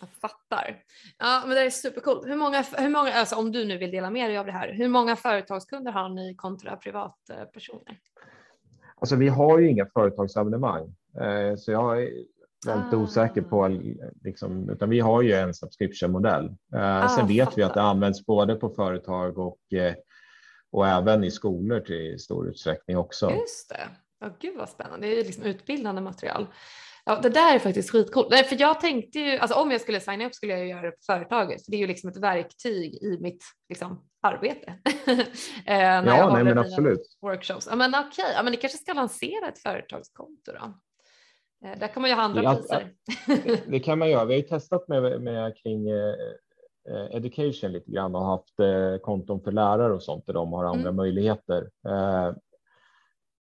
Jag 0.00 0.08
fattar. 0.08 0.82
Ja, 1.18 1.42
men 1.46 1.56
det 1.56 1.60
är 1.60 1.70
supercoolt. 1.70 2.26
Hur 2.26 2.36
många, 2.36 2.64
hur 2.78 2.88
många, 2.88 3.12
alltså 3.12 3.36
om 3.36 3.52
du 3.52 3.64
nu 3.64 3.78
vill 3.78 3.90
dela 3.90 4.10
med 4.10 4.30
dig 4.30 4.38
av 4.38 4.46
det 4.46 4.52
här, 4.52 4.72
hur 4.72 4.88
många 4.88 5.16
företagskunder 5.16 5.92
har 5.92 6.08
ni 6.08 6.34
kontra 6.34 6.76
privatpersoner? 6.76 7.98
Alltså 8.94 9.16
vi 9.16 9.28
har 9.28 9.58
ju 9.58 9.70
inga 9.70 9.86
företagsabonnemang, 9.86 10.94
eh, 11.20 11.56
så 11.56 11.72
jag 11.72 12.08
väldigt 12.66 12.94
ah. 12.94 12.96
osäker 12.96 13.42
på, 13.42 13.80
liksom, 14.24 14.70
utan 14.70 14.90
vi 14.90 15.00
har 15.00 15.22
ju 15.22 15.32
en 15.32 15.54
subscription-modell. 15.54 16.44
Eh, 16.74 17.04
ah, 17.04 17.08
Sen 17.08 17.26
vet 17.26 17.44
fattar. 17.44 17.56
vi 17.56 17.62
att 17.62 17.74
det 17.74 17.82
används 17.82 18.26
både 18.26 18.54
på 18.54 18.68
företag 18.68 19.38
och, 19.38 19.72
eh, 19.72 19.94
och 20.72 20.88
även 20.88 21.24
i 21.24 21.30
skolor 21.30 21.80
till 21.80 22.18
stor 22.18 22.48
utsträckning 22.48 22.96
också. 22.96 23.30
Just 23.30 23.68
det. 23.68 23.88
Oh, 24.26 24.32
gud 24.40 24.58
vad 24.58 24.68
spännande, 24.68 25.06
det 25.06 25.20
är 25.20 25.24
liksom 25.24 25.44
utbildande 25.44 26.00
material. 26.00 26.46
Ja, 27.04 27.20
det 27.22 27.28
där 27.28 27.54
är 27.54 27.58
faktiskt 27.58 27.90
skitcoolt. 27.90 28.30
Nej, 28.30 28.44
för 28.44 28.60
jag 28.60 28.80
tänkte 28.80 29.18
ju, 29.18 29.38
alltså 29.38 29.58
om 29.58 29.70
jag 29.70 29.80
skulle 29.80 30.00
signa 30.00 30.26
upp 30.26 30.34
skulle 30.34 30.58
jag 30.58 30.66
göra 30.66 30.82
det 30.82 30.90
på 30.90 31.02
företaget, 31.06 31.64
för 31.64 31.70
det 31.70 31.76
är 31.76 31.78
ju 31.78 31.86
liksom 31.86 32.10
ett 32.10 32.16
verktyg 32.16 32.94
i 32.94 33.18
mitt 33.20 33.44
liksom, 33.68 34.04
arbete. 34.22 34.74
eh, 35.66 35.80
ja, 35.80 36.32
nej, 36.32 36.44
men 36.44 36.58
absolut. 36.58 37.18
Workshops. 37.22 37.66
Ja, 37.70 37.76
men 37.76 37.94
okej, 37.94 38.06
okay. 38.08 38.32
ja, 38.34 38.42
men 38.42 38.50
ni 38.50 38.56
kanske 38.56 38.78
ska 38.78 38.92
lansera 38.92 39.48
ett 39.48 39.58
företagskonto 39.58 40.52
då? 40.52 40.80
Eh, 41.64 41.78
där 41.78 41.88
kan 41.88 42.02
man 42.02 42.10
ju 42.10 42.16
handla 42.16 42.42
ja, 42.42 42.54
priser. 42.54 42.92
det 43.70 43.80
kan 43.80 43.98
man 43.98 44.10
göra. 44.10 44.24
Vi 44.24 44.34
har 44.34 44.38
ju 44.38 44.48
testat 44.48 44.88
med, 44.88 45.22
med 45.22 45.56
kring 45.56 45.88
eh, 45.88 46.14
eh, 46.90 47.16
education 47.16 47.72
lite 47.72 47.90
grann 47.90 48.14
och 48.14 48.24
haft 48.24 48.54
konton 49.02 49.40
för 49.40 49.52
lärare 49.52 49.94
och 49.94 50.02
sånt 50.02 50.26
där 50.26 50.32
de 50.32 50.52
har 50.52 50.64
andra 50.64 50.80
mm. 50.88 50.96
möjligheter. 50.96 51.70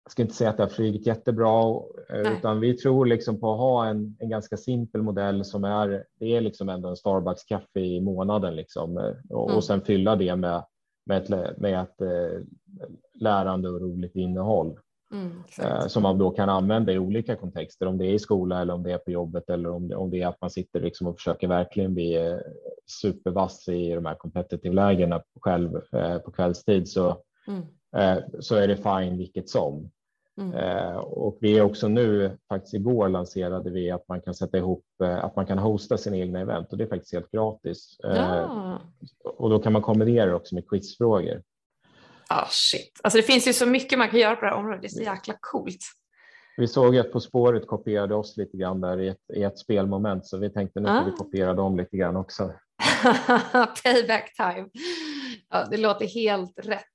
Jag 0.04 0.12
ska 0.12 0.22
inte 0.22 0.34
säga 0.34 0.50
att 0.50 0.58
det 0.58 0.64
har 0.64 0.70
flugit 0.70 1.08
jättebra, 1.08 1.82
Nej. 2.10 2.38
utan 2.38 2.60
vi 2.60 2.78
tror 2.78 3.06
liksom 3.06 3.40
på 3.40 3.54
att 3.54 3.60
ha 3.60 3.86
en, 3.86 4.18
en 4.20 4.30
ganska 4.30 4.58
simpel 4.58 5.02
modell 5.02 5.46
som 5.46 5.64
är, 5.64 6.06
det 6.20 6.36
är 6.36 6.42
liksom 6.42 6.70
ändå 6.70 6.90
en 6.90 6.96
Starbucks 6.96 7.44
kaffe 7.44 7.80
i 7.80 8.02
månaden 8.02 8.56
liksom, 8.56 8.98
och, 9.30 9.46
mm. 9.46 9.58
och 9.58 9.64
sen 9.64 9.82
fylla 9.82 10.16
det 10.16 10.36
med, 10.36 10.64
med 11.06 11.18
ett, 11.18 11.58
med 11.58 11.82
ett 11.82 11.96
lärande 13.14 13.70
och 13.70 13.82
roligt 13.82 14.16
innehåll. 14.16 14.80
Mm, 15.12 15.44
eh, 15.60 15.88
som 15.88 16.04
man 16.04 16.18
då 16.18 16.32
kan 16.32 16.50
använda 16.50 16.92
i 16.92 17.00
olika 17.00 17.36
kontexter, 17.36 17.86
om 17.86 17.98
det 17.98 18.06
är 18.06 18.14
i 18.14 18.20
skola 18.20 18.62
eller 18.62 18.74
om 18.74 18.84
det 18.84 18.92
är 18.92 18.98
på 18.98 19.12
jobbet 19.12 19.50
eller 19.50 19.70
om 19.70 19.88
det, 19.88 19.96
om 19.96 20.10
det 20.10 20.22
är 20.22 20.28
att 20.28 20.42
man 20.42 20.50
sitter 20.50 20.82
liksom 20.82 21.08
och 21.08 21.16
försöker 21.16 21.48
verkligen 21.48 21.94
bli 21.94 22.16
eh, 22.16 22.38
supervass 23.02 23.68
i 23.68 23.94
de 23.94 24.06
här 24.06 24.16
competitive 24.16 24.76
lägena 24.76 25.22
själv 25.42 25.82
eh, 25.94 26.18
på 26.18 26.32
kvällstid 26.32 26.88
så, 26.90 27.18
mm. 27.48 27.62
eh, 27.98 28.24
så 28.40 28.56
är 28.56 28.68
det 28.68 28.78
fine 28.78 29.18
vilket 29.18 29.50
som. 29.50 29.90
Mm. 30.42 30.54
Eh, 30.54 30.96
och 30.98 31.38
vi 31.42 31.58
är 31.58 31.62
också 31.62 31.88
nu, 31.88 32.38
faktiskt 32.50 32.74
igår 32.74 33.10
lanserade 33.10 33.70
vi 33.70 33.92
att 33.92 34.08
man 34.08 34.22
kan 34.22 34.34
sätta 34.34 34.58
ihop, 34.58 34.86
att 35.00 35.36
man 35.36 35.46
kan 35.46 35.58
hosta 35.58 35.98
sina 35.98 36.18
egna 36.18 36.40
event 36.40 36.72
och 36.72 36.78
det 36.78 36.84
är 36.84 36.88
faktiskt 36.88 37.14
helt 37.14 37.32
gratis. 37.32 37.96
Ja. 38.00 38.80
Och 39.24 39.50
då 39.50 39.60
kan 39.60 39.74
man 39.74 39.82
kombinera 39.82 40.36
också 40.36 40.56
med 40.56 40.70
quizfrågor. 40.70 41.42
Ah, 42.34 42.48
shit. 42.50 43.00
Alltså 43.04 43.18
det 43.18 43.24
finns 43.24 43.48
ju 43.48 43.54
så 43.54 43.66
mycket 43.66 44.00
man 44.00 44.10
kan 44.10 44.20
göra 44.20 44.36
på 44.36 44.42
det 44.46 44.52
här 44.52 44.58
området. 44.58 44.82
Det 44.82 44.88
är 44.88 44.90
så 44.90 45.02
jäkla 45.02 45.36
coolt. 45.40 45.80
Vi 46.58 46.68
såg 46.68 46.98
att 46.98 47.12
På 47.12 47.20
spåret 47.20 47.68
kopierade 47.68 48.16
oss 48.16 48.38
lite 48.38 48.58
grann 48.58 48.82
där 48.82 49.00
i 49.02 49.08
ett, 49.08 49.18
i 49.34 49.44
ett 49.44 49.60
spelmoment 49.60 50.26
så 50.26 50.38
vi 50.38 50.50
tänkte 50.50 50.80
nu 50.80 50.88
får 50.88 51.06
vi 51.06 51.12
ah. 51.12 51.18
kopiera 51.18 51.54
dem 51.54 51.78
lite 51.78 51.98
grann 51.98 52.16
också. 52.16 52.54
Payback 53.84 54.34
time. 54.36 54.70
Ja, 55.50 55.68
det 55.72 55.78
låter 55.78 56.08
helt 56.08 56.60
rätt. 56.60 56.86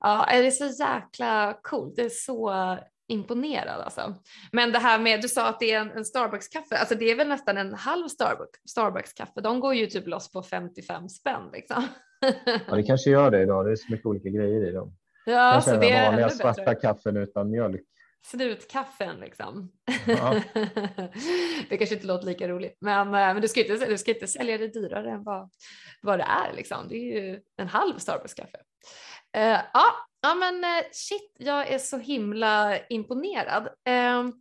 Ja, 0.00 0.26
det 0.30 0.46
är 0.46 0.50
så 0.50 0.82
jäkla 0.82 1.58
coolt. 1.62 1.96
Det 1.96 2.02
är 2.02 2.08
så 2.08 2.52
imponerad 3.08 3.80
alltså. 3.80 4.14
Men 4.52 4.72
det 4.72 4.78
här 4.78 4.98
med, 4.98 5.22
du 5.22 5.28
sa 5.28 5.48
att 5.48 5.60
det 5.60 5.72
är 5.72 5.80
en, 5.80 5.90
en 5.90 6.04
Starbucks-kaffe, 6.04 6.76
alltså 6.76 6.94
det 6.94 7.10
är 7.10 7.16
väl 7.16 7.28
nästan 7.28 7.58
en 7.58 7.74
halv 7.74 8.08
Starbucks, 8.08 8.60
Starbucks-kaffe. 8.76 9.40
De 9.40 9.60
går 9.60 9.74
ju 9.74 9.86
typ 9.86 10.06
loss 10.06 10.32
på 10.32 10.42
55 10.42 11.08
spänn 11.08 11.50
liksom. 11.52 11.88
Ja, 12.68 12.76
det 12.76 12.82
kanske 12.82 13.10
gör 13.10 13.30
det 13.30 13.42
idag. 13.42 13.66
Det 13.66 13.72
är 13.72 13.76
så 13.76 13.92
mycket 13.92 14.06
olika 14.06 14.28
grejer 14.28 14.68
i 14.68 14.72
dem. 14.72 14.96
Ja, 15.26 15.50
kanske 15.52 15.70
så 15.70 15.76
det 15.76 15.90
är 15.90 16.06
vanliga 16.06 16.28
svarta 16.28 16.64
bättre. 16.64 16.80
kaffen 16.80 17.16
utan 17.16 17.50
mjölk. 17.50 17.82
Slutkaffen 18.26 19.20
liksom. 19.20 19.72
Ja. 20.06 20.40
det 21.68 21.76
kanske 21.76 21.94
inte 21.94 22.06
låter 22.06 22.26
lika 22.26 22.48
roligt, 22.48 22.76
men, 22.80 23.06
eh, 23.06 23.12
men 23.12 23.40
du, 23.40 23.48
ska 23.48 23.60
inte, 23.60 23.86
du 23.86 23.98
ska 23.98 24.14
inte 24.14 24.26
sälja 24.26 24.58
det 24.58 24.68
dyrare 24.68 25.10
än 25.10 25.24
vad, 25.24 25.50
vad 26.02 26.18
det 26.18 26.24
är. 26.24 26.52
Liksom. 26.56 26.88
Det 26.88 26.96
är 26.96 27.20
ju 27.20 27.40
en 27.56 27.68
halv 27.68 27.98
Starbucks-kaffe. 27.98 28.58
Uh, 29.36 29.60
ja, 29.72 29.86
ja, 30.22 30.34
men 30.34 30.54
uh, 30.54 30.84
shit, 30.92 31.36
jag 31.38 31.70
är 31.70 31.78
så 31.78 31.98
himla 31.98 32.78
imponerad. 32.88 33.62
Uh, 33.62 34.32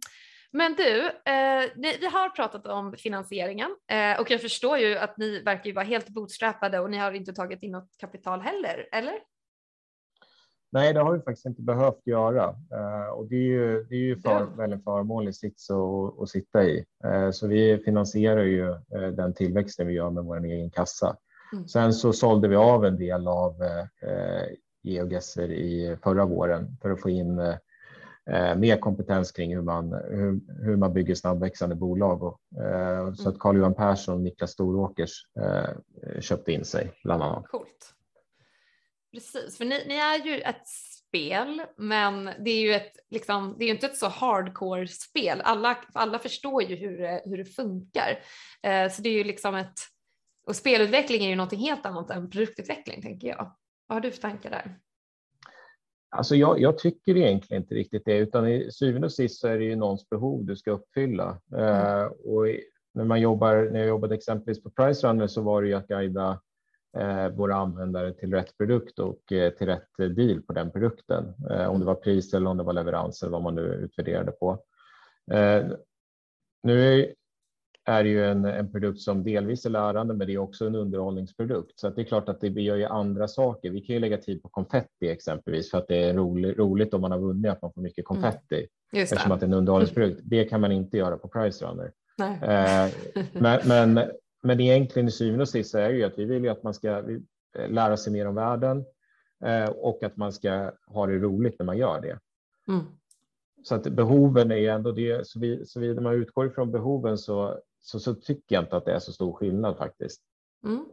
men 0.56 0.76
du, 0.76 1.06
eh, 1.06 1.72
vi 2.00 2.06
har 2.06 2.30
pratat 2.30 2.68
om 2.68 2.94
finansieringen 2.98 3.76
eh, 3.92 4.22
och 4.22 4.32
jag 4.32 4.42
förstår 4.42 4.78
ju 4.78 4.98
att 4.98 5.18
ni 5.18 5.42
verkar 5.42 5.66
ju 5.66 5.74
vara 5.74 5.86
helt 5.86 6.10
bootstrappade 6.10 6.80
och 6.80 6.90
ni 6.90 6.98
har 6.98 7.12
inte 7.12 7.34
tagit 7.34 7.64
in 7.64 7.72
något 7.72 7.98
kapital 7.98 8.42
heller, 8.42 8.88
eller? 8.92 9.14
Nej, 10.72 10.94
det 10.94 11.00
har 11.00 11.14
vi 11.14 11.20
faktiskt 11.20 11.46
inte 11.46 11.62
behövt 11.62 12.08
göra 12.08 12.44
eh, 12.72 13.14
och 13.14 13.28
det 13.28 13.36
är 13.36 13.40
ju, 13.40 13.84
det 13.84 13.96
är 13.96 14.00
ju 14.00 14.22
för, 14.22 14.58
väldigt 14.58 14.84
förmånlig 14.84 15.36
sits 15.36 15.70
att, 15.70 16.22
att 16.22 16.30
sitta 16.30 16.64
i. 16.64 16.86
Eh, 17.04 17.32
så 17.32 17.48
vi 17.48 17.78
finansierar 17.86 18.44
ju 18.44 18.72
eh, 18.72 19.08
den 19.14 19.34
tillväxten 19.34 19.88
vi 19.88 19.94
gör 19.94 20.10
med 20.10 20.24
vår 20.24 20.46
egen 20.46 20.72
kassa. 20.72 21.18
Mm. 21.54 21.68
Sen 21.68 21.94
så 21.94 22.14
sålde 22.14 22.48
vi 22.48 22.56
av 22.56 22.86
en 22.86 22.98
del 22.98 23.28
av 23.28 23.64
eh, 23.64 24.46
geogesser 24.84 25.52
i 25.52 25.98
förra 26.04 26.26
våren 26.26 26.78
för 26.82 26.90
att 26.90 27.02
få 27.02 27.10
in 27.10 27.40
eh, 28.32 28.56
mer 28.56 28.78
kompetens 28.78 29.32
kring 29.32 29.56
hur 29.56 29.62
man, 29.62 29.94
hur, 29.94 30.64
hur 30.66 30.76
man 30.76 30.94
bygger 30.94 31.16
snabbväxande 31.16 31.76
bolag. 31.76 32.24
Och, 32.24 32.64
eh, 32.64 33.14
så 33.14 33.30
att 33.30 33.40
Carl-Johan 33.40 33.76
Persson 33.76 34.16
och 34.16 34.22
Niklas 34.22 34.52
Storåkers 34.52 35.12
eh, 35.40 36.22
köpte 36.22 36.52
in 36.52 36.66
sig 36.66 36.92
bland 37.04 37.24
annat. 37.24 37.48
Coolt. 37.48 37.96
Precis, 39.14 39.58
för 39.58 39.66
ni, 39.66 39.84
ni, 39.88 39.96
är 39.96 40.26
ju 40.26 40.42
ett 40.42 40.68
spel, 40.68 41.62
men 41.78 42.26
det 42.26 42.52
är 42.52 42.62
ju 42.62 42.74
ett, 42.74 42.92
liksom, 43.10 43.56
det 43.60 43.66
är 43.66 43.70
inte 43.70 43.86
ett 43.86 43.98
så 43.98 44.08
hardcore 44.08 44.88
spel. 44.88 45.42
Alla, 45.44 45.78
alla 45.94 46.20
förstår 46.20 46.64
ju 46.64 46.76
hur 46.76 46.98
det, 46.98 47.22
hur 47.26 47.38
det 47.38 47.46
funkar. 47.46 48.20
Eh, 48.64 48.92
så 48.92 49.02
det 49.02 49.10
är 49.10 49.14
ju 49.14 49.24
liksom 49.24 49.56
ett, 49.56 49.80
och 50.48 50.56
spelutveckling 50.56 51.26
är 51.26 51.30
ju 51.30 51.36
någonting 51.36 51.60
helt 51.60 51.86
annat 51.86 52.12
än 52.12 52.30
produktutveckling 52.30 53.02
tänker 53.02 53.28
jag. 53.28 53.56
Vad 53.88 53.96
har 53.96 54.02
du 54.02 54.12
för 54.12 54.22
tankar 54.22 54.50
där? 54.50 54.80
Alltså 56.18 56.36
jag, 56.36 56.60
jag, 56.60 56.78
tycker 56.78 57.18
egentligen 57.18 57.64
inte 57.64 57.76
riktigt 57.76 58.06
det, 58.06 58.18
utan 58.18 58.48
i 58.48 58.72
syvende 58.72 59.06
och 59.06 59.12
sist 59.12 59.40
så 59.40 59.48
är 59.48 59.58
det 59.58 59.64
ju 59.64 59.76
någons 59.76 60.10
behov 60.10 60.46
du 60.46 60.56
ska 60.56 60.72
uppfylla. 60.72 61.42
Mm. 61.52 61.66
Uh, 61.66 62.06
och 62.06 62.48
när 62.94 63.04
man 63.04 63.22
jobbar, 63.22 63.70
när 63.72 63.80
jag 63.80 63.88
jobbade 63.88 64.16
exempelvis 64.16 64.64
på 64.64 64.70
Pricerunner 64.70 65.28
så 65.28 65.42
var 65.42 65.62
det 65.62 65.68
ju 65.68 65.74
att 65.74 65.88
guida 65.88 66.42
uh, 66.98 67.28
våra 67.28 67.56
användare 67.56 68.14
till 68.14 68.34
rätt 68.34 68.58
produkt 68.58 69.00
och 69.00 69.32
uh, 69.32 69.50
till 69.50 69.68
rätt 69.68 69.98
deal 69.98 70.42
på 70.42 70.54
den 70.54 70.72
produkten. 70.72 71.34
om 71.70 71.80
det 71.80 71.86
var 71.86 71.96
pris 71.96 72.34
eller 72.34 72.50
om 72.50 72.58
det 72.58 72.64
var 72.64 72.74
leverans 72.74 73.24
eller 73.24 73.32
vad 73.32 73.44
man 73.44 73.56
nu 73.56 73.62
utvärderade 73.62 74.32
på. 74.32 74.60
nu 76.64 76.94
är 76.94 77.14
ju 78.04 78.26
en, 78.26 78.46
en 78.46 78.72
produkt 78.72 79.00
som 79.00 79.24
delvis 79.24 79.66
är 79.66 79.70
lärande, 79.70 80.14
men 80.14 80.28
det 80.28 80.34
är 80.34 80.38
också 80.38 80.68
en 80.68 80.76
underhållningsprodukt. 80.76 81.80
Så 81.80 81.90
det 81.90 82.02
är 82.02 82.06
klart 82.06 82.30
att 82.30 82.42
det, 82.42 82.50
vi 82.50 82.62
gör 82.62 82.76
ju 82.76 82.86
andra 82.86 83.28
saker. 83.28 83.70
Vi 83.72 83.82
kan 83.82 83.94
ju 83.94 84.00
lägga 84.00 84.18
tid 84.18 84.44
på 84.44 84.50
konfetti 84.50 85.10
exempelvis 85.10 85.72
för 85.72 85.78
att 85.78 85.88
det 85.88 86.04
är 86.04 86.14
rolig, 86.14 86.60
roligt 86.60 86.94
om 86.94 87.02
man 87.02 87.12
har 87.12 87.20
vunnit 87.20 87.52
att 87.52 87.62
man 87.62 87.74
får 87.74 87.82
mycket 87.82 88.10
mm. 88.10 88.22
konfetti. 88.22 88.56
Mm. 88.56 88.68
Just 89.02 89.14
eftersom 89.14 89.32
att 89.32 89.40
det 89.40 89.46
är 89.46 89.48
en 89.48 89.54
underhållningsprodukt. 89.54 90.22
Det 90.24 90.44
kan 90.44 90.62
man 90.62 90.72
inte 90.72 90.98
göra 90.98 91.18
på 91.18 91.28
Price 91.28 91.66
Runner. 91.66 91.92
Eh, 92.20 92.92
men, 93.34 93.60
men, 93.68 94.12
men 94.44 94.60
egentligen 94.60 95.08
i 95.08 95.12
syvende 95.12 95.42
och 95.42 95.50
sist 95.50 95.76
är 95.76 95.90
det 95.90 95.96
ju 95.96 96.04
att 96.04 96.20
vi 96.20 96.26
vill 96.26 96.44
ju 96.44 96.50
att 96.50 96.64
man 96.64 96.74
ska 96.74 96.90
eh, 96.90 97.70
lära 97.70 97.98
sig 97.98 98.14
mer 98.14 98.28
om 98.28 98.36
världen 98.36 98.86
eh, 99.46 99.70
och 99.70 100.04
att 100.04 100.18
man 100.18 100.34
ska 100.34 100.72
ha 100.88 101.08
det 101.08 101.18
roligt 101.18 101.56
när 101.60 101.66
man 101.66 101.78
gör 101.78 102.02
det. 102.02 102.20
Mm. 102.68 102.86
Så 103.64 103.76
att 103.76 103.84
behoven 103.84 104.52
är 104.52 104.70
ändå 104.70 104.92
det, 104.92 105.28
så, 105.28 105.40
vi, 105.40 105.66
så 105.66 105.80
vi, 105.80 105.94
när 105.94 106.02
man 106.02 106.14
utgår 106.14 106.48
ifrån 106.48 106.72
behoven 106.72 107.18
så 107.18 107.60
så, 107.86 108.00
så 108.00 108.16
tycker 108.16 108.56
jag 108.56 108.64
inte 108.64 108.78
att 108.78 108.86
det 108.86 108.92
är 108.92 109.00
så 109.00 109.14
stor 109.14 109.34
skillnad 109.34 109.78
faktiskt. 109.78 110.22
Mm. 110.66 110.86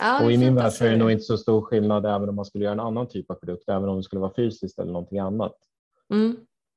Ja, 0.00 0.24
och 0.24 0.32
i 0.32 0.38
min 0.38 0.54
värld 0.54 0.72
så 0.72 0.84
är 0.84 0.90
det 0.90 0.96
nog 0.96 1.10
inte 1.10 1.24
så 1.24 1.38
stor 1.38 1.62
skillnad 1.62 2.06
även 2.06 2.28
om 2.28 2.34
man 2.34 2.44
skulle 2.44 2.64
göra 2.64 2.72
en 2.72 2.80
annan 2.80 3.08
typ 3.08 3.30
av 3.30 3.34
produkt, 3.34 3.68
även 3.68 3.88
om 3.88 3.96
det 3.96 4.02
skulle 4.02 4.20
vara 4.20 4.34
fysiskt 4.36 4.78
eller 4.78 4.92
någonting 4.92 5.18
annat. 5.18 5.54
Mm. 6.12 6.36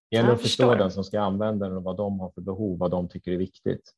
Det 0.09 0.16
gäller 0.16 0.32
att 0.32 0.41
förstå 0.41 0.76
den 0.76 0.91
som 0.91 1.03
ska 1.03 1.22
använda 1.22 1.68
den 1.68 1.78
och 1.78 1.84
vad 1.84 1.97
de 1.97 2.20
har 2.20 2.30
för 2.30 2.41
behov, 2.41 2.80
vad 2.80 2.91
de 2.91 3.09
tycker 3.09 3.32
är 3.32 3.38
viktigt. 3.38 3.91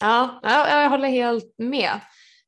Ja, 0.00 0.40
jag 0.42 0.90
håller 0.90 1.08
helt 1.08 1.54
med. 1.58 2.00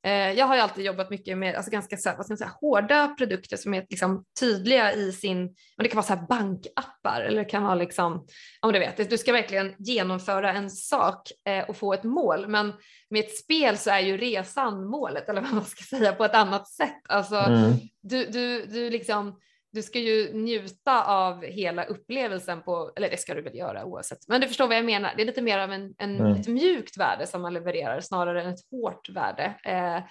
Eh, 0.04 0.32
jag 0.32 0.46
har 0.46 0.54
ju 0.54 0.60
alltid 0.60 0.84
jobbat 0.84 1.10
mycket 1.10 1.38
med 1.38 1.54
alltså 1.54 1.70
ganska 1.70 1.96
så 1.96 2.08
här, 2.08 2.16
vad 2.16 2.26
ska 2.26 2.32
man 2.32 2.38
säga, 2.38 2.52
hårda 2.60 3.08
produkter 3.08 3.56
som 3.56 3.74
är 3.74 3.86
liksom 3.90 4.24
tydliga 4.40 4.92
i 4.92 5.12
sin, 5.12 5.54
det 5.78 5.88
kan 5.88 5.96
vara 5.96 6.18
så 6.18 6.26
bankappar 6.28 7.20
eller 7.20 7.38
det 7.38 7.50
kan 7.50 7.62
vara 7.62 7.74
liksom, 7.74 8.26
om 8.60 8.72
du 8.72 8.78
vet, 8.78 9.10
du 9.10 9.18
ska 9.18 9.32
verkligen 9.32 9.74
genomföra 9.78 10.52
en 10.52 10.70
sak 10.70 11.28
eh, 11.48 11.68
och 11.68 11.76
få 11.76 11.92
ett 11.92 12.04
mål, 12.04 12.48
men 12.48 12.72
med 13.10 13.24
ett 13.24 13.36
spel 13.36 13.78
så 13.78 13.90
är 13.90 14.00
ju 14.00 14.16
resan 14.16 14.86
målet 14.86 15.28
eller 15.28 15.40
vad 15.40 15.52
man 15.52 15.64
ska 15.64 15.96
säga 15.96 16.12
på 16.12 16.24
ett 16.24 16.34
annat 16.34 16.68
sätt. 16.68 17.02
Alltså, 17.08 17.36
mm. 17.36 17.72
du, 18.02 18.26
du, 18.26 18.66
du 18.66 18.90
liksom 18.90 19.38
du 19.72 19.82
ska 19.82 19.98
ju 19.98 20.32
njuta 20.32 21.04
av 21.04 21.42
hela 21.42 21.84
upplevelsen 21.84 22.62
på, 22.62 22.92
eller 22.96 23.10
det 23.10 23.16
ska 23.16 23.34
du 23.34 23.42
väl 23.42 23.56
göra 23.56 23.84
oavsett, 23.84 24.28
men 24.28 24.40
du 24.40 24.48
förstår 24.48 24.68
vad 24.68 24.76
jag 24.76 24.84
menar. 24.84 25.12
Det 25.16 25.22
är 25.22 25.26
lite 25.26 25.42
mer 25.42 25.58
av 25.58 25.72
en, 25.72 25.94
en 25.98 26.20
mm. 26.20 26.32
ett 26.32 26.48
mjukt 26.48 26.96
värde 26.96 27.26
som 27.26 27.42
man 27.42 27.54
levererar 27.54 28.00
snarare 28.00 28.42
än 28.42 28.50
ett 28.50 28.70
hårt 28.70 29.08
värde. 29.08 29.54
Eh, 29.64 30.02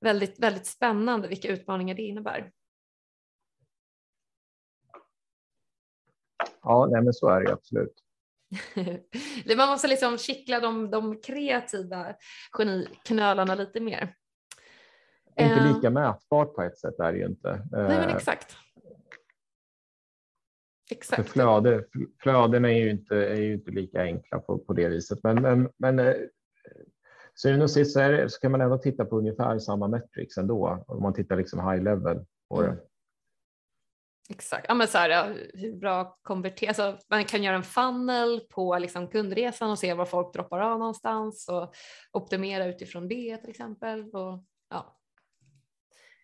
väldigt, 0.00 0.38
väldigt 0.38 0.66
spännande 0.66 1.28
vilka 1.28 1.48
utmaningar 1.48 1.94
det 1.94 2.02
innebär. 2.02 2.50
Ja, 6.62 6.88
nej, 6.90 7.02
men 7.02 7.12
så 7.12 7.28
är 7.28 7.40
det 7.40 7.52
absolut. 7.52 7.94
man 9.56 9.68
måste 9.68 9.88
liksom 9.88 10.18
kittla 10.18 10.60
de, 10.60 10.90
de 10.90 11.20
kreativa 11.20 12.14
geniknölarna 12.52 13.54
lite 13.54 13.80
mer. 13.80 14.14
Inte 15.40 15.54
eh. 15.54 15.74
lika 15.74 15.90
mätbart 15.90 16.54
på 16.54 16.62
ett 16.62 16.78
sätt 16.78 17.00
är 17.00 17.12
det 17.12 17.18
ju 17.18 17.26
inte. 17.26 17.66
Nej, 17.70 17.82
men 17.82 18.08
eh, 18.08 18.16
exakt. 18.16 18.56
Exakt. 20.90 21.22
För 21.22 21.32
flöde, 21.32 21.84
flödena 22.22 22.70
är 22.70 22.78
ju 22.78 22.90
inte, 22.90 23.16
är 23.16 23.40
ju 23.40 23.52
inte 23.52 23.70
lika 23.70 24.02
enkla 24.02 24.38
på, 24.38 24.58
på 24.58 24.72
det 24.72 24.88
viset. 24.88 25.18
Men, 25.22 25.42
men, 25.42 25.68
men 25.76 25.98
eh, 25.98 26.14
syvende 27.34 27.64
och 27.64 27.70
sist 27.70 27.92
så, 27.92 28.00
är 28.00 28.12
det, 28.12 28.30
så 28.30 28.40
kan 28.40 28.52
man 28.52 28.60
ändå 28.60 28.78
titta 28.78 29.04
på 29.04 29.18
ungefär 29.18 29.58
samma 29.58 29.88
metrics 29.88 30.38
ändå. 30.38 30.84
Om 30.86 31.02
man 31.02 31.14
tittar 31.14 31.36
liksom 31.36 31.70
high 31.70 31.82
level 31.82 32.24
på 32.48 32.62
mm. 32.62 32.76
det. 32.76 32.82
Exakt, 34.30 34.66
ja, 34.68 34.74
men 34.74 34.88
så 34.88 34.98
här, 34.98 35.36
hur 35.54 35.76
bra 35.76 36.18
konvertera, 36.22 36.68
alltså, 36.68 36.98
man 37.08 37.24
kan 37.24 37.42
göra 37.42 37.56
en 37.56 37.62
funnel 37.62 38.40
på 38.40 38.78
liksom 38.78 39.08
kundresan 39.08 39.70
och 39.70 39.78
se 39.78 39.94
var 39.94 40.04
folk 40.04 40.34
droppar 40.34 40.60
av 40.60 40.78
någonstans 40.78 41.48
och 41.48 41.74
optimera 42.12 42.66
utifrån 42.66 43.08
det 43.08 43.36
till 43.36 43.50
exempel. 43.50 44.10
Och, 44.10 44.44
ja. 44.70 44.99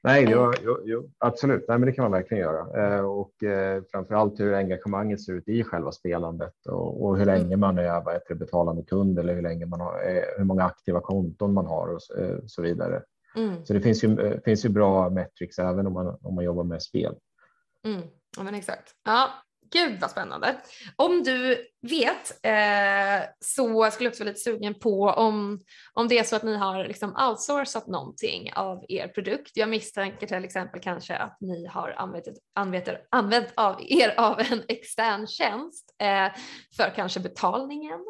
Nej, 0.07 0.27
jo, 0.31 0.53
jo, 0.65 0.79
jo, 0.85 1.11
absolut. 1.19 1.65
Nej, 1.69 1.79
men 1.79 1.87
det 1.87 1.93
kan 1.93 2.03
man 2.03 2.13
verkligen 2.13 2.43
göra. 2.43 2.97
Eh, 2.97 3.05
och 3.05 3.43
eh, 3.43 3.83
framför 3.91 4.15
allt 4.15 4.41
hur 4.41 4.55
engagemanget 4.55 5.23
ser 5.23 5.33
ut 5.33 5.49
i 5.49 5.65
själva 5.65 5.93
spelandet 5.93 6.67
och, 6.67 7.05
och 7.05 7.19
hur 7.19 7.25
länge 7.25 7.45
mm. 7.45 7.61
man 7.61 7.79
är 7.79 8.05
vad 8.05 8.15
heter, 8.15 8.35
betalande 8.35 8.83
kund 8.83 9.19
eller 9.19 9.35
hur, 9.35 9.43
länge 9.43 9.67
man 9.67 9.81
har, 9.81 10.03
eh, 10.09 10.23
hur 10.39 10.45
många 10.45 10.65
aktiva 10.65 11.01
konton 11.01 11.55
man 11.55 11.67
har 11.67 11.89
och 11.89 12.03
så, 12.03 12.63
eh, 12.63 12.63
vidare. 12.63 13.03
Mm. 13.37 13.65
Så 13.65 13.73
det 13.73 13.81
finns 13.81 14.05
ju, 14.05 14.21
eh, 14.21 14.41
finns 14.45 14.65
ju 14.65 14.69
bra 14.69 15.11
metrics 15.11 15.59
även 15.59 15.87
om 15.87 15.93
man, 15.93 16.19
om 16.23 16.35
man 16.35 16.45
jobbar 16.45 16.65
med 16.65 16.83
spel. 16.83 17.15
Mm. 17.85 18.03
Ja, 18.37 18.43
men 18.43 18.55
exakt. 18.55 18.95
Ja, 19.05 19.31
Gud 19.71 20.01
vad 20.01 20.11
spännande. 20.11 20.57
Om 20.97 21.23
du 21.23 21.67
vet 21.83 22.47
eh, 22.47 23.29
så 23.41 23.91
skulle 23.91 24.07
jag 24.07 24.11
också 24.11 24.25
vara 24.25 24.31
lite 24.31 24.41
sugen 24.41 24.75
på 24.75 25.03
om, 25.03 25.61
om 25.93 26.09
det 26.09 26.19
är 26.19 26.23
så 26.23 26.37
att 26.37 26.43
ni 26.43 26.57
har 26.57 26.85
liksom 26.85 27.17
outsourcat 27.29 27.87
någonting 27.87 28.53
av 28.53 28.85
er 28.89 29.09
produkt. 29.09 29.53
Jag 29.55 29.69
misstänker 29.69 30.27
till 30.27 30.45
exempel 30.45 30.81
kanske 30.81 31.17
att 31.17 31.41
ni 31.41 31.67
har 31.67 31.91
använt, 31.91 32.25
använt, 32.55 32.89
använt 33.11 33.53
av 33.55 33.77
er 33.89 34.14
av 34.21 34.41
en 34.41 34.62
extern 34.69 35.27
tjänst 35.27 35.95
eh, 36.03 36.41
för 36.77 36.95
kanske 36.97 37.21
betalningen. 37.21 38.05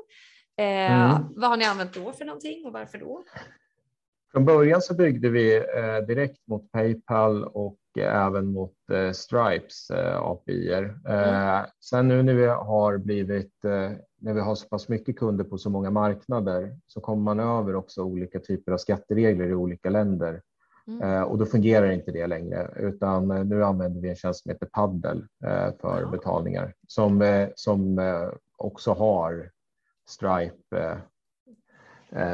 Eh, 0.58 0.92
mm. 0.92 1.22
Vad 1.36 1.50
har 1.50 1.56
ni 1.56 1.64
använt 1.64 1.94
då 1.94 2.12
för 2.12 2.24
någonting 2.24 2.66
och 2.66 2.72
varför 2.72 2.98
då? 2.98 3.24
Från 4.32 4.44
början 4.44 4.82
så 4.82 4.94
byggde 4.94 5.28
vi 5.28 5.56
eh, 5.56 6.06
direkt 6.06 6.46
mot 6.46 6.72
Paypal 6.72 7.44
och 7.44 7.78
även 7.98 8.46
mot 8.46 8.74
eh, 8.92 9.12
Stripes 9.12 9.90
eh, 9.90 10.16
API. 10.16 10.72
Mm. 10.72 11.64
Sen 11.80 12.08
nu 12.08 12.22
när 12.22 12.34
vi 12.34 12.46
har 12.46 12.98
blivit 12.98 13.52
när 14.18 14.34
vi 14.34 14.40
har 14.40 14.54
så 14.54 14.68
pass 14.68 14.88
mycket 14.88 15.18
kunder 15.18 15.44
på 15.44 15.58
så 15.58 15.70
många 15.70 15.90
marknader 15.90 16.76
så 16.86 17.00
kommer 17.00 17.22
man 17.22 17.40
över 17.40 17.74
också 17.74 18.02
olika 18.02 18.40
typer 18.40 18.72
av 18.72 18.78
skatteregler 18.78 19.46
i 19.46 19.54
olika 19.54 19.90
länder. 19.90 20.42
Mm. 20.86 21.24
Och 21.24 21.38
då 21.38 21.46
fungerar 21.46 21.90
inte 21.90 22.10
det 22.12 22.26
längre 22.26 22.70
utan 22.76 23.28
nu 23.48 23.64
använder 23.64 24.00
vi 24.00 24.08
en 24.08 24.16
tjänst 24.16 24.42
som 24.42 24.50
heter 24.50 24.66
Paddle 24.66 25.22
för 25.80 25.98
mm. 25.98 26.10
betalningar 26.10 26.74
som, 26.88 27.46
som 27.54 28.00
också 28.56 28.92
har 28.92 29.50
Stripe 30.08 31.00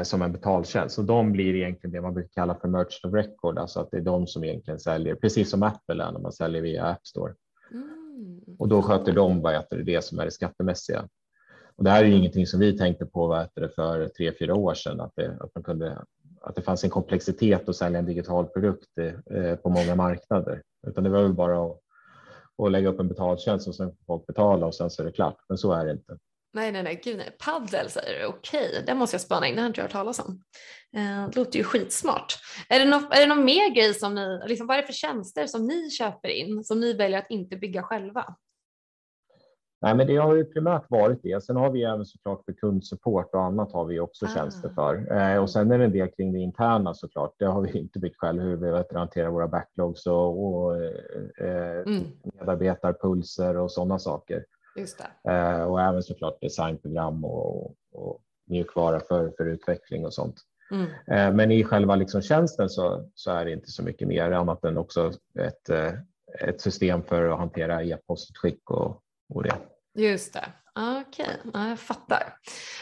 som 0.03 0.21
en 0.21 0.31
betaltjänst. 0.31 0.97
Och 0.97 1.05
de 1.05 1.31
blir 1.31 1.55
egentligen 1.55 1.91
det 1.91 2.01
man 2.01 2.13
brukar 2.13 2.29
kalla 2.29 2.55
för 2.55 2.67
merchant 2.67 3.05
of 3.05 3.13
record, 3.13 3.59
alltså 3.59 3.79
att 3.79 3.91
det 3.91 3.97
är 3.97 4.01
de 4.01 4.27
som 4.27 4.43
egentligen 4.43 4.79
säljer, 4.79 5.15
precis 5.15 5.49
som 5.49 5.63
Apple 5.63 6.03
är 6.03 6.11
när 6.11 6.19
man 6.19 6.31
säljer 6.31 6.61
via 6.61 6.85
App 6.85 7.07
Store. 7.07 7.33
Mm. 7.71 8.41
Och 8.59 8.67
då 8.67 8.81
sköter 8.81 9.13
de 9.13 9.41
vad 9.41 9.53
heter 9.53 9.77
det, 9.77 9.83
det 9.83 10.03
som 10.03 10.19
är 10.19 10.25
det 10.25 10.31
skattemässiga. 10.31 11.07
Och 11.75 11.83
det 11.83 11.89
här 11.89 12.03
är 12.03 12.07
ju 12.07 12.15
ingenting 12.15 12.47
som 12.47 12.59
vi 12.59 12.77
tänkte 12.77 13.05
på 13.05 13.27
vad 13.27 13.41
heter 13.41 13.61
det, 13.61 13.69
för 13.69 14.07
tre, 14.07 14.33
fyra 14.39 14.55
år 14.55 14.73
sedan, 14.73 15.01
att 15.01 15.11
det, 15.15 15.37
att 15.39 15.51
man 15.55 15.63
kunde 15.63 16.03
att 16.43 16.55
det 16.55 16.61
fanns 16.61 16.83
en 16.83 16.89
komplexitet 16.89 17.69
att 17.69 17.75
sälja 17.75 17.99
en 17.99 18.05
digital 18.05 18.45
produkt 18.45 18.97
eh, 19.31 19.55
på 19.55 19.69
många 19.69 19.95
marknader, 19.95 20.61
utan 20.87 21.03
det 21.03 21.09
var 21.09 21.21
väl 21.21 21.33
bara 21.33 21.65
att, 21.65 21.79
att 22.63 22.71
lägga 22.71 22.89
upp 22.89 22.99
en 22.99 23.07
betaltjänst 23.07 23.67
och 23.67 23.75
sen 23.75 23.89
får 23.89 24.05
folk 24.05 24.27
betala 24.27 24.65
och 24.65 24.75
sen 24.75 24.89
så 24.89 25.01
är 25.01 25.05
det 25.05 25.11
klart. 25.11 25.37
Men 25.49 25.57
så 25.57 25.71
är 25.71 25.85
det 25.85 25.91
inte. 25.91 26.17
Nej, 26.53 26.71
nej, 26.71 26.83
nej, 26.83 27.01
gud 27.03 27.17
nej. 27.17 27.37
Paddel 27.45 27.89
säger 27.89 28.19
du, 28.19 28.25
okej, 28.25 28.69
okay. 28.69 28.81
det 28.85 28.95
måste 28.95 29.13
jag 29.13 29.21
spana 29.21 29.47
in, 29.47 29.55
det 29.55 29.61
har 29.61 29.67
inte 29.67 29.79
jag 29.79 29.85
hört 29.85 29.91
talas 29.91 30.19
om. 30.19 30.43
Eh, 30.95 31.29
det 31.29 31.35
låter 31.35 31.57
ju 31.57 31.63
skitsmart. 31.63 32.33
Är 32.69 32.79
det, 32.79 32.85
något, 32.85 33.15
är 33.15 33.19
det 33.19 33.35
någon 33.35 33.45
mer 33.45 33.69
grej 33.75 33.93
som 33.93 34.15
ni, 34.15 34.39
liksom, 34.45 34.67
vad 34.67 34.77
är 34.77 34.81
det 34.81 34.87
för 34.87 34.93
tjänster 34.93 35.47
som 35.47 35.67
ni 35.67 35.89
köper 35.89 36.29
in, 36.29 36.63
som 36.63 36.79
ni 36.79 36.93
väljer 36.93 37.19
att 37.19 37.29
inte 37.29 37.57
bygga 37.57 37.83
själva? 37.83 38.35
Nej, 39.81 39.95
men 39.95 40.07
det 40.07 40.15
har 40.15 40.35
ju 40.35 40.45
primärt 40.45 40.85
varit 40.89 41.23
det. 41.23 41.43
Sen 41.43 41.55
har 41.55 41.71
vi 41.71 41.83
även 41.83 42.05
såklart 42.05 42.45
för 42.45 42.53
kundsupport 42.53 43.29
och 43.33 43.43
annat 43.43 43.71
har 43.71 43.85
vi 43.85 43.99
också 43.99 44.25
ah. 44.25 44.29
tjänster 44.29 44.69
för. 44.69 45.17
Eh, 45.17 45.37
och 45.37 45.49
sen 45.49 45.71
är 45.71 45.77
det 45.77 45.85
en 45.85 45.91
del 45.91 46.07
kring 46.07 46.33
det 46.33 46.39
interna 46.39 46.93
såklart. 46.93 47.35
Det 47.39 47.45
har 47.45 47.61
vi 47.61 47.79
inte 47.79 47.99
byggt 47.99 48.17
själv, 48.17 48.41
hur 48.41 48.55
vi 48.55 48.97
hanterar 48.97 49.29
våra 49.29 49.47
backlogs 49.47 50.07
och, 50.07 50.45
och 50.45 50.75
eh, 50.75 51.81
mm. 51.87 52.03
medarbetarpulser 52.23 53.57
och 53.57 53.71
sådana 53.71 53.99
saker. 53.99 54.45
Just 54.75 55.01
eh, 55.29 55.63
och 55.63 55.81
även 55.81 56.03
såklart 56.03 56.41
designprogram 56.41 57.25
och, 57.25 57.75
och 57.91 58.21
mjukvara 58.49 58.99
för, 58.99 59.33
för 59.37 59.45
utveckling 59.45 60.05
och 60.05 60.13
sånt. 60.13 60.35
Mm. 60.71 60.87
Eh, 61.07 61.35
men 61.35 61.51
i 61.51 61.63
själva 61.63 61.95
liksom 61.95 62.21
tjänsten 62.21 62.69
så, 62.69 63.09
så 63.15 63.31
är 63.31 63.45
det 63.45 63.51
inte 63.51 63.71
så 63.71 63.83
mycket 63.83 64.07
mer 64.07 64.31
annat 64.31 64.65
än 64.65 64.77
också 64.77 65.13
ett, 65.39 65.69
eh, 65.69 65.93
ett 66.39 66.61
system 66.61 67.03
för 67.03 67.29
att 67.29 67.39
hantera 67.39 67.83
e-postutskick 67.83 68.69
och, 68.69 69.01
och 69.33 69.43
det. 69.43 69.55
Just 69.95 70.33
det, 70.33 70.45
okej, 70.75 71.37
okay. 71.45 71.69
jag 71.69 71.79
fattar. 71.79 72.37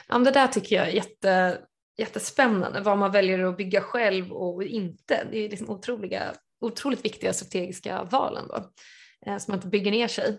Det 0.07 0.31
där 0.31 0.47
tycker 0.47 0.75
jag 0.75 0.87
är 0.87 0.91
jätte, 0.91 1.57
jättespännande, 1.97 2.81
vad 2.81 2.97
man 2.97 3.11
väljer 3.11 3.43
att 3.43 3.57
bygga 3.57 3.81
själv 3.81 4.31
och 4.31 4.63
inte. 4.63 5.27
Det 5.31 5.37
är 5.37 5.49
liksom 5.49 5.69
otroliga, 5.69 6.33
otroligt 6.61 7.05
viktiga 7.05 7.33
strategiska 7.33 8.03
val 8.03 8.37
ändå, 8.37 8.71
så 9.39 9.51
man 9.51 9.57
inte 9.57 9.67
bygger 9.67 9.91
ner 9.91 10.07
sig. 10.07 10.37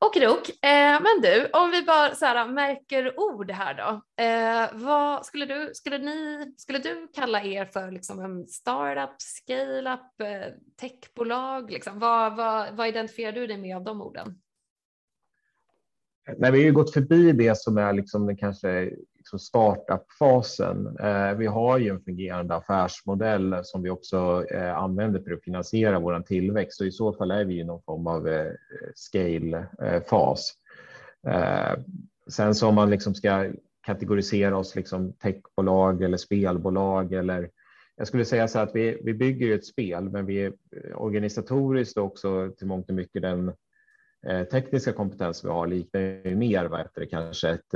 Okidok, 0.00 0.48
eh, 0.48 1.00
men 1.02 1.20
du, 1.22 1.48
om 1.52 1.70
vi 1.70 1.82
bara 1.82 2.14
så 2.14 2.26
här, 2.26 2.48
märker 2.48 3.20
ord 3.20 3.50
här 3.50 3.74
då. 3.74 4.22
Eh, 4.24 4.84
vad 4.84 5.26
skulle 5.26 5.46
du, 5.46 5.70
skulle, 5.74 5.98
ni, 5.98 6.52
skulle 6.56 6.78
du 6.78 7.08
kalla 7.14 7.42
er 7.42 7.64
för 7.64 7.90
liksom 7.90 8.20
en 8.20 8.46
startup, 8.46 9.14
scale-up, 9.18 10.20
eh, 10.20 10.52
techbolag? 10.80 11.70
Liksom? 11.70 11.98
Vad, 11.98 12.36
vad, 12.36 12.76
vad 12.76 12.88
identifierar 12.88 13.32
du 13.32 13.46
dig 13.46 13.56
med 13.56 13.76
av 13.76 13.84
de 13.84 14.02
orden? 14.02 14.40
Nej, 16.38 16.52
vi 16.52 16.58
har 16.58 16.64
ju 16.64 16.72
gått 16.72 16.92
förbi 16.92 17.32
det 17.32 17.58
som 17.58 17.78
är 17.78 17.92
liksom 17.92 18.26
den 18.26 18.36
kanske 18.36 18.90
liksom 19.24 19.38
startup-fasen. 19.38 20.96
Eh, 21.00 21.34
vi 21.34 21.46
har 21.46 21.78
ju 21.78 21.88
en 21.88 22.00
fungerande 22.00 22.54
affärsmodell 22.54 23.60
som 23.62 23.82
vi 23.82 23.90
också 23.90 24.44
eh, 24.50 24.76
använder 24.76 25.20
för 25.20 25.32
att 25.32 25.44
finansiera 25.44 25.98
vår 25.98 26.20
tillväxt 26.20 26.80
och 26.80 26.86
i 26.86 26.92
så 26.92 27.12
fall 27.12 27.30
är 27.30 27.44
vi 27.44 27.60
i 27.60 27.64
någon 27.64 27.82
form 27.82 28.06
av 28.06 28.28
eh, 28.28 28.52
scale-fas. 28.94 30.52
Sen 32.30 32.54
så 32.54 32.68
om 32.68 32.74
man 32.74 32.90
liksom 32.90 33.14
ska 33.14 33.50
kategorisera 33.86 34.56
oss 34.56 34.76
liksom 34.76 35.12
techbolag 35.12 36.02
eller 36.02 36.16
spelbolag 36.16 37.12
eller 37.12 37.50
jag 37.96 38.06
skulle 38.06 38.24
säga 38.24 38.48
så 38.48 38.58
att 38.58 38.74
vi, 38.74 39.00
vi 39.04 39.14
bygger 39.14 39.54
ett 39.54 39.64
spel, 39.64 40.10
men 40.10 40.26
vi 40.26 40.44
är 40.44 40.52
organisatoriskt 40.94 41.96
också 41.96 42.50
till 42.58 42.66
mångt 42.66 42.88
och 42.88 42.94
mycket 42.94 43.22
den 43.22 43.52
tekniska 44.50 44.92
kompetens 44.92 45.44
vi 45.44 45.48
har 45.48 45.66
liknar 45.66 46.00
ju 46.00 46.36
mer 46.36 46.64
vad 46.64 46.80
heter 46.80 47.00
det, 47.00 47.06
kanske 47.06 47.50
ett, 47.50 47.74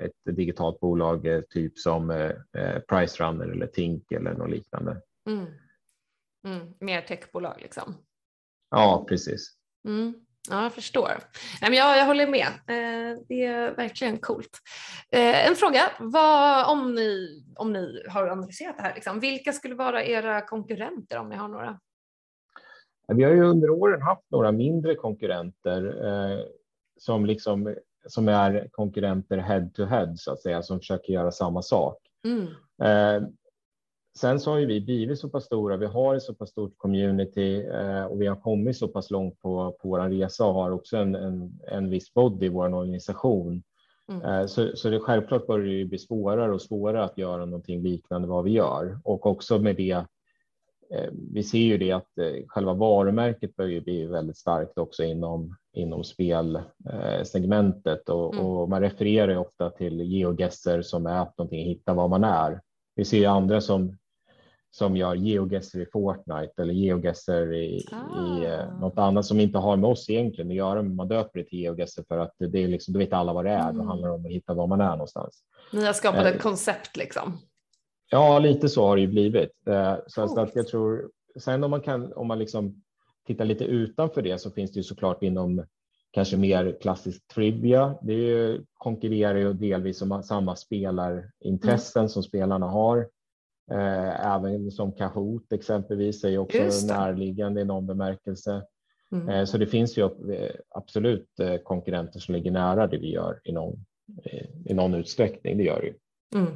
ett 0.00 0.36
digitalt 0.36 0.80
bolag 0.80 1.26
eh, 1.26 1.40
typ 1.40 1.78
som 1.78 2.10
eh, 2.10 2.30
eh, 2.52 2.78
Pricerunner 2.88 3.48
eller 3.48 3.66
Tink 3.66 4.12
eller 4.12 4.34
något 4.34 4.50
liknande. 4.50 5.02
Mm. 5.26 5.46
Mm. 6.46 6.74
Mer 6.80 7.00
techbolag 7.00 7.54
liksom. 7.58 7.94
Ja, 8.70 9.04
precis. 9.08 9.56
Mm. 9.88 10.14
Ja, 10.50 10.62
jag 10.62 10.72
förstår. 10.72 11.08
Nej, 11.60 11.70
men 11.70 11.72
jag, 11.72 11.98
jag 11.98 12.06
håller 12.06 12.26
med. 12.26 12.46
Det 13.28 13.44
är 13.44 13.74
verkligen 13.76 14.18
coolt. 14.18 14.58
En 15.10 15.54
fråga, 15.54 15.80
vad, 15.98 16.70
om, 16.70 16.94
ni, 16.94 17.42
om 17.56 17.72
ni 17.72 18.02
har 18.08 18.26
analyserat 18.26 18.76
det 18.76 18.82
här, 18.82 18.94
liksom, 18.94 19.20
vilka 19.20 19.52
skulle 19.52 19.74
vara 19.74 20.04
era 20.04 20.40
konkurrenter 20.40 21.18
om 21.18 21.28
ni 21.28 21.36
har 21.36 21.48
några? 21.48 21.80
Vi 23.08 23.24
har 23.24 23.32
ju 23.32 23.44
under 23.44 23.70
åren 23.70 24.02
haft 24.02 24.30
några 24.30 24.52
mindre 24.52 24.94
konkurrenter 24.94 25.94
som, 26.96 27.26
liksom, 27.26 27.76
som 28.06 28.28
är 28.28 28.68
konkurrenter 28.70 29.38
head 29.38 29.70
to 29.74 29.84
head 29.84 30.14
så 30.16 30.32
att 30.32 30.40
säga, 30.40 30.62
som 30.62 30.78
försöker 30.78 31.12
göra 31.12 31.30
samma 31.30 31.62
sak. 31.62 31.96
Mm. 32.24 32.46
Eh, 32.82 33.28
sen 34.18 34.40
så 34.40 34.50
har 34.50 34.58
ju 34.58 34.66
vi 34.66 34.80
blivit 34.80 35.18
så 35.18 35.28
pass 35.28 35.44
stora, 35.44 35.76
vi 35.76 35.86
har 35.86 36.14
ett 36.14 36.22
så 36.22 36.34
pass 36.34 36.50
stort 36.50 36.74
community 36.76 37.66
eh, 37.66 38.04
och 38.04 38.20
vi 38.20 38.26
har 38.26 38.36
kommit 38.36 38.76
så 38.76 38.88
pass 38.88 39.10
långt 39.10 39.40
på, 39.40 39.76
på 39.82 39.88
vår 39.88 40.08
resa 40.08 40.46
och 40.46 40.54
har 40.54 40.70
också 40.70 40.96
en, 40.96 41.14
en, 41.14 41.60
en 41.66 41.90
viss 41.90 42.14
body 42.14 42.46
i 42.46 42.48
vår 42.48 42.74
organisation. 42.74 43.62
Mm. 44.08 44.22
Eh, 44.22 44.46
så, 44.46 44.76
så 44.76 44.90
det 44.90 45.00
självklart 45.00 45.46
börjar 45.46 45.78
det 45.78 45.84
bli 45.84 45.98
svårare 45.98 46.52
och 46.52 46.62
svårare 46.62 47.04
att 47.04 47.18
göra 47.18 47.44
någonting 47.44 47.82
liknande 47.82 48.28
vad 48.28 48.44
vi 48.44 48.50
gör 48.50 48.98
och 49.04 49.26
också 49.26 49.58
med 49.58 49.76
det 49.76 50.04
vi 51.32 51.42
ser 51.42 51.58
ju 51.58 51.78
det 51.78 51.92
att 51.92 52.18
eh, 52.18 52.46
själva 52.46 52.74
varumärket 52.74 53.56
börjar 53.56 53.80
bli 53.80 54.06
väldigt 54.06 54.36
starkt 54.36 54.78
också 54.78 55.04
inom, 55.04 55.56
inom 55.72 56.04
spelsegmentet 56.04 58.08
och, 58.08 58.34
mm. 58.34 58.46
och 58.46 58.68
man 58.68 58.80
refererar 58.80 59.36
ofta 59.36 59.70
till 59.70 60.00
geogesser 60.00 60.82
som 60.82 61.06
är 61.06 61.26
någonting, 61.36 61.66
hitta 61.66 61.94
var 61.94 62.08
man 62.08 62.24
är. 62.24 62.60
Vi 62.94 63.04
ser 63.04 63.28
andra 63.28 63.60
som, 63.60 63.98
som 64.70 64.96
gör 64.96 65.14
geogesser 65.14 65.80
i 65.80 65.86
Fortnite 65.92 66.62
eller 66.62 66.74
geogesser 66.74 67.54
i, 67.54 67.86
ah. 67.92 68.38
i 68.38 68.44
eh, 68.44 68.78
något 68.80 68.98
annat 68.98 69.26
som 69.26 69.40
inte 69.40 69.58
har 69.58 69.76
med 69.76 69.90
oss 69.90 70.10
egentligen 70.10 70.50
att 70.50 70.56
göra, 70.56 70.82
men 70.82 70.94
man 70.94 71.08
döper 71.08 71.38
det 71.38 71.44
till 71.44 71.58
geogesser 71.58 72.04
för 72.08 72.18
att 72.18 72.34
det 72.38 72.64
är 72.64 72.68
liksom, 72.68 72.94
då 72.94 72.98
vet 72.98 73.12
alla 73.12 73.32
vad 73.32 73.44
det 73.44 73.50
är. 73.50 73.70
Mm. 73.70 73.78
Det 73.78 73.84
handlar 73.84 74.08
om 74.08 74.26
att 74.26 74.32
hitta 74.32 74.54
var 74.54 74.66
man 74.66 74.80
är 74.80 74.90
någonstans. 74.90 75.42
Ni 75.72 75.84
har 75.84 75.92
skapat 75.92 76.26
ett 76.26 76.42
koncept 76.42 76.96
liksom. 76.96 77.38
Ja, 78.10 78.38
lite 78.38 78.68
så 78.68 78.86
har 78.86 78.96
det 78.96 79.02
ju 79.02 79.08
blivit. 79.08 79.66
Eh, 79.66 79.94
så 80.06 80.24
oh. 80.24 80.40
att 80.40 80.56
jag 80.56 80.68
tror, 80.68 81.10
sen 81.40 81.64
om 81.64 81.70
man 81.70 81.80
kan, 81.80 82.12
om 82.12 82.26
man 82.26 82.38
liksom 82.38 82.82
tittar 83.26 83.44
lite 83.44 83.64
utanför 83.64 84.22
det 84.22 84.38
så 84.38 84.50
finns 84.50 84.72
det 84.72 84.76
ju 84.76 84.84
såklart 84.84 85.22
inom 85.22 85.64
kanske 86.10 86.36
mer 86.36 86.78
klassisk 86.80 87.28
trivia. 87.28 87.94
Det 88.02 88.12
är 88.12 88.16
ju, 88.16 88.64
konkurrerar 88.74 89.38
ju 89.38 89.52
delvis 89.52 90.02
om 90.02 90.22
samma 90.22 90.56
spelarintressen 90.56 92.00
mm. 92.00 92.08
som 92.08 92.22
spelarna 92.22 92.66
har. 92.66 92.98
Eh, 93.70 94.26
även 94.34 94.70
som 94.70 94.92
Kahoot 94.92 95.52
exempelvis 95.52 96.24
är 96.24 96.28
ju 96.28 96.38
också 96.38 96.86
närliggande 96.86 97.60
i 97.60 97.64
någon 97.64 97.86
bemärkelse. 97.86 98.62
Mm. 99.12 99.28
Eh, 99.28 99.44
så 99.44 99.58
det 99.58 99.66
finns 99.66 99.98
ju 99.98 100.10
absolut 100.68 101.28
konkurrenter 101.64 102.20
som 102.20 102.34
ligger 102.34 102.50
nära 102.50 102.86
det 102.86 102.98
vi 102.98 103.12
gör 103.12 103.40
i 103.44 103.52
någon, 103.52 103.84
i 104.64 104.74
någon 104.74 104.94
utsträckning. 104.94 105.58
Det 105.58 105.64
gör 105.64 105.80
det 105.80 105.86
ju. 105.86 105.94
Mm. 106.34 106.52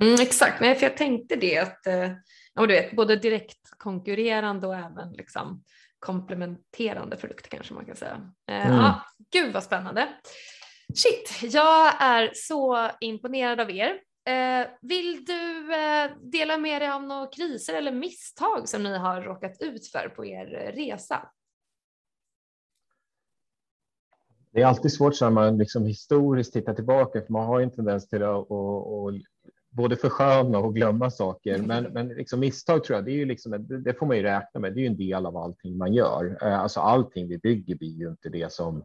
Mm, 0.00 0.14
exakt, 0.20 0.60
Nej, 0.60 0.74
för 0.74 0.86
jag 0.86 0.96
tänkte 0.96 1.36
det 1.36 1.58
att 1.58 1.86
eh, 1.86 2.10
ja, 2.54 2.66
du 2.66 2.74
vet, 2.74 2.96
både 2.96 3.16
direkt 3.16 3.70
konkurrerande 3.78 4.66
och 4.66 4.74
även 4.74 5.12
liksom 5.12 5.64
komplementerande 5.98 7.16
produkter 7.16 7.50
kanske 7.50 7.74
man 7.74 7.86
kan 7.86 7.96
säga. 7.96 8.32
Eh, 8.48 8.66
mm. 8.66 8.78
ah, 8.78 9.06
gud 9.32 9.52
vad 9.52 9.64
spännande. 9.64 10.08
Shit, 10.94 11.52
jag 11.54 12.02
är 12.02 12.30
så 12.34 12.90
imponerad 13.00 13.60
av 13.60 13.70
er. 13.70 14.00
Eh, 14.28 14.66
vill 14.80 15.24
du 15.24 15.68
dela 16.20 16.58
med 16.58 16.82
dig 16.82 16.90
av 16.90 17.02
några 17.02 17.26
kriser 17.26 17.74
eller 17.74 17.92
misstag 17.92 18.68
som 18.68 18.82
ni 18.82 18.98
har 18.98 19.22
råkat 19.22 19.62
ut 19.62 19.86
för 19.86 20.08
på 20.08 20.26
er 20.26 20.72
resa? 20.74 21.30
Det 24.52 24.62
är 24.62 24.66
alltid 24.66 24.92
svårt 24.92 25.20
när 25.20 25.30
man 25.30 25.58
liksom 25.58 25.86
historiskt 25.86 26.52
tittar 26.52 26.74
tillbaka, 26.74 27.22
för 27.22 27.32
man 27.32 27.46
har 27.46 27.60
en 27.60 27.70
tendens 27.70 28.08
till 28.08 28.22
att, 28.22 28.28
att, 28.28 28.50
att 28.50 29.29
både 29.70 29.96
försköna 29.96 30.58
och 30.58 30.74
glömma 30.74 31.10
saker. 31.10 31.54
Mm. 31.54 31.66
Men, 31.66 31.92
men 31.92 32.08
liksom 32.08 32.40
misstag 32.40 32.84
tror 32.84 32.96
jag, 32.96 33.04
det, 33.04 33.10
är 33.10 33.16
ju 33.16 33.24
liksom, 33.24 33.66
det, 33.84 33.94
får 33.94 34.06
man 34.06 34.16
ju 34.16 34.22
räkna 34.22 34.60
med. 34.60 34.74
Det 34.74 34.80
är 34.80 34.82
ju 34.82 34.86
en 34.86 34.96
del 34.96 35.26
av 35.26 35.36
allting 35.36 35.76
man 35.76 35.94
gör. 35.94 36.38
Eh, 36.42 36.60
alltså 36.60 36.80
allting 36.80 37.28
vi 37.28 37.38
bygger 37.38 37.76
blir 37.76 37.98
ju 37.98 38.08
inte 38.08 38.28
det 38.28 38.52
som 38.52 38.84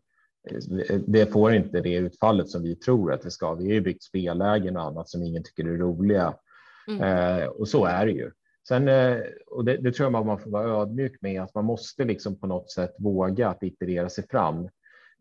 eh, 0.49 0.99
det 1.07 1.25
får 1.31 1.53
inte 1.53 1.81
det 1.81 1.95
utfallet 1.95 2.49
som 2.49 2.63
vi 2.63 2.75
tror 2.75 3.13
att 3.13 3.21
det 3.21 3.31
ska. 3.31 3.53
Vi 3.53 3.65
har 3.65 3.73
ju 3.73 3.81
byggt 3.81 4.03
spellägen 4.03 4.77
och 4.77 4.83
annat 4.83 5.09
som 5.09 5.23
ingen 5.23 5.43
tycker 5.43 5.65
är 5.65 5.77
roliga 5.77 6.33
mm. 6.88 7.01
eh, 7.01 7.47
och 7.47 7.67
så 7.67 7.86
är 7.86 8.05
det 8.05 8.11
ju. 8.11 8.31
Sen, 8.67 8.88
eh, 8.88 9.17
och 9.47 9.65
det, 9.65 9.77
det, 9.77 9.91
tror 9.91 10.11
jag 10.11 10.25
man 10.25 10.39
får 10.39 10.49
vara 10.49 10.81
ödmjuk 10.81 11.21
med, 11.21 11.41
att 11.41 11.55
man 11.55 11.65
måste 11.65 12.03
liksom 12.03 12.39
på 12.39 12.47
något 12.47 12.71
sätt 12.71 12.95
våga 12.99 13.49
att 13.49 13.63
iterera 13.63 14.09
sig 14.09 14.27
fram. 14.27 14.69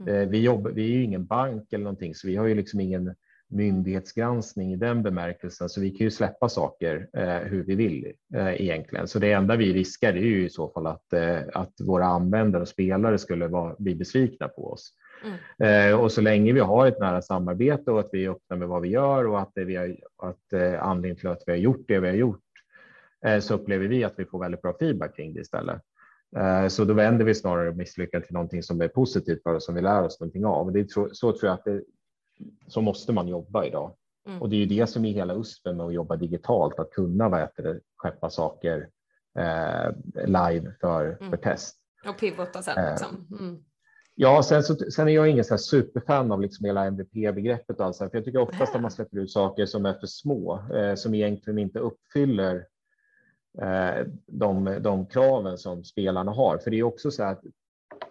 Mm. 0.01 0.15
Eh, 0.15 0.29
vi, 0.29 0.41
jobbar, 0.41 0.71
vi 0.71 0.85
är 0.85 0.97
ju 0.97 1.03
ingen 1.03 1.27
bank 1.27 1.73
eller 1.73 1.85
någonting, 1.85 2.15
så 2.15 2.27
vi 2.27 2.37
har 2.37 2.47
ju 2.47 2.55
liksom 2.55 2.81
ingen 2.81 3.15
myndighetsgranskning 3.49 4.73
i 4.73 4.77
den 4.77 5.03
bemärkelsen, 5.03 5.69
så 5.69 5.81
vi 5.81 5.91
kan 5.91 6.05
ju 6.05 6.11
släppa 6.11 6.49
saker 6.49 7.09
eh, 7.13 7.37
hur 7.37 7.65
vi 7.65 7.75
vill 7.75 8.13
eh, 8.35 8.63
egentligen. 8.63 9.09
Så 9.09 9.19
det 9.19 9.33
enda 9.33 9.57
vi 9.57 9.73
riskar 9.73 10.13
är 10.13 10.23
ju 10.23 10.47
i 10.47 10.51
så 10.51 10.69
fall 10.69 10.87
att, 10.87 11.13
eh, 11.13 11.39
att 11.55 11.81
våra 11.81 12.05
användare 12.05 12.63
och 12.63 12.69
spelare 12.69 13.19
skulle 13.19 13.47
vara, 13.47 13.77
bli 13.79 13.95
besvikna 13.95 14.49
på 14.49 14.73
oss. 14.73 14.93
Mm. 15.25 15.91
Eh, 15.93 16.01
och 16.01 16.13
så 16.13 16.21
länge 16.21 16.53
vi 16.53 16.61
har 16.61 16.87
ett 16.87 17.01
nära 17.01 17.23
samarbete 17.23 17.91
och 17.91 18.01
att 18.01 18.09
vi 18.13 18.25
är 18.25 18.31
öppna 18.31 18.57
med 18.57 18.69
vad 18.69 18.83
vi 18.83 18.89
gör 18.89 19.27
och 19.27 19.41
att, 19.41 19.51
det 19.55 19.65
vi 19.65 19.77
har, 19.77 19.97
att 20.23 20.53
eh, 20.53 20.83
anledningen 20.83 21.17
till 21.17 21.29
att 21.29 21.43
vi 21.47 21.53
har 21.53 21.59
gjort 21.59 21.85
det 21.89 22.01
vi 22.01 22.09
har 22.09 22.15
gjort 22.15 22.41
eh, 23.27 23.39
så 23.39 23.55
upplever 23.55 23.87
vi 23.87 24.05
att 24.05 24.15
vi 24.17 24.25
får 24.25 24.39
väldigt 24.39 24.63
bra 24.63 24.77
feedback 24.79 25.17
kring 25.17 25.35
det 25.35 25.41
istället. 25.41 25.83
Så 26.69 26.85
då 26.85 26.95
vänder 26.95 27.25
vi 27.25 27.35
snarare 27.35 27.73
misslyckan 27.73 28.23
till 28.23 28.33
någonting 28.33 28.63
som 28.63 28.81
är 28.81 28.89
positivt 28.89 29.43
för 29.43 29.55
oss, 29.55 29.65
som 29.67 29.75
vi 29.75 29.81
lär 29.81 30.03
oss 30.03 30.21
någonting 30.21 30.45
av. 30.45 30.73
Det 30.73 30.81
är 30.81 31.15
så 31.15 31.33
tror 31.33 31.49
jag 31.49 31.53
att 31.53 31.65
det, 31.65 31.83
så 32.67 32.81
måste 32.81 33.13
man 33.13 33.29
jobba 33.29 33.65
idag. 33.65 33.97
Mm. 34.27 34.43
Och 34.43 34.51
det 34.51 34.57
är 34.57 34.59
ju 34.59 34.67
det 34.67 34.87
som 34.87 35.05
är 35.05 35.13
hela 35.13 35.35
USPen 35.35 35.77
med 35.77 35.87
att 35.87 35.95
jobba 35.95 36.17
digitalt, 36.17 36.79
att 36.79 36.91
kunna 36.91 37.29
vad 37.29 37.41
heter 37.41 37.63
det, 37.63 37.81
skeppa 37.97 38.31
saker 38.31 38.89
eh, 39.39 39.93
live 40.27 40.75
för, 40.81 41.17
mm. 41.21 41.31
för 41.31 41.37
test. 41.37 41.77
Och 42.09 42.19
pivota 42.19 42.63
sen. 42.63 42.79
Eh, 42.79 42.91
liksom. 42.91 43.29
Mm. 43.41 43.65
Ja, 44.15 44.43
sen, 44.43 44.63
så, 44.63 44.77
sen 44.77 45.09
är 45.09 45.13
jag 45.13 45.29
ingen 45.29 45.45
så 45.45 45.59
superfan 45.59 46.33
av 46.33 46.41
liksom 46.41 46.67
hela 46.67 46.85
MVP-begreppet. 46.85 47.81
Alltså, 47.81 48.11
för 48.11 48.19
jag 48.19 48.25
tycker 48.25 48.39
oftast 48.39 48.75
att 48.75 48.83
man 48.83 48.91
släpper 48.91 49.19
ut 49.19 49.31
saker 49.31 49.67
som 49.67 49.87
är 49.87 49.95
för 49.95 50.07
små, 50.07 50.73
eh, 50.75 50.95
som 50.95 51.15
egentligen 51.15 51.59
inte 51.59 51.79
uppfyller 51.79 52.67
eh, 53.63 54.07
de, 54.27 54.79
de 54.81 55.07
kraven 55.07 55.59
som 55.59 55.85
spelarna 55.85 56.33
har. 56.33 56.59
För 56.59 56.71
det 56.71 56.79
är 56.79 56.83
också 56.83 57.11
så 57.11 57.23
att 57.23 57.43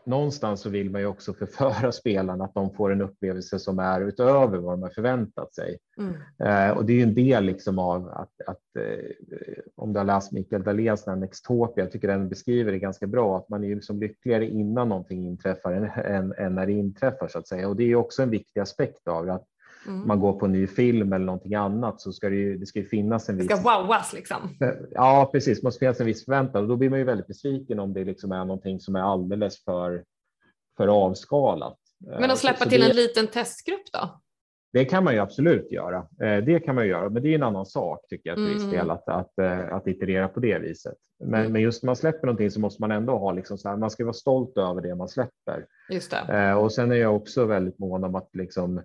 någonstans 0.04 0.62
så 0.62 0.70
vill 0.70 0.90
man 0.90 1.02
ju 1.02 1.08
också 1.08 1.34
förföra 1.34 1.92
spelarna 1.92 2.46
att 2.46 2.54
de 2.54 2.74
får 2.74 2.92
en 2.92 3.02
upplevelse 3.02 3.60
som 3.60 3.80
är 3.80 4.02
utöver 4.02 4.58
vad 4.58 4.74
de 4.74 4.84
har 4.84 4.90
förväntat 4.90 5.54
sig. 5.54 5.78
Mm. 5.98 6.14
Eh, 6.40 6.78
och 6.78 6.86
det 6.86 6.94
är 6.94 6.98
ju 6.98 7.04
en 7.04 7.16
del 7.16 7.44
liksom 7.44 7.80
av 7.80 8.10
att, 8.10 8.42
att 8.48 8.62
eh, 8.80 9.60
om 9.76 9.94
du 9.94 10.00
har 10.00 10.06
läst 10.06 10.32
Mikael 10.32 10.64
Dahléns 10.64 11.08
Nextopia, 11.08 11.84
jag 11.84 11.92
tycker 11.92 12.08
den 12.08 12.30
beskriver 12.30 12.72
det 12.72 12.80
ganska 12.80 13.08
bra, 13.08 13.38
att 13.38 13.50
man 13.50 13.64
är 13.64 13.76
liksom 13.76 14.00
lyckligare 14.00 14.48
innan 14.48 14.90
någonting 14.90 15.24
inträffar 15.24 15.74
än, 15.74 15.84
än, 15.84 16.34
än 16.38 16.56
när 16.56 16.66
det 16.66 16.74
inträffar 16.74 17.28
så 17.28 17.40
att 17.40 17.48
säga. 17.48 17.70
Och 17.70 17.76
det 17.76 17.84
är 17.84 17.96
också 17.96 18.24
en 18.24 18.30
viktig 18.30 18.60
aspekt 18.60 19.08
av 19.08 19.30
att 19.30 19.46
mm. 19.88 20.08
man 20.08 20.20
går 20.20 20.34
på 20.34 20.46
en 20.46 20.52
ny 20.52 20.68
film 20.68 21.14
eller 21.14 21.26
någonting 21.26 21.56
annat 21.56 22.02
så 22.02 22.12
ska 22.12 22.30
det 22.30 22.36
ju, 22.36 22.58
det 22.58 22.66
ska 22.66 22.80
ju 22.80 22.86
finnas 22.86 23.30
en 23.30 23.38
viss... 23.38 23.48
Det 23.48 23.58
ska 23.58 23.78
wowas 23.78 24.14
liksom. 24.14 24.38
Ja, 24.92 25.30
precis. 25.32 25.62
Det 25.62 25.64
måste 25.64 25.80
finnas 25.80 26.00
en 26.00 26.06
viss 26.06 26.26
förväntan 26.26 26.62
och 26.62 26.70
då 26.70 26.76
blir 26.76 26.90
man 26.90 27.00
ju 27.00 27.06
väldigt 27.06 27.28
besviken 27.28 27.80
om 27.80 27.94
det 27.94 28.04
liksom 28.04 28.32
är 28.32 28.46
någonting 28.46 28.80
som 28.80 28.96
är 28.96 29.02
alldeles 29.02 29.64
för, 29.64 30.04
för 30.78 30.88
avskalat. 30.88 31.78
Men 32.20 32.32
att 32.32 32.38
släppa 32.38 32.64
så, 32.64 32.70
till 32.70 32.82
det, 32.82 32.90
en 32.90 32.96
liten 32.96 33.28
testgrupp 33.28 33.92
då? 33.94 34.20
Det 34.74 34.86
kan 34.86 35.04
man 35.04 35.14
ju 35.14 35.20
absolut 35.20 35.72
göra. 35.72 35.98
Eh, 35.98 36.44
det 36.44 36.60
kan 36.60 36.76
man 36.76 36.88
göra, 36.88 37.10
men 37.10 37.24
det 37.24 37.30
är 37.30 37.36
en 37.36 37.44
annan 37.44 37.66
sak 37.66 38.00
tycker 38.10 38.30
jag 38.30 38.38
till 38.38 38.54
viss 38.54 38.64
mm. 38.64 38.76
del 38.76 38.92
att, 38.92 39.10
att, 39.10 39.38
eh, 39.38 39.74
att 39.74 39.88
iterera 39.88 40.28
på 40.28 40.40
det 40.40 40.60
viset. 40.60 40.98
Men, 41.20 41.40
mm. 41.40 41.52
men 41.52 41.62
just 41.62 41.84
när 41.84 41.86
man 41.86 41.96
släpper 41.96 42.28
någonting 42.28 42.52
så 42.52 42.60
måste 42.60 42.82
man 42.82 42.92
ändå 42.92 43.18
ha 43.18 43.32
liksom 43.32 43.58
så 43.58 43.70
här, 43.70 43.78
man 43.78 43.90
ska 43.90 44.04
vara 44.04 44.14
stolt 44.14 44.58
över 44.58 44.82
det 44.82 44.96
man 44.96 45.10
släpper. 45.10 45.66
Just 45.90 46.12
det. 46.12 46.38
Eh, 46.38 46.54
och 46.54 46.72
sen 46.72 46.92
är 46.92 46.96
jag 46.96 47.16
också 47.16 47.46
väldigt 47.46 47.80
mån 47.80 48.04
om 48.04 48.16
att 48.16 48.30
liksom 48.34 48.84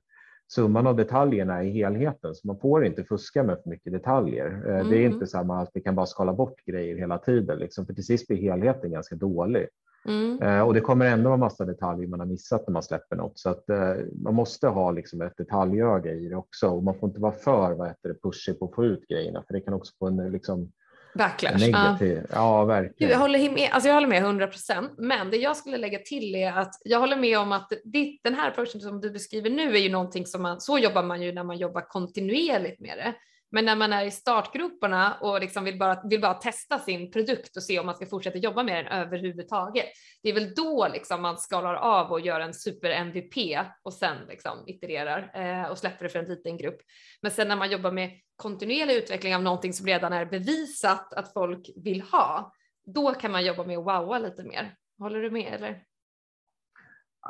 summan 0.48 0.86
av 0.86 0.96
detaljerna 0.96 1.64
i 1.64 1.70
helheten, 1.70 2.34
så 2.34 2.46
man 2.46 2.58
får 2.58 2.84
inte 2.84 3.04
fuska 3.04 3.42
med 3.42 3.62
för 3.62 3.70
mycket 3.70 3.92
detaljer. 3.92 4.46
Mm. 4.46 4.64
Det 4.64 4.96
är 4.96 5.00
mm. 5.00 5.12
inte 5.12 5.26
samma 5.26 5.60
att 5.60 5.70
vi 5.74 5.80
kan 5.80 5.94
bara 5.94 6.06
skala 6.06 6.32
bort 6.32 6.64
grejer 6.64 6.96
hela 6.96 7.18
tiden, 7.18 7.58
liksom, 7.58 7.86
för 7.86 7.94
till 7.94 8.06
sist 8.06 8.28
blir 8.28 8.36
helheten 8.36 8.90
ganska 8.90 9.16
dålig. 9.16 9.66
Mm. 10.04 10.42
Eh, 10.42 10.60
och 10.60 10.74
det 10.74 10.80
kommer 10.80 11.06
ändå 11.06 11.28
vara 11.28 11.36
massa 11.36 11.64
detaljer 11.64 12.08
man 12.08 12.20
har 12.20 12.26
missat 12.26 12.66
när 12.66 12.72
man 12.72 12.82
släpper 12.82 13.16
något, 13.16 13.38
så 13.38 13.50
att 13.50 13.70
eh, 13.70 13.94
man 14.22 14.34
måste 14.34 14.68
ha 14.68 14.90
liksom 14.90 15.22
ett 15.22 15.36
detaljöga 15.36 16.12
i 16.12 16.28
det 16.28 16.36
också 16.36 16.68
och 16.68 16.82
man 16.82 16.98
får 16.98 17.08
inte 17.08 17.20
vara 17.20 17.32
för 17.32 17.74
vad 17.74 17.88
heter 17.88 18.08
det, 18.08 18.22
pushig 18.22 18.58
på 18.58 18.64
att 18.64 18.74
få 18.74 18.84
ut 18.84 19.08
grejerna, 19.08 19.44
för 19.46 19.54
det 19.54 19.60
kan 19.60 19.74
också 19.74 19.92
få 19.98 20.06
en 20.06 20.32
liksom, 20.32 20.72
Backlash. 21.14 21.66
Negativ. 21.66 22.22
Ja. 22.22 22.26
ja, 22.32 22.64
verkligen. 22.64 23.12
Jag 23.12 23.18
håller, 23.18 23.50
med, 23.50 23.70
alltså 23.72 23.88
jag 23.88 23.94
håller 23.94 24.08
med 24.08 24.22
100 24.22 24.46
procent, 24.46 24.94
men 24.98 25.30
det 25.30 25.36
jag 25.36 25.56
skulle 25.56 25.76
lägga 25.76 25.98
till 25.98 26.34
är 26.34 26.52
att 26.52 26.74
jag 26.84 27.00
håller 27.00 27.16
med 27.16 27.38
om 27.38 27.52
att 27.52 27.72
ditt, 27.84 28.20
den 28.24 28.34
här 28.34 28.48
approachen 28.48 28.80
som 28.80 29.00
du 29.00 29.10
beskriver 29.10 29.50
nu 29.50 29.76
är 29.76 29.80
ju 29.80 29.88
någonting 29.88 30.26
som 30.26 30.42
man, 30.42 30.60
så 30.60 30.78
jobbar 30.78 31.02
man 31.02 31.22
ju 31.22 31.32
när 31.32 31.44
man 31.44 31.58
jobbar 31.58 31.80
kontinuerligt 31.80 32.80
med 32.80 32.98
det. 32.98 33.14
Men 33.50 33.64
när 33.64 33.76
man 33.76 33.92
är 33.92 34.04
i 34.04 34.10
startgroparna 34.10 35.14
och 35.20 35.40
liksom 35.40 35.64
vill, 35.64 35.78
bara, 35.78 36.02
vill 36.04 36.20
bara 36.20 36.34
testa 36.34 36.78
sin 36.78 37.10
produkt 37.10 37.56
och 37.56 37.62
se 37.62 37.78
om 37.78 37.86
man 37.86 37.94
ska 37.94 38.06
fortsätta 38.06 38.38
jobba 38.38 38.62
med 38.62 38.84
den 38.84 38.92
överhuvudtaget, 38.92 39.86
det 40.22 40.28
är 40.28 40.34
väl 40.34 40.54
då 40.54 40.88
liksom 40.92 41.22
man 41.22 41.38
skalar 41.38 41.74
av 41.74 42.12
och 42.12 42.20
gör 42.20 42.40
en 42.40 42.54
super 42.54 42.90
MVP 42.90 43.58
och 43.82 43.94
sen 43.94 44.16
liksom 44.28 44.64
itererar 44.66 45.30
eh, 45.34 45.70
och 45.70 45.78
släpper 45.78 46.04
det 46.04 46.08
för 46.08 46.18
en 46.18 46.28
liten 46.28 46.56
grupp. 46.56 46.80
Men 47.22 47.30
sen 47.30 47.48
när 47.48 47.56
man 47.56 47.70
jobbar 47.70 47.92
med 47.92 48.10
kontinuerlig 48.36 48.94
utveckling 48.94 49.34
av 49.34 49.42
någonting 49.42 49.72
som 49.72 49.86
redan 49.86 50.12
är 50.12 50.26
bevisat 50.26 51.14
att 51.14 51.32
folk 51.32 51.70
vill 51.76 52.02
ha, 52.02 52.52
då 52.94 53.14
kan 53.14 53.32
man 53.32 53.44
jobba 53.44 53.64
med 53.64 53.78
att 53.78 53.84
wowa 53.84 54.18
lite 54.18 54.44
mer. 54.44 54.74
Håller 54.98 55.22
du 55.22 55.30
med 55.30 55.54
eller? 55.54 55.82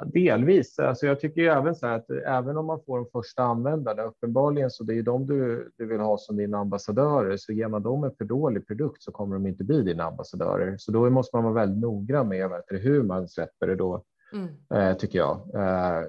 Delvis. 0.06 0.78
Alltså 0.78 1.06
jag 1.06 1.20
tycker 1.20 1.40
ju 1.40 1.48
även 1.48 1.74
så 1.74 1.86
här 1.86 1.96
att 1.96 2.10
även 2.10 2.56
om 2.56 2.66
man 2.66 2.80
får 2.86 2.98
de 2.98 3.06
första 3.12 3.42
användarna, 3.42 4.02
uppenbarligen 4.02 4.70
så 4.70 4.84
det 4.84 4.92
är 4.92 4.96
ju 4.96 5.02
de 5.02 5.26
du, 5.26 5.72
du 5.76 5.86
vill 5.86 6.00
ha 6.00 6.18
som 6.18 6.36
dina 6.36 6.58
ambassadörer, 6.58 7.36
så 7.36 7.52
ger 7.52 7.68
man 7.68 7.82
dem 7.82 8.04
en 8.04 8.14
för 8.18 8.24
dålig 8.24 8.66
produkt 8.66 9.02
så 9.02 9.12
kommer 9.12 9.34
de 9.36 9.46
inte 9.46 9.64
bli 9.64 9.82
dina 9.82 10.04
ambassadörer. 10.04 10.76
Så 10.78 10.92
då 10.92 11.10
måste 11.10 11.36
man 11.36 11.44
vara 11.44 11.54
väldigt 11.54 11.82
noggrann 11.82 12.28
med 12.28 12.50
vet, 12.50 12.64
hur 12.68 13.02
man 13.02 13.28
släpper 13.28 13.66
det 13.66 13.76
då, 13.76 14.04
mm. 14.32 14.48
eh, 14.74 14.96
tycker 14.96 15.18
jag. 15.18 15.54
Eh, 15.54 16.08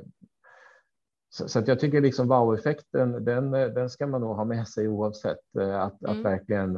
så, 1.30 1.48
så, 1.48 1.60
att 1.60 1.68
jag 1.68 1.80
tycker 1.80 2.02
liksom 2.02 2.28
wow-effekten, 2.28 3.26
den, 3.26 3.52
den 3.52 3.90
ska 3.90 4.08
man 4.08 4.22
nog 4.22 4.36
ha 4.36 4.46
med 4.46 4.68
sig 4.68 4.88
oavsett. 4.88 5.56
Eh, 5.60 5.82
att, 5.82 6.02
mm. 6.02 6.18
att 6.20 6.26
verkligen, 6.26 6.74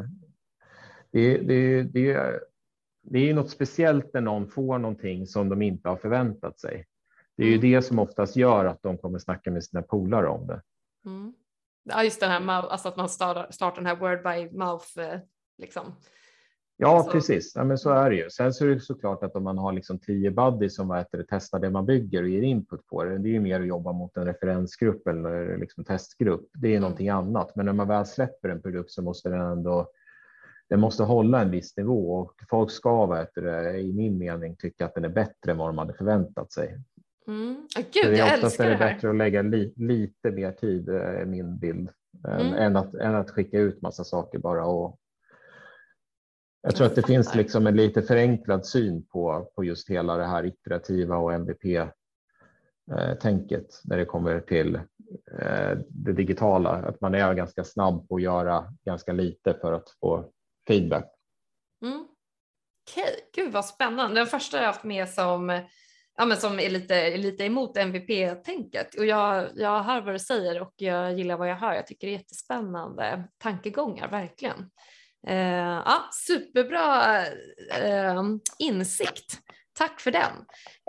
det, 1.12 1.38
det, 1.38 1.84
det, 1.84 2.40
det 3.04 3.30
är 3.30 3.34
något 3.34 3.50
speciellt 3.50 4.14
när 4.14 4.22
någon 4.22 4.48
får 4.48 4.78
någonting 4.78 5.28
som 5.28 5.50
de 5.50 5.62
inte 5.62 5.90
har 5.90 5.96
förväntat 5.98 6.60
sig. 6.60 6.86
Det 7.38 7.44
är 7.44 7.48
ju 7.48 7.56
mm. 7.56 7.72
det 7.72 7.82
som 7.82 8.00
oftast 8.00 8.36
gör 8.36 8.66
att 8.66 8.82
de 8.82 8.98
kommer 8.98 9.20
snacka 9.20 9.52
med 9.52 9.64
sina 9.64 9.82
polare 9.82 10.28
om 10.28 10.48
det. 10.48 10.62
Mm. 11.06 11.34
Ja, 11.84 12.04
just 12.04 12.20
den 12.20 12.32
här, 12.32 12.70
alltså 12.70 12.88
att 12.88 12.98
man 12.98 13.10
startar, 13.10 13.52
startar 13.52 13.76
den 13.76 13.86
här 13.86 13.96
word 13.96 14.24
by 14.24 14.58
mouth 14.58 15.00
eh, 15.00 15.20
liksom. 15.58 15.84
Ja, 16.78 16.98
alltså. 16.98 17.12
precis. 17.12 17.52
Ja, 17.56 17.64
men 17.64 17.78
så 17.78 17.90
är 17.90 18.10
det 18.10 18.16
ju. 18.16 18.30
Sen 18.30 18.54
så 18.54 18.66
är 18.66 18.70
det 18.70 18.80
såklart 18.80 19.24
att 19.24 19.36
om 19.36 19.44
man 19.44 19.58
har 19.58 19.72
liksom 19.72 20.00
tio 20.00 20.32
buddies 20.32 20.76
som 20.76 20.88
vad 20.88 21.06
det, 21.12 21.26
testar 21.30 21.60
det 21.60 21.70
man 21.70 21.86
bygger 21.86 22.24
och 22.24 22.30
ger 22.30 22.42
input 22.42 22.88
på 22.88 23.04
det. 23.04 23.18
Det 23.18 23.30
är 23.30 23.34
ju 23.34 23.40
mer 23.40 23.60
att 23.60 23.68
jobba 23.68 23.92
mot 23.92 24.18
en 24.18 24.26
referensgrupp 24.26 25.08
eller 25.08 25.58
liksom 25.58 25.86
testgrupp. 25.86 26.50
Det 26.54 26.68
är 26.68 26.72
mm. 26.72 26.82
någonting 26.82 27.10
annat. 27.10 27.56
Men 27.56 27.66
när 27.66 27.74
man 27.74 27.88
väl 27.88 28.06
släpper 28.06 28.50
en 28.50 28.62
produkt 28.62 28.92
så 28.92 29.02
måste 29.02 29.30
den 29.30 29.42
ändå 29.42 29.92
den 30.70 30.80
måste 30.80 31.04
hålla 31.04 31.42
en 31.42 31.52
viss 31.52 31.78
nivå 31.78 32.14
och 32.14 32.34
folk 32.50 32.72
ska, 32.72 33.06
vet 33.06 33.36
det, 33.36 33.80
i 33.80 33.94
min 33.94 34.18
mening, 34.18 34.56
tycka 34.56 34.86
att 34.86 34.96
den 34.96 35.06
är 35.06 35.10
bättre 35.10 35.52
än 35.52 35.58
vad 35.58 35.70
de 35.70 35.78
hade 35.78 35.94
förväntat 35.94 36.52
sig. 36.52 36.80
Mm. 37.28 37.68
Oh, 37.78 37.84
Gud, 37.92 38.18
jag 38.18 38.34
älskar 38.34 38.66
är 38.66 38.70
det 38.70 38.76
här. 38.76 38.94
bättre 38.94 39.10
att 39.10 39.16
lägga 39.16 39.42
li, 39.42 39.74
lite 39.76 40.32
mer 40.32 40.52
tid, 40.52 40.90
är 40.90 41.20
eh, 41.20 41.26
min 41.26 41.58
bild, 41.58 41.90
mm. 42.28 42.54
än, 42.54 42.76
att, 42.76 42.94
än 42.94 43.16
att 43.16 43.32
skicka 43.32 43.60
ut 43.60 43.82
massa 43.82 44.04
saker 44.04 44.40
bara. 44.40 44.66
Och 44.66 45.00
jag 46.62 46.76
tror 46.76 46.88
att 46.88 46.96
det 46.96 47.08
finns 47.08 47.36
liksom 47.36 47.68
en 47.68 47.76
lite 47.76 48.02
förenklad 48.02 48.66
syn 48.66 49.06
på, 49.06 49.52
på 49.56 49.64
just 49.64 49.90
hela 49.90 50.18
det 50.18 50.26
här 50.26 50.46
iterativa 50.46 51.18
och 51.18 51.34
MVP 51.34 51.92
tänket 53.22 53.82
när 53.84 53.98
det 53.98 54.06
kommer 54.06 54.40
till 54.40 54.76
eh, 55.40 55.78
det 55.90 56.14
digitala. 56.14 56.70
Att 56.70 57.02
man 57.02 57.16
är 57.16 57.34
ganska 57.34 57.64
snabb 57.64 58.10
på 58.10 58.16
att 58.16 58.22
göra 58.22 58.74
ganska 58.86 59.14
lite 59.14 59.54
för 59.62 59.74
att 59.74 59.90
få 60.00 60.32
feedback. 60.68 61.12
Mm. 61.82 62.08
Okej, 62.90 63.04
okay. 63.04 63.44
gud 63.44 63.54
vad 63.54 63.66
spännande. 63.66 64.20
Den 64.20 64.28
första 64.28 64.58
jag 64.58 64.66
haft 64.66 64.84
med 64.84 65.10
som 65.10 65.62
ja, 66.18 66.26
men 66.26 66.38
som 66.38 66.60
är 66.60 66.70
lite, 66.70 67.18
lite 67.18 67.46
emot 67.46 67.78
MVP-tänket. 67.78 68.96
Och 68.96 69.06
jag, 69.06 69.50
jag 69.56 69.84
hör 69.84 70.02
vad 70.02 70.16
du 70.16 70.20
säger 70.20 70.62
och 70.62 70.74
jag 70.76 71.14
gillar 71.14 71.38
vad 71.38 71.50
jag 71.50 71.56
hör. 71.56 71.74
Jag 71.74 71.88
tycker 71.88 72.08
det 72.08 72.14
är 72.14 72.18
jättespännande 72.18 73.24
tankegångar, 73.38 74.08
verkligen. 74.08 74.70
Eh, 75.28 75.82
ja, 75.86 76.10
superbra 76.28 77.18
eh, 77.82 78.24
insikt. 78.60 79.42
Tack 79.74 80.00
för 80.00 80.12
den. 80.12 80.32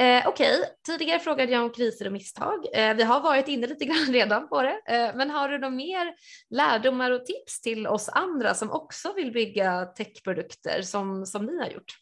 Eh, 0.00 0.28
Okej, 0.28 0.58
okay. 0.58 0.70
tidigare 0.86 1.20
frågade 1.20 1.52
jag 1.52 1.62
om 1.62 1.72
kriser 1.72 2.06
och 2.06 2.12
misstag. 2.12 2.66
Eh, 2.72 2.94
vi 2.94 3.02
har 3.02 3.20
varit 3.20 3.48
inne 3.48 3.66
lite 3.66 3.84
grann 3.84 4.06
redan 4.12 4.48
på 4.48 4.62
det, 4.62 4.80
eh, 4.86 5.14
men 5.14 5.30
har 5.30 5.48
du 5.48 5.58
några 5.58 5.74
mer 5.74 6.14
lärdomar 6.50 7.10
och 7.10 7.26
tips 7.26 7.60
till 7.60 7.86
oss 7.86 8.08
andra 8.08 8.54
som 8.54 8.70
också 8.70 9.12
vill 9.12 9.32
bygga 9.32 9.84
techprodukter 9.84 10.82
som, 10.82 11.26
som 11.26 11.46
ni 11.46 11.58
har 11.58 11.66
gjort? 11.66 12.01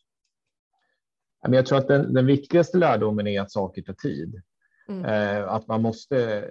Jag 1.43 1.66
tror 1.66 1.78
att 1.78 1.88
den, 1.88 2.14
den 2.14 2.26
viktigaste 2.26 2.78
lärdomen 2.78 3.26
är 3.26 3.41
att 3.41 3.53
saker 3.53 3.82
tar 3.82 3.93
tid. 3.93 4.43
Mm. 4.88 5.05
Eh, 5.05 5.49
att 5.49 5.66
man 5.66 5.82
måste. 5.82 6.49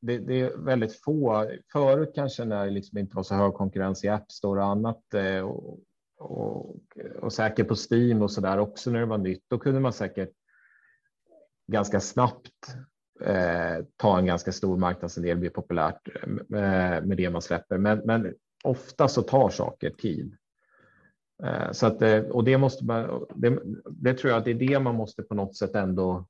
Det, 0.00 0.18
det, 0.18 0.40
är 0.40 0.56
väldigt 0.56 1.02
få. 1.02 1.50
Förut 1.72 2.12
kanske 2.14 2.44
när 2.44 2.64
det 2.64 2.70
liksom 2.70 2.98
inte 2.98 3.16
var 3.16 3.22
så 3.22 3.34
hög 3.34 3.54
konkurrens 3.54 4.04
i 4.04 4.08
App 4.08 4.32
Store 4.32 4.60
och 4.60 4.66
annat 4.66 5.14
eh, 5.14 5.40
och, 5.40 5.78
och, 6.18 6.76
och 7.20 7.32
säkert 7.32 7.68
på 7.68 7.74
Steam 7.90 8.22
och 8.22 8.30
så 8.30 8.40
där 8.40 8.58
också 8.58 8.90
när 8.90 9.00
det 9.00 9.06
var 9.06 9.18
nytt. 9.18 9.44
Då 9.48 9.58
kunde 9.58 9.80
man 9.80 9.92
säkert 9.92 10.32
ganska 11.72 12.00
snabbt 12.00 12.76
eh, 13.20 13.84
ta 13.96 14.18
en 14.18 14.26
ganska 14.26 14.52
stor 14.52 14.76
marknadsandel, 14.76 15.38
bli 15.38 15.50
populärt 15.50 16.08
med, 16.26 16.96
eh, 16.96 17.04
med 17.04 17.16
det 17.16 17.30
man 17.30 17.42
släpper. 17.42 17.78
Men, 17.78 17.98
men 18.04 18.34
ofta 18.64 19.08
så 19.08 19.22
tar 19.22 19.50
saker 19.50 19.90
tid. 19.90 20.36
Eh, 21.42 21.72
så 21.72 21.86
att, 21.86 22.02
eh, 22.02 22.18
och 22.18 22.44
det, 22.44 22.58
måste 22.58 22.84
man, 22.84 23.26
det, 23.34 23.58
det, 23.90 24.14
tror 24.14 24.30
jag 24.30 24.38
att 24.38 24.44
det 24.44 24.50
är 24.50 24.54
det 24.54 24.80
man 24.80 24.94
måste 24.94 25.22
på 25.22 25.34
något 25.34 25.56
sätt 25.56 25.74
ändå. 25.74 26.26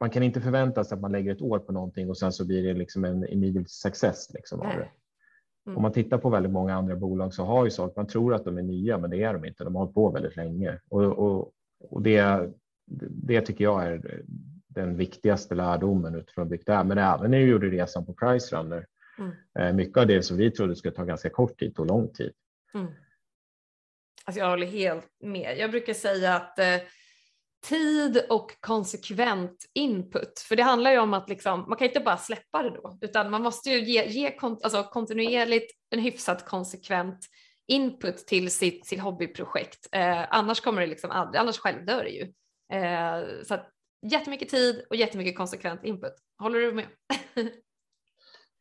Man 0.00 0.10
kan 0.10 0.22
inte 0.22 0.40
förvänta 0.40 0.84
sig 0.84 0.94
att 0.94 1.00
man 1.00 1.12
lägger 1.12 1.32
ett 1.32 1.42
år 1.42 1.58
på 1.58 1.72
någonting 1.72 2.10
och 2.10 2.18
sen 2.18 2.32
så 2.32 2.46
blir 2.46 2.62
det 2.62 2.74
liksom 2.74 3.04
en 3.04 3.28
immediate 3.28 3.68
success. 3.68 4.32
Liksom 4.34 4.60
av 4.60 4.66
det. 4.66 4.88
Mm. 5.66 5.76
Om 5.76 5.82
man 5.82 5.92
tittar 5.92 6.18
på 6.18 6.30
väldigt 6.30 6.52
många 6.52 6.74
andra 6.74 6.96
bolag 6.96 7.34
så 7.34 7.44
har 7.44 7.64
ju 7.64 7.70
saker, 7.70 8.00
man 8.00 8.06
tror 8.06 8.34
att 8.34 8.44
de 8.44 8.58
är 8.58 8.62
nya, 8.62 8.98
men 8.98 9.10
det 9.10 9.22
är 9.22 9.32
de 9.32 9.44
inte. 9.44 9.64
De 9.64 9.74
har 9.74 9.82
hållit 9.82 9.94
på 9.94 10.10
väldigt 10.10 10.36
länge 10.36 10.80
och, 10.88 11.02
och, 11.02 11.52
och 11.90 12.02
det, 12.02 12.50
det 13.10 13.40
tycker 13.40 13.64
jag 13.64 13.84
är 13.84 14.22
den 14.68 14.96
viktigaste 14.96 15.54
lärdomen 15.54 16.14
utifrån 16.14 16.48
byggt 16.48 16.66
det 16.66 16.74
här. 16.74 16.84
Men 16.84 16.98
även 16.98 17.30
när 17.30 17.38
vi 17.38 17.44
gjorde 17.44 17.66
resan 17.66 18.06
på 18.06 18.14
Price 18.14 18.56
Runner, 18.56 18.86
mm. 19.18 19.32
Eh, 19.58 19.74
mycket 19.74 19.98
av 19.98 20.06
det 20.06 20.22
som 20.22 20.36
vi 20.36 20.50
trodde 20.50 20.76
skulle 20.76 20.94
ta 20.94 21.04
ganska 21.04 21.30
kort 21.30 21.58
tid 21.58 21.74
tog 21.74 21.86
lång 21.86 22.08
tid. 22.08 22.32
Mm. 22.74 22.86
Alltså 24.24 24.40
jag 24.40 24.50
håller 24.50 24.66
helt 24.66 25.08
med. 25.24 25.58
Jag 25.58 25.70
brukar 25.70 25.94
säga 25.94 26.34
att 26.34 26.58
eh, 26.58 26.76
tid 27.66 28.26
och 28.28 28.60
konsekvent 28.60 29.64
input, 29.74 30.38
för 30.38 30.56
det 30.56 30.62
handlar 30.62 30.90
ju 30.90 30.98
om 30.98 31.14
att 31.14 31.28
liksom, 31.28 31.64
man 31.68 31.78
kan 31.78 31.86
inte 31.86 32.00
bara 32.00 32.16
släppa 32.16 32.62
det 32.62 32.70
då, 32.70 32.98
utan 33.00 33.30
man 33.30 33.42
måste 33.42 33.70
ju 33.70 33.84
ge, 33.84 34.06
ge 34.06 34.36
kont 34.36 34.64
alltså 34.64 34.82
kontinuerligt 34.82 35.72
en 35.90 35.98
hyfsat 35.98 36.44
konsekvent 36.44 37.18
input 37.68 38.16
till 38.16 38.50
sitt, 38.50 38.86
sitt 38.86 39.00
hobbyprojekt. 39.00 39.88
Eh, 39.92 40.34
annars 40.34 40.60
kommer 40.60 40.80
det 40.80 40.86
liksom 40.86 41.10
aldrig, 41.10 41.40
annars 41.40 41.58
självdör 41.58 42.04
det 42.04 42.10
ju. 42.10 42.22
Eh, 42.72 43.42
så 43.44 43.54
att 43.54 43.68
jättemycket 44.06 44.48
tid 44.48 44.84
och 44.90 44.96
jättemycket 44.96 45.36
konsekvent 45.36 45.84
input. 45.84 46.14
Håller 46.38 46.58
du 46.58 46.72
med? 46.72 46.86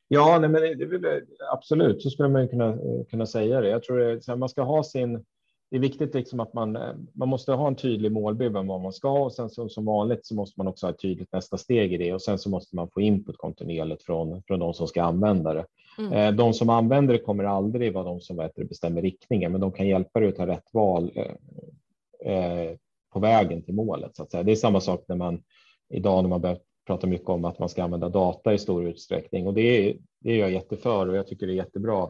ja, 0.07 0.39
nej, 0.39 0.49
men 0.49 0.61
det, 0.61 0.97
det, 0.97 1.25
absolut, 1.51 2.01
så 2.01 2.09
skulle 2.09 2.29
man 2.29 2.47
kunna, 2.47 2.69
eh, 2.69 3.05
kunna 3.09 3.25
säga 3.25 3.61
det. 3.61 3.69
Jag 3.69 3.83
tror 3.83 4.11
att 4.11 4.39
man 4.39 4.49
ska 4.49 4.61
ha 4.61 4.83
sin 4.83 5.25
det 5.71 5.77
är 5.77 5.81
viktigt 5.81 6.13
liksom 6.13 6.39
att 6.39 6.53
man, 6.53 6.75
eh, 6.75 6.93
man 7.13 7.29
måste 7.29 7.51
ha 7.51 7.67
en 7.67 7.75
tydlig 7.75 8.11
målbild 8.11 8.57
om 8.57 8.67
vad 8.67 8.81
man 8.81 8.93
ska 8.93 9.11
och 9.11 9.33
sen 9.33 9.49
så, 9.49 9.69
som 9.69 9.85
vanligt 9.85 10.25
så 10.25 10.35
måste 10.35 10.59
man 10.59 10.67
också 10.67 10.85
ha 10.85 10.91
ett 10.91 11.01
tydligt 11.01 11.33
nästa 11.33 11.57
steg 11.57 11.93
i 11.93 11.97
det 11.97 12.13
och 12.13 12.21
sen 12.21 12.39
så 12.39 12.49
måste 12.49 12.75
man 12.75 12.89
få 12.93 13.01
input 13.01 13.37
kontinuerligt 13.37 14.03
från, 14.03 14.43
från 14.43 14.59
de 14.59 14.73
som 14.73 14.87
ska 14.87 15.03
använda 15.03 15.53
det. 15.53 15.65
Mm. 15.97 16.13
Eh, 16.13 16.31
de 16.31 16.53
som 16.53 16.69
använder 16.69 17.13
det 17.13 17.19
kommer 17.19 17.43
aldrig 17.43 17.93
vara 17.93 18.03
de 18.03 18.21
som 18.21 18.37
vet, 18.37 18.55
bestämmer 18.55 19.01
riktningen, 19.01 19.51
men 19.51 19.61
de 19.61 19.71
kan 19.71 19.87
hjälpa 19.87 20.19
dig 20.19 20.29
att 20.29 20.35
ta 20.35 20.47
rätt 20.47 20.73
val 20.73 21.11
eh, 21.15 22.33
eh, 22.33 22.75
på 23.13 23.19
vägen 23.19 23.61
till 23.61 23.73
målet. 23.73 24.15
Så 24.15 24.23
att 24.23 24.31
säga. 24.31 24.43
Det 24.43 24.51
är 24.51 24.55
samma 24.55 24.79
sak 24.79 25.03
när 25.07 25.15
man 25.15 25.43
idag 25.89 26.23
när 26.23 26.29
man 26.29 26.41
börjar 26.41 26.59
prata 26.87 27.07
mycket 27.07 27.29
om 27.29 27.45
att 27.45 27.59
man 27.59 27.69
ska 27.69 27.83
använda 27.83 28.09
data 28.09 28.53
i 28.53 28.57
stor 28.57 28.87
utsträckning 28.87 29.47
och 29.47 29.53
det 29.53 29.61
är, 29.61 29.95
det 30.19 30.31
är 30.31 30.37
jag 30.37 30.51
jätteför 30.51 31.09
och 31.09 31.15
jag 31.15 31.27
tycker 31.27 31.47
det 31.47 31.53
är 31.53 31.55
jättebra. 31.55 32.09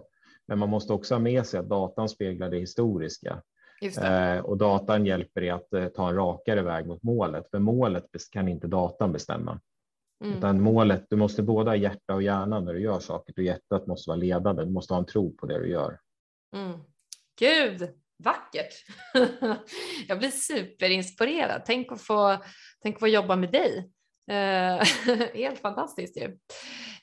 Men 0.52 0.60
man 0.60 0.70
måste 0.70 0.94
också 0.94 1.16
ha 1.16 1.20
med 1.20 1.46
sig 1.46 1.60
att 1.60 1.70
datan 1.70 2.10
speglar 2.10 2.50
det 2.50 2.58
historiska. 2.58 3.42
Eh, 4.02 4.40
och 4.40 4.58
datan 4.58 5.06
hjälper 5.06 5.42
dig 5.42 5.50
att 5.50 5.74
eh, 5.74 5.88
ta 5.88 6.10
en 6.10 6.16
rakare 6.16 6.62
väg 6.62 6.88
mot 6.88 7.04
målet. 7.04 7.50
För 7.52 7.60
målet 7.60 8.06
kan 8.32 8.48
inte 8.48 8.68
datan 8.68 9.12
bestämma. 9.12 9.60
Mm. 10.24 10.38
Utan 10.38 10.62
målet, 10.62 11.06
du 11.10 11.16
måste 11.16 11.44
både 11.44 11.70
ha 11.70 11.76
hjärta 11.76 12.14
och 12.14 12.24
hjärna 12.24 12.60
när 12.60 12.74
du 12.74 12.80
gör 12.80 13.00
saker. 13.00 13.34
Och 13.38 13.44
hjärtat 13.44 13.88
måste 13.88 14.10
vara 14.10 14.18
ledande. 14.18 14.64
Du 14.64 14.72
måste 14.72 14.94
ha 14.94 15.00
en 15.00 15.06
tro 15.06 15.36
på 15.36 15.46
det 15.46 15.60
du 15.60 15.70
gör. 15.70 16.00
Mm. 16.56 16.80
Gud, 17.40 17.90
vackert. 18.24 18.74
Jag 20.08 20.20
blir 20.20 20.30
superinspirerad. 20.30 21.62
Tänk 21.66 21.92
att 21.92 22.02
få, 22.02 22.38
tänk 22.82 22.96
att 22.96 23.00
få 23.00 23.08
jobba 23.08 23.36
med 23.36 23.52
dig. 23.52 23.92
Eh, 24.32 24.84
helt 25.34 25.60
fantastiskt 25.60 26.18
ju. 26.18 26.38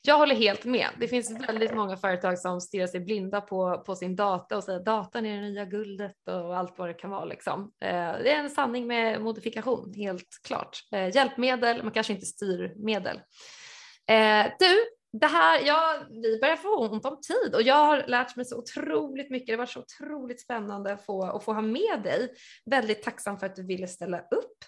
Jag 0.02 0.18
håller 0.18 0.34
helt 0.34 0.64
med. 0.64 0.88
Det 1.00 1.08
finns 1.08 1.48
väldigt 1.48 1.74
många 1.74 1.96
företag 1.96 2.38
som 2.38 2.60
stirrar 2.60 2.86
sig 2.86 3.00
blinda 3.00 3.40
på, 3.40 3.82
på 3.86 3.96
sin 3.96 4.16
data 4.16 4.56
och 4.56 4.64
säger 4.64 4.80
datan 4.80 5.26
är 5.26 5.36
det 5.36 5.48
nya 5.48 5.64
guldet 5.64 6.16
och 6.28 6.56
allt 6.56 6.78
vad 6.78 6.88
det 6.88 6.94
kan 6.94 7.10
vara. 7.10 7.24
Liksom. 7.24 7.72
Eh, 7.84 8.12
det 8.22 8.30
är 8.30 8.38
en 8.38 8.50
sanning 8.50 8.86
med 8.86 9.20
modifikation, 9.20 9.94
helt 9.94 10.28
klart. 10.46 10.78
Eh, 10.92 11.16
hjälpmedel, 11.16 11.82
men 11.82 11.92
kanske 11.92 12.12
inte 12.12 12.26
styrmedel. 12.26 13.16
Eh, 14.10 14.46
du, 14.58 14.76
det 15.12 15.26
här, 15.26 15.60
ja, 15.66 15.98
vi 16.22 16.38
börjar 16.40 16.56
få 16.56 16.76
ont 16.76 17.04
om 17.04 17.20
tid 17.20 17.54
och 17.54 17.62
jag 17.62 17.84
har 17.86 18.04
lärt 18.06 18.36
mig 18.36 18.44
så 18.44 18.58
otroligt 18.58 19.30
mycket. 19.30 19.46
Det 19.46 19.56
var 19.56 19.66
så 19.66 19.80
otroligt 19.80 20.40
spännande 20.40 20.92
att 20.92 21.06
få, 21.06 21.22
att 21.22 21.44
få 21.44 21.52
ha 21.52 21.62
med 21.62 22.00
dig. 22.02 22.28
Väldigt 22.70 23.02
tacksam 23.02 23.38
för 23.38 23.46
att 23.46 23.56
du 23.56 23.66
ville 23.66 23.88
ställa 23.88 24.18
upp. 24.18 24.58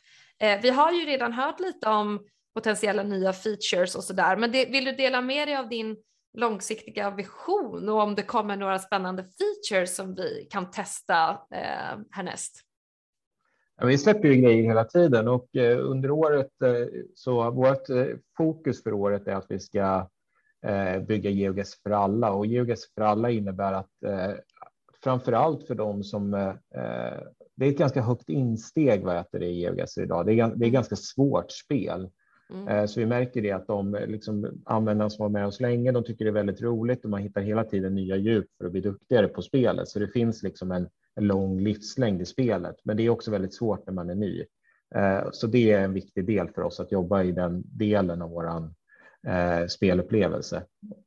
Eh, 0.43 0.61
vi 0.63 0.71
har 0.71 0.93
ju 0.93 1.07
redan 1.07 1.33
hört 1.33 1.61
lite 1.61 1.89
om 1.89 2.25
potentiella 2.61 3.03
nya 3.03 3.33
features 3.33 3.95
och 3.95 4.05
sådär, 4.05 4.37
men 4.37 4.53
det, 4.53 4.65
vill 4.65 4.85
du 4.85 4.93
dela 4.93 5.21
med 5.21 5.49
dig 5.49 5.57
av 5.57 5.69
din 5.69 5.97
långsiktiga 6.39 7.11
vision 7.11 7.89
och 7.89 8.03
om 8.03 8.15
det 8.15 8.23
kommer 8.23 8.57
några 8.57 8.79
spännande 8.79 9.25
features 9.25 9.97
som 9.97 10.15
vi 10.15 10.47
kan 10.51 10.71
testa 10.71 11.31
eh, 11.31 11.99
härnäst? 12.11 12.61
Ja, 13.77 13.87
vi 13.87 13.99
släpper 13.99 14.29
ju 14.29 14.35
grejer 14.35 14.63
hela 14.63 14.85
tiden 14.85 15.29
och 15.29 15.57
eh, 15.57 15.79
under 15.79 16.11
året 16.11 16.63
eh, 16.65 16.87
så 17.15 17.51
vårt 17.51 17.91
eh, 17.91 18.07
fokus 18.37 18.83
för 18.83 18.93
året 18.93 19.27
är 19.27 19.35
att 19.35 19.47
vi 19.49 19.61
ska 19.61 20.09
eh, 20.67 21.03
bygga 21.03 21.31
GeoGuess 21.31 21.83
för 21.83 21.91
alla 21.91 22.33
och 22.33 22.47
GeoGuess 22.47 22.95
för 22.95 23.03
alla 23.03 23.31
innebär 23.31 23.73
att 23.73 24.03
eh, 24.07 24.33
framför 25.03 25.33
allt 25.33 25.67
för 25.67 25.75
dem 25.75 26.05
som 26.05 26.31
det 27.57 27.67
är 27.67 27.71
ett 27.71 27.79
ganska 27.79 28.03
högt 28.03 28.29
insteg 28.29 29.05
vad 29.05 29.17
heter 29.17 29.39
det 29.39 29.47
i 29.47 29.61
GeoGuess 29.61 29.99
idag. 29.99 30.27
Det 30.27 30.33
är, 30.33 30.37
det 30.37 30.43
är 30.43 30.55
mm. 30.55 30.73
ganska 30.73 30.97
svårt 30.97 31.53
spel. 31.53 32.11
Mm. 32.51 32.69
Eh, 32.69 32.87
så 32.87 33.01
vi 33.01 33.07
märker 33.07 33.43
det 33.43 33.53
att 33.53 33.67
de 33.67 33.95
eh, 33.95 34.07
liksom, 34.07 34.63
användarna 34.65 35.11
som 35.11 35.23
var 35.23 35.31
med 35.31 35.47
oss 35.47 35.61
länge, 35.61 35.93
de 35.93 36.05
tycker 36.05 36.25
det 36.25 36.31
är 36.31 36.33
väldigt 36.33 36.63
roligt 36.63 37.05
och 37.05 37.11
man 37.11 37.23
hittar 37.23 37.41
hela 37.41 37.65
tiden 37.65 37.95
nya 37.95 38.17
djup 38.17 38.47
för 38.59 38.65
att 38.65 38.73
bli 38.73 38.81
duktigare 38.81 39.29
på 39.29 39.43
spelet. 39.43 39.89
Så 39.89 39.99
det 39.99 40.09
finns 40.09 40.43
liksom 40.43 40.73
en, 40.73 40.89
en 41.15 41.27
lång 41.27 41.61
livslängd 41.61 42.23
i 42.23 42.27
spelet, 42.27 42.77
men 42.85 42.97
det 42.97 43.03
är 43.03 43.11
också 43.11 43.31
väldigt 43.31 43.55
svårt 43.55 43.87
när 43.87 43.95
man 43.95 44.11
är 44.11 44.15
ny. 44.15 44.45
Eh, 44.95 45.29
så 45.33 45.47
det 45.47 45.73
är 45.73 45.81
en 45.81 45.93
viktig 45.93 46.27
del 46.27 46.49
för 46.49 46.63
oss 46.63 46.81
att 46.81 46.93
jobba 46.93 47.23
i 47.23 47.33
den 47.33 47.63
delen 47.67 48.23
av 48.23 48.31
våran 48.31 48.75
spelupplevelse. 49.69 50.63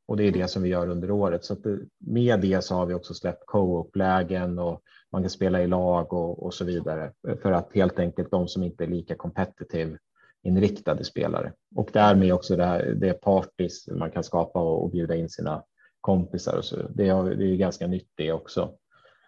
Och 0.08 0.18
det 0.18 0.24
är 0.24 0.32
det 0.32 0.48
som 0.48 0.64
vi 0.64 0.70
gör 0.70 0.88
under 0.88 1.12
året. 1.12 1.46
Så 1.46 1.56
med 2.00 2.40
det 2.40 2.64
så 2.64 2.76
har 2.76 2.86
vi 2.86 2.94
också 2.94 3.14
släppt 3.14 3.46
co-op-lägen 3.46 4.60
och 4.60 4.82
man 5.12 5.22
kan 5.22 5.30
spela 5.30 5.62
i 5.62 5.68
lag 5.68 6.14
och, 6.14 6.46
och 6.46 6.54
så 6.54 6.66
vidare 6.66 7.12
för 7.42 7.52
att 7.52 7.74
helt 7.74 8.00
enkelt 8.00 8.32
de 8.32 8.48
som 8.48 8.64
inte 8.64 8.84
är 8.84 8.88
lika 8.88 9.16
competitive 9.16 9.98
inriktade 10.44 11.04
spelare 11.04 11.54
och 11.76 11.90
därmed 11.94 12.34
också 12.34 12.56
det, 12.56 12.66
här, 12.66 12.86
det 12.86 13.14
parties 13.14 13.88
man 13.88 14.12
kan 14.12 14.24
skapa 14.24 14.60
och, 14.60 14.84
och 14.84 14.92
bjuda 14.92 15.16
in 15.16 15.30
sina 15.30 15.64
kompisar 16.02 16.58
och 16.58 16.66
så. 16.66 16.76
Det, 16.90 17.08
är, 17.08 17.24
det 17.24 17.46
är 17.46 17.56
ganska 17.56 17.88
nytt 17.88 18.12
det 18.16 18.32
också. 18.32 18.78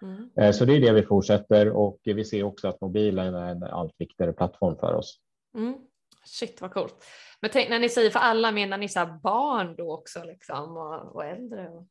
Mm. 0.01 0.29
Eh, 0.39 0.51
så 0.51 0.65
det 0.65 0.73
är 0.73 0.79
det 0.79 0.91
vi 0.91 1.03
fortsätter 1.03 1.69
och 1.69 1.99
vi 2.03 2.25
ser 2.25 2.43
också 2.43 2.67
att 2.67 2.81
mobilen 2.81 3.35
är 3.35 3.51
en 3.51 3.63
allt 3.63 3.93
viktigare 3.97 4.33
plattform 4.33 4.77
för 4.77 4.93
oss. 4.93 5.19
Mm. 5.57 5.75
Shit 6.25 6.61
vad 6.61 6.73
coolt. 6.73 7.05
Men 7.41 7.51
tänk 7.53 7.69
när 7.69 7.79
ni 7.79 7.89
säger 7.89 8.09
för 8.09 8.19
alla, 8.19 8.51
menar 8.51 8.77
ni 8.77 8.89
så 8.89 9.19
barn 9.23 9.75
då 9.75 9.93
också 9.93 10.23
liksom 10.23 10.77
och, 10.77 11.15
och 11.15 11.25
äldre? 11.25 11.69
Och... 11.69 11.87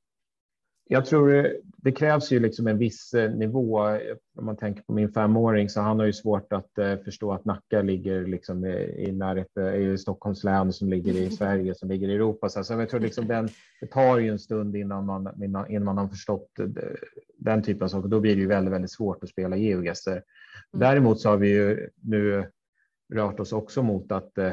Jag 0.86 1.06
tror 1.06 1.56
det 1.76 1.92
krävs 1.92 2.32
ju 2.32 2.40
liksom 2.40 2.66
en 2.66 2.78
viss 2.78 3.14
eh, 3.14 3.30
nivå. 3.30 3.78
Om 4.36 4.44
man 4.44 4.56
tänker 4.56 4.82
på 4.82 4.92
min 4.92 5.12
femåring 5.12 5.68
så 5.68 5.80
han 5.80 5.98
har 5.98 6.06
ju 6.06 6.12
svårt 6.12 6.52
att 6.52 6.70
förstå 7.04 7.32
att 7.32 7.44
Nacka 7.44 7.82
ligger 7.82 8.26
liksom 8.26 8.66
i, 8.66 9.12
närheten 9.12 9.74
i 9.74 9.98
Stockholms 9.98 10.44
län 10.44 10.72
som 10.72 10.88
ligger 10.88 11.14
i 11.14 11.30
Sverige 11.30 11.74
som 11.74 11.88
ligger 11.88 12.08
i 12.08 12.14
Europa. 12.14 12.48
Så, 12.48 12.72
jag 12.72 12.88
tror 12.88 13.00
liksom 13.00 13.26
den, 13.26 13.48
det 13.80 13.86
tar 13.86 14.18
ju 14.18 14.30
en 14.30 14.38
stund 14.38 14.76
innan 14.76 15.06
man, 15.06 15.42
innan, 15.42 15.70
innan 15.70 15.84
man 15.84 15.98
har 15.98 16.08
förstått 16.08 16.48
den 17.38 17.62
typen 17.62 17.84
av 17.84 17.88
saker. 17.88 18.08
Då 18.08 18.20
blir 18.20 18.34
det 18.34 18.40
ju 18.40 18.48
väldigt, 18.48 18.74
väldigt 18.74 18.92
svårt 18.92 19.24
att 19.24 19.30
spela 19.30 19.56
geogesser. 19.56 20.12
Mm. 20.12 20.22
Däremot 20.72 21.20
så 21.20 21.28
har 21.28 21.36
vi 21.36 21.48
ju 21.48 21.88
nu 22.00 22.50
rört 23.14 23.40
oss 23.40 23.52
också 23.52 23.82
mot 23.82 24.12
att 24.12 24.38
eh, 24.38 24.52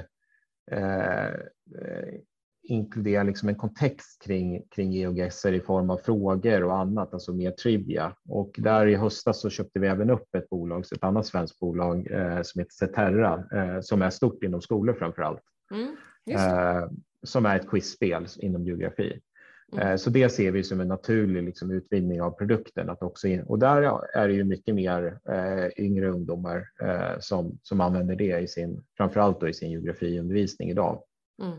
inkludera 2.71 3.23
liksom 3.23 3.49
en 3.49 3.55
kontext 3.55 4.21
kring, 4.21 4.63
kring 4.75 4.91
geogesser 4.91 5.53
i 5.53 5.59
form 5.59 5.89
av 5.89 5.97
frågor 5.97 6.63
och 6.63 6.77
annat, 6.77 7.13
alltså 7.13 7.33
mer 7.33 7.51
trivia. 7.51 8.15
Och 8.29 8.55
där 8.57 8.87
i 8.87 8.95
höstas 8.95 9.41
så 9.41 9.49
köpte 9.49 9.79
vi 9.79 9.87
även 9.87 10.09
upp 10.09 10.35
ett 10.35 10.49
bolag, 10.49 10.85
ett 10.95 11.03
annat 11.03 11.25
svenskt 11.25 11.59
bolag 11.59 12.11
eh, 12.11 12.41
som 12.41 12.59
heter 12.59 12.73
Ceterra, 12.73 13.43
eh, 13.53 13.81
som 13.81 14.01
är 14.01 14.09
stort 14.09 14.43
inom 14.43 14.61
skolor 14.61 14.93
framför 14.93 15.21
allt. 15.21 15.41
Mm, 15.71 15.95
eh, 16.29 16.89
som 17.23 17.45
är 17.45 17.55
ett 17.55 17.69
quizspel 17.69 18.27
inom 18.39 18.65
geografi. 18.65 19.19
Mm. 19.73 19.87
Eh, 19.87 19.95
så 19.95 20.09
det 20.09 20.29
ser 20.29 20.51
vi 20.51 20.63
som 20.63 20.79
en 20.81 20.87
naturlig 20.87 21.43
liksom, 21.43 21.71
utvidgning 21.71 22.21
av 22.21 22.31
produkten. 22.31 22.89
Att 22.89 23.03
också 23.03 23.27
in, 23.27 23.43
och 23.43 23.59
där 23.59 23.99
är 24.13 24.27
det 24.27 24.33
ju 24.33 24.43
mycket 24.43 24.75
mer 24.75 25.19
eh, 25.29 25.85
yngre 25.85 26.09
ungdomar 26.09 26.67
eh, 26.81 27.19
som, 27.19 27.59
som 27.63 27.81
använder 27.81 28.15
det 28.15 28.39
i 28.39 28.47
sin, 28.47 28.83
framförallt 28.97 29.39
då 29.39 29.49
i 29.49 29.53
sin 29.53 29.71
geografiundervisning 29.71 30.69
idag. 30.69 31.03
Mm. 31.41 31.57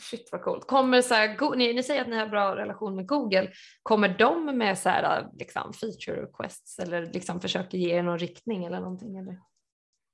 Shit 0.00 0.28
vad 0.32 0.42
coolt. 0.42 0.66
Kommer 0.66 1.02
så 1.02 1.14
här, 1.14 1.56
ni, 1.56 1.74
ni 1.74 1.82
säger 1.82 2.02
att 2.02 2.08
ni 2.08 2.16
har 2.16 2.26
bra 2.26 2.56
relation 2.56 2.96
med 2.96 3.06
Google. 3.06 3.50
Kommer 3.82 4.18
de 4.18 4.58
med 4.58 4.78
så 4.78 4.88
här, 4.88 5.26
liksom, 5.38 5.72
feature 5.72 6.22
requests 6.22 6.78
eller 6.78 7.06
liksom 7.06 7.40
försöker 7.40 7.78
ge 7.78 7.94
er 7.94 8.02
någon 8.02 8.18
riktning 8.18 8.64
eller 8.64 8.80
någonting? 8.80 9.16
Eller? 9.16 9.38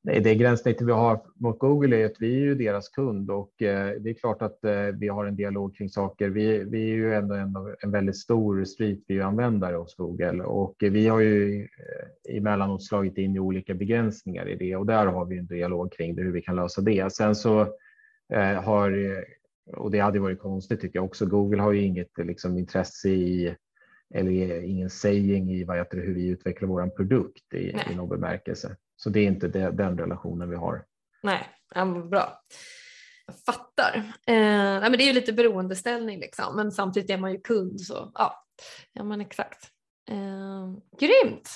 Nej, 0.05 0.21
det 0.21 0.35
gränssnittet 0.35 0.89
vi 0.89 0.93
har 0.93 1.21
mot 1.35 1.59
Google 1.59 1.97
är 1.97 2.07
att 2.07 2.17
vi 2.19 2.35
är 2.35 2.41
ju 2.41 2.55
deras 2.55 2.89
kund 2.89 3.31
och 3.31 3.63
eh, 3.63 4.01
det 4.01 4.11
är 4.11 4.15
klart 4.15 4.43
att 4.43 4.65
eh, 4.65 4.87
vi 4.99 5.09
har 5.09 5.27
en 5.27 5.37
dialog 5.37 5.77
kring 5.77 5.89
saker. 5.89 6.29
Vi, 6.29 6.65
vi 6.65 6.91
är 6.91 6.95
ju 6.95 7.15
ändå 7.15 7.35
en, 7.35 7.55
en 7.81 7.91
väldigt 7.91 8.17
stor 8.17 8.65
Street 8.65 8.99
View-användare 9.09 9.77
hos 9.77 9.95
Google 9.97 10.43
och 10.43 10.77
vi 10.81 11.09
har 11.09 11.21
ju 11.21 11.61
eh, 11.61 12.37
emellanåt 12.37 12.85
slagit 12.85 13.19
in 13.19 13.37
i 13.37 13.39
olika 13.39 13.75
begränsningar 13.75 14.49
i 14.49 14.57
det 14.57 14.77
och 14.77 14.87
där 14.87 15.07
har 15.07 15.27
vi 15.27 15.39
en 15.39 15.47
dialog 15.47 15.93
kring 15.93 16.17
det, 16.17 16.23
hur 16.23 16.33
vi 16.33 16.43
kan 16.43 16.57
lösa 16.57 16.81
det. 16.81 17.13
Sen 17.13 17.35
så 17.35 17.67
har, 18.65 19.25
och 19.67 19.91
det 19.91 19.99
hade 19.99 20.21
varit 20.21 20.41
konstigt 20.41 20.81
tycker 20.81 20.99
jag 20.99 21.05
också, 21.05 21.27
Google 21.27 21.63
har 21.63 21.73
ju 21.73 21.83
inget 21.83 22.19
liksom, 22.19 22.59
intresse 22.59 23.09
i 23.09 23.57
eller 24.15 24.63
ingen 24.63 24.91
saying 24.91 25.51
i 25.51 25.65
vad 25.65 25.77
heter 25.77 25.97
hur 25.97 26.15
vi 26.15 26.27
utvecklar 26.27 26.69
vår 26.69 26.87
produkt 26.87 27.55
i, 27.55 27.77
i 27.91 27.95
någon 27.95 28.09
bemärkelse. 28.09 28.77
Så 28.97 29.11
det 29.11 29.21
är 29.21 29.27
inte 29.27 29.49
det, 29.49 29.71
den 29.71 29.99
relationen 29.99 30.51
vi 30.51 30.57
har. 30.57 30.85
Nej, 31.23 31.49
ja, 31.75 31.85
bra. 31.85 32.41
Jag 33.27 33.37
fattar. 33.37 33.97
Eh, 34.27 34.35
nej, 34.81 34.81
men 34.81 34.93
det 34.93 35.05
är 35.05 35.07
ju 35.07 35.13
lite 35.13 35.33
beroendeställning 35.33 36.21
liksom, 36.21 36.57
men 36.57 36.73
samtidigt 36.73 37.11
är 37.11 37.19
man 37.19 37.33
ju 37.33 37.41
kund 37.41 37.81
så 37.81 38.13
ja, 38.15 38.45
ja 38.93 39.05
men 39.05 39.21
exakt. 39.21 39.69
Eh, 40.11 40.73
grymt! 41.01 41.51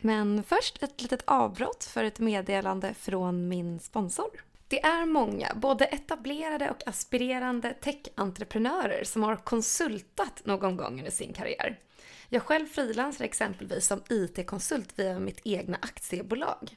Men 0.00 0.42
först 0.42 0.82
ett 0.82 1.02
litet 1.02 1.22
avbrott 1.26 1.84
för 1.84 2.04
ett 2.04 2.18
meddelande 2.18 2.94
från 2.94 3.48
min 3.48 3.80
sponsor. 3.80 4.47
Det 4.70 4.84
är 4.84 5.06
många, 5.06 5.52
både 5.54 5.84
etablerade 5.84 6.70
och 6.70 6.88
aspirerande 6.88 7.74
tech-entreprenörer 7.80 9.04
som 9.04 9.22
har 9.22 9.36
konsultat 9.36 10.40
någon 10.44 10.76
gång 10.76 10.98
under 10.98 11.10
sin 11.10 11.32
karriär. 11.32 11.78
Jag 12.28 12.42
själv 12.42 12.66
frilansar 12.66 13.24
exempelvis 13.24 13.86
som 13.86 14.02
IT-konsult 14.08 14.98
via 14.98 15.18
mitt 15.18 15.40
egna 15.44 15.78
aktiebolag. 15.82 16.76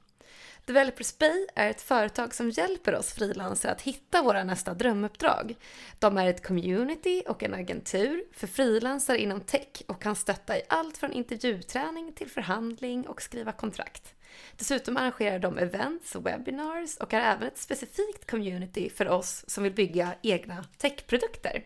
Developers 0.65 1.17
Bay 1.17 1.47
är 1.55 1.69
ett 1.69 1.81
företag 1.81 2.33
som 2.33 2.49
hjälper 2.49 2.95
oss 2.95 3.13
frilansare 3.13 3.71
att 3.71 3.81
hitta 3.81 4.23
våra 4.23 4.43
nästa 4.43 4.73
drömuppdrag. 4.73 5.55
De 5.99 6.17
är 6.17 6.27
ett 6.27 6.47
community 6.47 7.23
och 7.27 7.43
en 7.43 7.53
agentur 7.53 8.23
för 8.33 8.47
frilansare 8.47 9.17
inom 9.17 9.41
tech 9.41 9.81
och 9.87 10.01
kan 10.01 10.15
stötta 10.15 10.57
i 10.57 10.61
allt 10.69 10.97
från 10.97 11.11
intervjuträning 11.11 12.13
till 12.13 12.29
förhandling 12.29 13.07
och 13.07 13.21
skriva 13.21 13.51
kontrakt. 13.51 14.13
Dessutom 14.57 14.97
arrangerar 14.97 15.39
de 15.39 15.57
events 15.57 16.15
och 16.15 16.25
webinars 16.25 16.97
och 16.97 17.13
är 17.13 17.21
även 17.21 17.47
ett 17.47 17.57
specifikt 17.57 18.31
community 18.31 18.89
för 18.89 19.07
oss 19.07 19.45
som 19.47 19.63
vill 19.63 19.73
bygga 19.73 20.13
egna 20.21 20.65
techprodukter. 20.77 21.63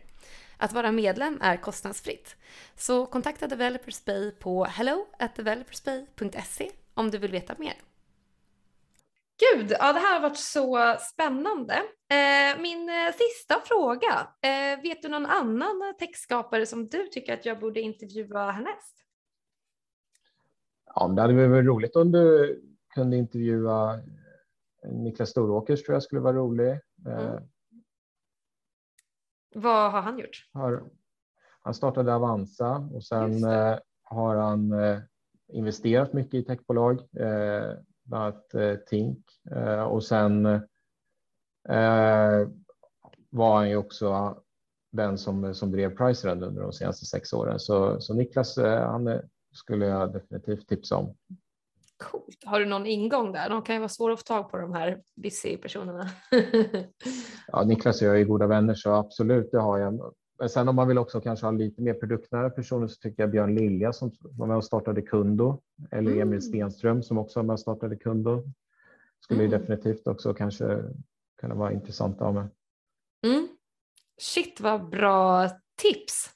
Att 0.57 0.73
vara 0.73 0.91
medlem 0.91 1.39
är 1.41 1.57
kostnadsfritt. 1.57 2.35
Så 2.75 3.05
kontakta 3.05 3.47
Developers 3.47 4.05
Bay 4.05 4.31
på 4.31 4.65
hello.developersbay.se 4.65 6.71
om 6.93 7.11
du 7.11 7.17
vill 7.17 7.31
veta 7.31 7.55
mer. 7.57 7.75
Gud, 9.39 9.75
ja, 9.79 9.93
det 9.93 9.99
här 9.99 10.13
har 10.13 10.19
varit 10.19 10.37
så 10.37 10.95
spännande. 10.99 11.73
Eh, 12.09 12.61
min 12.61 12.89
eh, 12.89 13.11
sista 13.11 13.61
fråga. 13.65 14.27
Eh, 14.41 14.81
vet 14.81 15.01
du 15.01 15.07
någon 15.07 15.25
annan 15.25 15.93
textskapare 15.99 16.65
som 16.65 16.87
du 16.87 17.07
tycker 17.07 17.33
att 17.33 17.45
jag 17.45 17.59
borde 17.59 17.81
intervjua 17.81 18.51
härnäst? 18.51 19.04
Ja, 20.95 21.07
det 21.07 21.21
hade 21.21 21.47
varit 21.47 21.65
roligt 21.65 21.95
om 21.95 22.11
du 22.11 22.61
kunde 22.93 23.17
intervjua 23.17 23.99
Niklas 24.83 25.29
Storåkers 25.29 25.83
tror 25.83 25.95
jag 25.95 26.03
skulle 26.03 26.21
vara 26.21 26.37
rolig. 26.37 26.79
Mm. 27.05 27.43
Vad 29.55 29.91
har 29.91 30.01
han 30.01 30.19
gjort? 30.19 30.49
Har, 30.53 30.83
han 31.61 31.73
startade 31.73 32.15
Avanza 32.15 32.89
och 32.93 33.03
sen 33.03 33.43
har 34.03 34.35
han 34.35 34.73
investerat 35.47 36.13
mycket 36.13 36.33
i 36.33 36.43
techbolag 36.43 37.07
bland 38.05 38.23
annat 38.23 38.53
eh, 38.53 38.75
Tink 38.75 39.25
eh, 39.51 39.83
och 39.83 40.03
sen 40.03 40.45
eh, 41.69 42.47
var 43.29 43.55
han 43.55 43.69
ju 43.69 43.75
också 43.75 44.37
den 44.91 45.17
som, 45.17 45.53
som 45.53 45.71
drev 45.71 45.97
Pricerand 45.97 46.43
under 46.43 46.61
de 46.61 46.73
senaste 46.73 47.05
sex 47.05 47.33
åren. 47.33 47.59
Så, 47.59 48.01
så 48.01 48.13
Niklas, 48.13 48.57
han 48.57 49.21
skulle 49.55 49.85
jag 49.85 50.13
definitivt 50.13 50.67
tipsa 50.67 50.95
om. 50.95 51.15
Coolt. 51.97 52.43
Har 52.45 52.59
du 52.59 52.65
någon 52.65 52.85
ingång 52.85 53.31
där? 53.31 53.49
De 53.49 53.61
kan 53.61 53.75
ju 53.75 53.79
vara 53.79 53.89
svåra 53.89 54.13
att 54.13 54.19
få 54.19 54.23
tag 54.23 54.51
på 54.51 54.57
de 54.57 54.73
här 54.73 55.01
busy 55.15 55.57
personerna. 55.57 56.09
ja, 57.47 57.63
Niklas 57.63 58.01
och 58.01 58.07
jag 58.07 58.19
är 58.19 58.23
goda 58.23 58.47
vänner 58.47 58.73
så 58.73 58.91
absolut, 58.91 59.51
det 59.51 59.59
har 59.59 59.77
jag. 59.77 60.13
men 60.39 60.49
sen 60.49 60.67
om 60.69 60.75
man 60.75 60.87
vill 60.87 60.97
också 60.97 61.21
kanske 61.21 61.45
ha 61.45 61.51
lite 61.51 61.81
mer 61.81 61.93
produktnära 61.93 62.49
personer 62.49 62.87
så 62.87 62.95
tycker 62.95 63.23
jag 63.23 63.31
Björn 63.31 63.55
Lilja 63.55 63.93
som 63.93 64.11
var 64.21 64.47
med 64.47 64.57
och 64.57 64.65
startade 64.65 65.01
Kundo 65.01 65.61
eller 65.91 66.11
Emil 66.11 66.21
mm. 66.21 66.41
Stenström 66.41 67.03
som 67.03 67.17
också 67.17 67.39
var 67.39 67.43
med 67.43 67.53
och 67.53 67.59
startade 67.59 67.95
Kundo 67.95 68.43
skulle 69.19 69.43
mm. 69.43 69.59
definitivt 69.59 70.07
också 70.07 70.33
kanske 70.33 70.83
kunna 71.41 71.55
vara 71.55 71.71
intressant 71.71 72.15
att 72.15 72.25
ha 72.25 72.31
med. 72.31 72.47
Mm. 73.25 73.47
Shit 74.17 74.61
vad 74.61 74.89
bra 74.89 75.49
tips! 75.75 76.29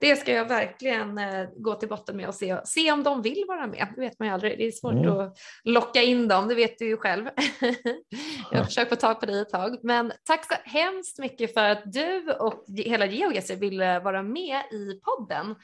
Det 0.00 0.16
ska 0.16 0.32
jag 0.32 0.48
verkligen 0.48 1.18
eh, 1.18 1.48
gå 1.56 1.74
till 1.74 1.88
botten 1.88 2.16
med 2.16 2.28
och 2.28 2.34
se, 2.34 2.60
se 2.64 2.92
om 2.92 3.02
de 3.02 3.22
vill 3.22 3.44
vara 3.48 3.66
med. 3.66 3.88
Det 3.94 4.00
vet 4.00 4.18
man 4.18 4.28
ju 4.28 4.34
aldrig. 4.34 4.58
Det 4.58 4.66
är 4.66 4.72
svårt 4.72 4.92
mm. 4.92 5.18
att 5.18 5.38
locka 5.64 6.02
in 6.02 6.28
dem, 6.28 6.48
det 6.48 6.54
vet 6.54 6.78
du 6.78 6.86
ju 6.86 6.96
själv. 6.96 7.24
jag 8.50 8.58
har 8.58 8.64
försökt 8.64 8.88
få 8.88 8.96
tag 8.96 9.20
på 9.20 9.26
dig 9.26 9.40
ett 9.40 9.50
tag. 9.50 9.78
Men 9.82 10.12
tack 10.24 10.46
så 10.46 10.54
hemskt 10.64 11.18
mycket 11.18 11.54
för 11.54 11.68
att 11.68 11.92
du 11.92 12.32
och 12.32 12.64
hela 12.76 13.06
GeoGuessr 13.06 13.56
ville 13.56 14.00
vara 14.00 14.22
med 14.22 14.60
i 14.72 15.00
podden. 15.00 15.54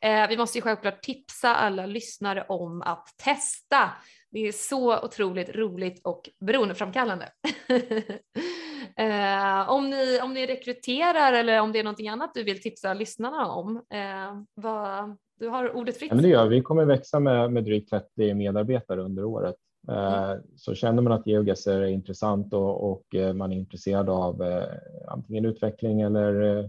Eh, 0.00 0.28
vi 0.28 0.36
måste 0.36 0.58
ju 0.58 0.62
självklart 0.62 1.02
tipsa 1.02 1.56
alla 1.56 1.86
lyssnare 1.86 2.44
om 2.48 2.82
att 2.82 3.08
testa 3.16 3.90
det 4.32 4.48
är 4.48 4.52
så 4.52 5.04
otroligt 5.04 5.48
roligt 5.56 6.00
och 6.04 6.30
beroendeframkallande. 6.40 7.28
eh, 8.96 9.70
om, 9.70 9.90
ni, 9.90 10.20
om 10.22 10.34
ni 10.34 10.46
rekryterar 10.46 11.32
eller 11.32 11.60
om 11.60 11.72
det 11.72 11.78
är 11.78 11.84
någonting 11.84 12.08
annat 12.08 12.34
du 12.34 12.44
vill 12.44 12.62
tipsa 12.62 12.94
lyssnarna 12.94 13.46
om, 13.46 13.76
eh, 13.76 14.42
vad, 14.54 15.16
du 15.40 15.48
har 15.48 15.76
ordet 15.76 15.98
fritt. 15.98 16.10
Ja, 16.10 16.14
men 16.14 16.22
det 16.24 16.30
gör 16.30 16.48
vi. 16.48 16.56
Vi 16.56 16.62
kommer 16.62 16.84
växa 16.84 17.20
med, 17.20 17.52
med 17.52 17.64
drygt 17.64 17.90
30 17.90 18.34
medarbetare 18.34 19.00
under 19.00 19.24
året. 19.24 19.56
Eh, 19.88 20.30
mm. 20.30 20.42
Så 20.56 20.74
känner 20.74 21.02
man 21.02 21.12
att 21.12 21.26
GeoGuessr 21.26 21.70
är 21.70 21.86
intressant 21.86 22.52
och, 22.52 22.92
och, 22.92 23.14
eh, 23.14 23.32
man 23.32 23.52
är 23.52 23.56
intresserad 23.56 24.08
av 24.08 24.42
eh, 24.42 24.64
antingen 25.08 25.44
utveckling 25.44 26.00
eller 26.00 26.62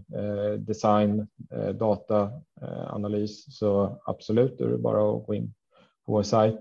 design, 0.56 1.28
data, 1.74 2.30
analys 2.88 3.58
så 3.58 4.00
absolut, 4.04 4.60
är 4.60 4.68
det 4.68 4.78
bara 4.78 5.16
att 5.16 5.26
gå 5.26 5.34
in 5.34 5.54
på 6.06 6.12
vår 6.12 6.22
sajt 6.22 6.60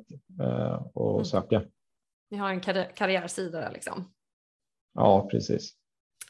och 0.94 1.14
mm. 1.14 1.26
söka. 1.26 1.62
Ni 2.32 2.38
har 2.38 2.50
en 2.50 2.60
karri 2.60 2.86
karriärsida 2.96 3.70
liksom? 3.70 4.13
Ja, 4.94 5.28
precis. 5.32 5.74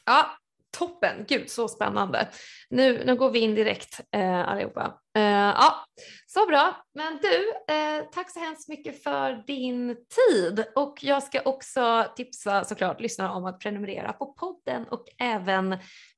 Ja, 0.06 0.36
toppen, 0.78 1.24
gud 1.28 1.50
så 1.50 1.68
spännande. 1.68 2.28
Nu, 2.70 3.04
nu 3.04 3.16
går 3.16 3.30
vi 3.30 3.38
in 3.38 3.54
direkt 3.54 4.00
eh, 4.12 4.48
allihopa. 4.48 5.00
Eh, 5.16 5.22
ja, 5.22 5.84
så 6.26 6.46
bra. 6.46 6.76
Men 6.94 7.18
du, 7.22 7.52
eh, 7.74 8.04
tack 8.12 8.30
så 8.30 8.40
hemskt 8.40 8.68
mycket 8.68 9.02
för 9.02 9.44
din 9.46 9.96
tid 9.96 10.64
och 10.74 10.98
jag 11.02 11.22
ska 11.22 11.40
också 11.44 12.06
tipsa 12.16 12.64
såklart 12.64 13.00
lyssnarna 13.00 13.34
om 13.34 13.44
att 13.44 13.60
prenumerera 13.60 14.12
på 14.12 14.26
podden 14.26 14.84
och 14.88 15.04
även 15.18 15.68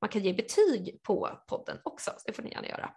man 0.00 0.10
kan 0.10 0.22
ge 0.22 0.32
betyg 0.32 1.00
på 1.02 1.30
podden 1.48 1.78
också. 1.82 2.10
Så 2.10 2.22
det 2.26 2.32
får 2.32 2.42
ni 2.42 2.50
gärna 2.50 2.68
göra. 2.68 2.90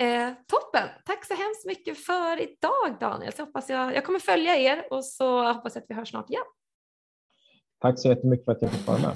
Eh, 0.00 0.32
toppen! 0.46 0.88
Tack 1.04 1.24
så 1.24 1.34
hemskt 1.34 1.66
mycket 1.66 2.04
för 2.04 2.40
idag 2.40 2.96
Daniel. 3.00 3.32
Så 3.32 3.42
hoppas 3.42 3.68
jag, 3.70 3.94
jag 3.94 4.04
kommer 4.04 4.18
följa 4.18 4.56
er 4.56 4.92
och 4.92 5.04
så 5.04 5.52
hoppas 5.52 5.74
jag 5.74 5.82
att 5.82 5.90
vi 5.90 5.94
hörs 5.94 6.10
snart 6.10 6.30
igen. 6.30 6.44
Tack 7.80 7.98
så 7.98 8.08
jättemycket 8.08 8.44
för 8.44 8.52
att 8.52 8.62
jag 8.62 8.70
fick 8.70 8.86
vara 8.86 8.98
med. 8.98 9.12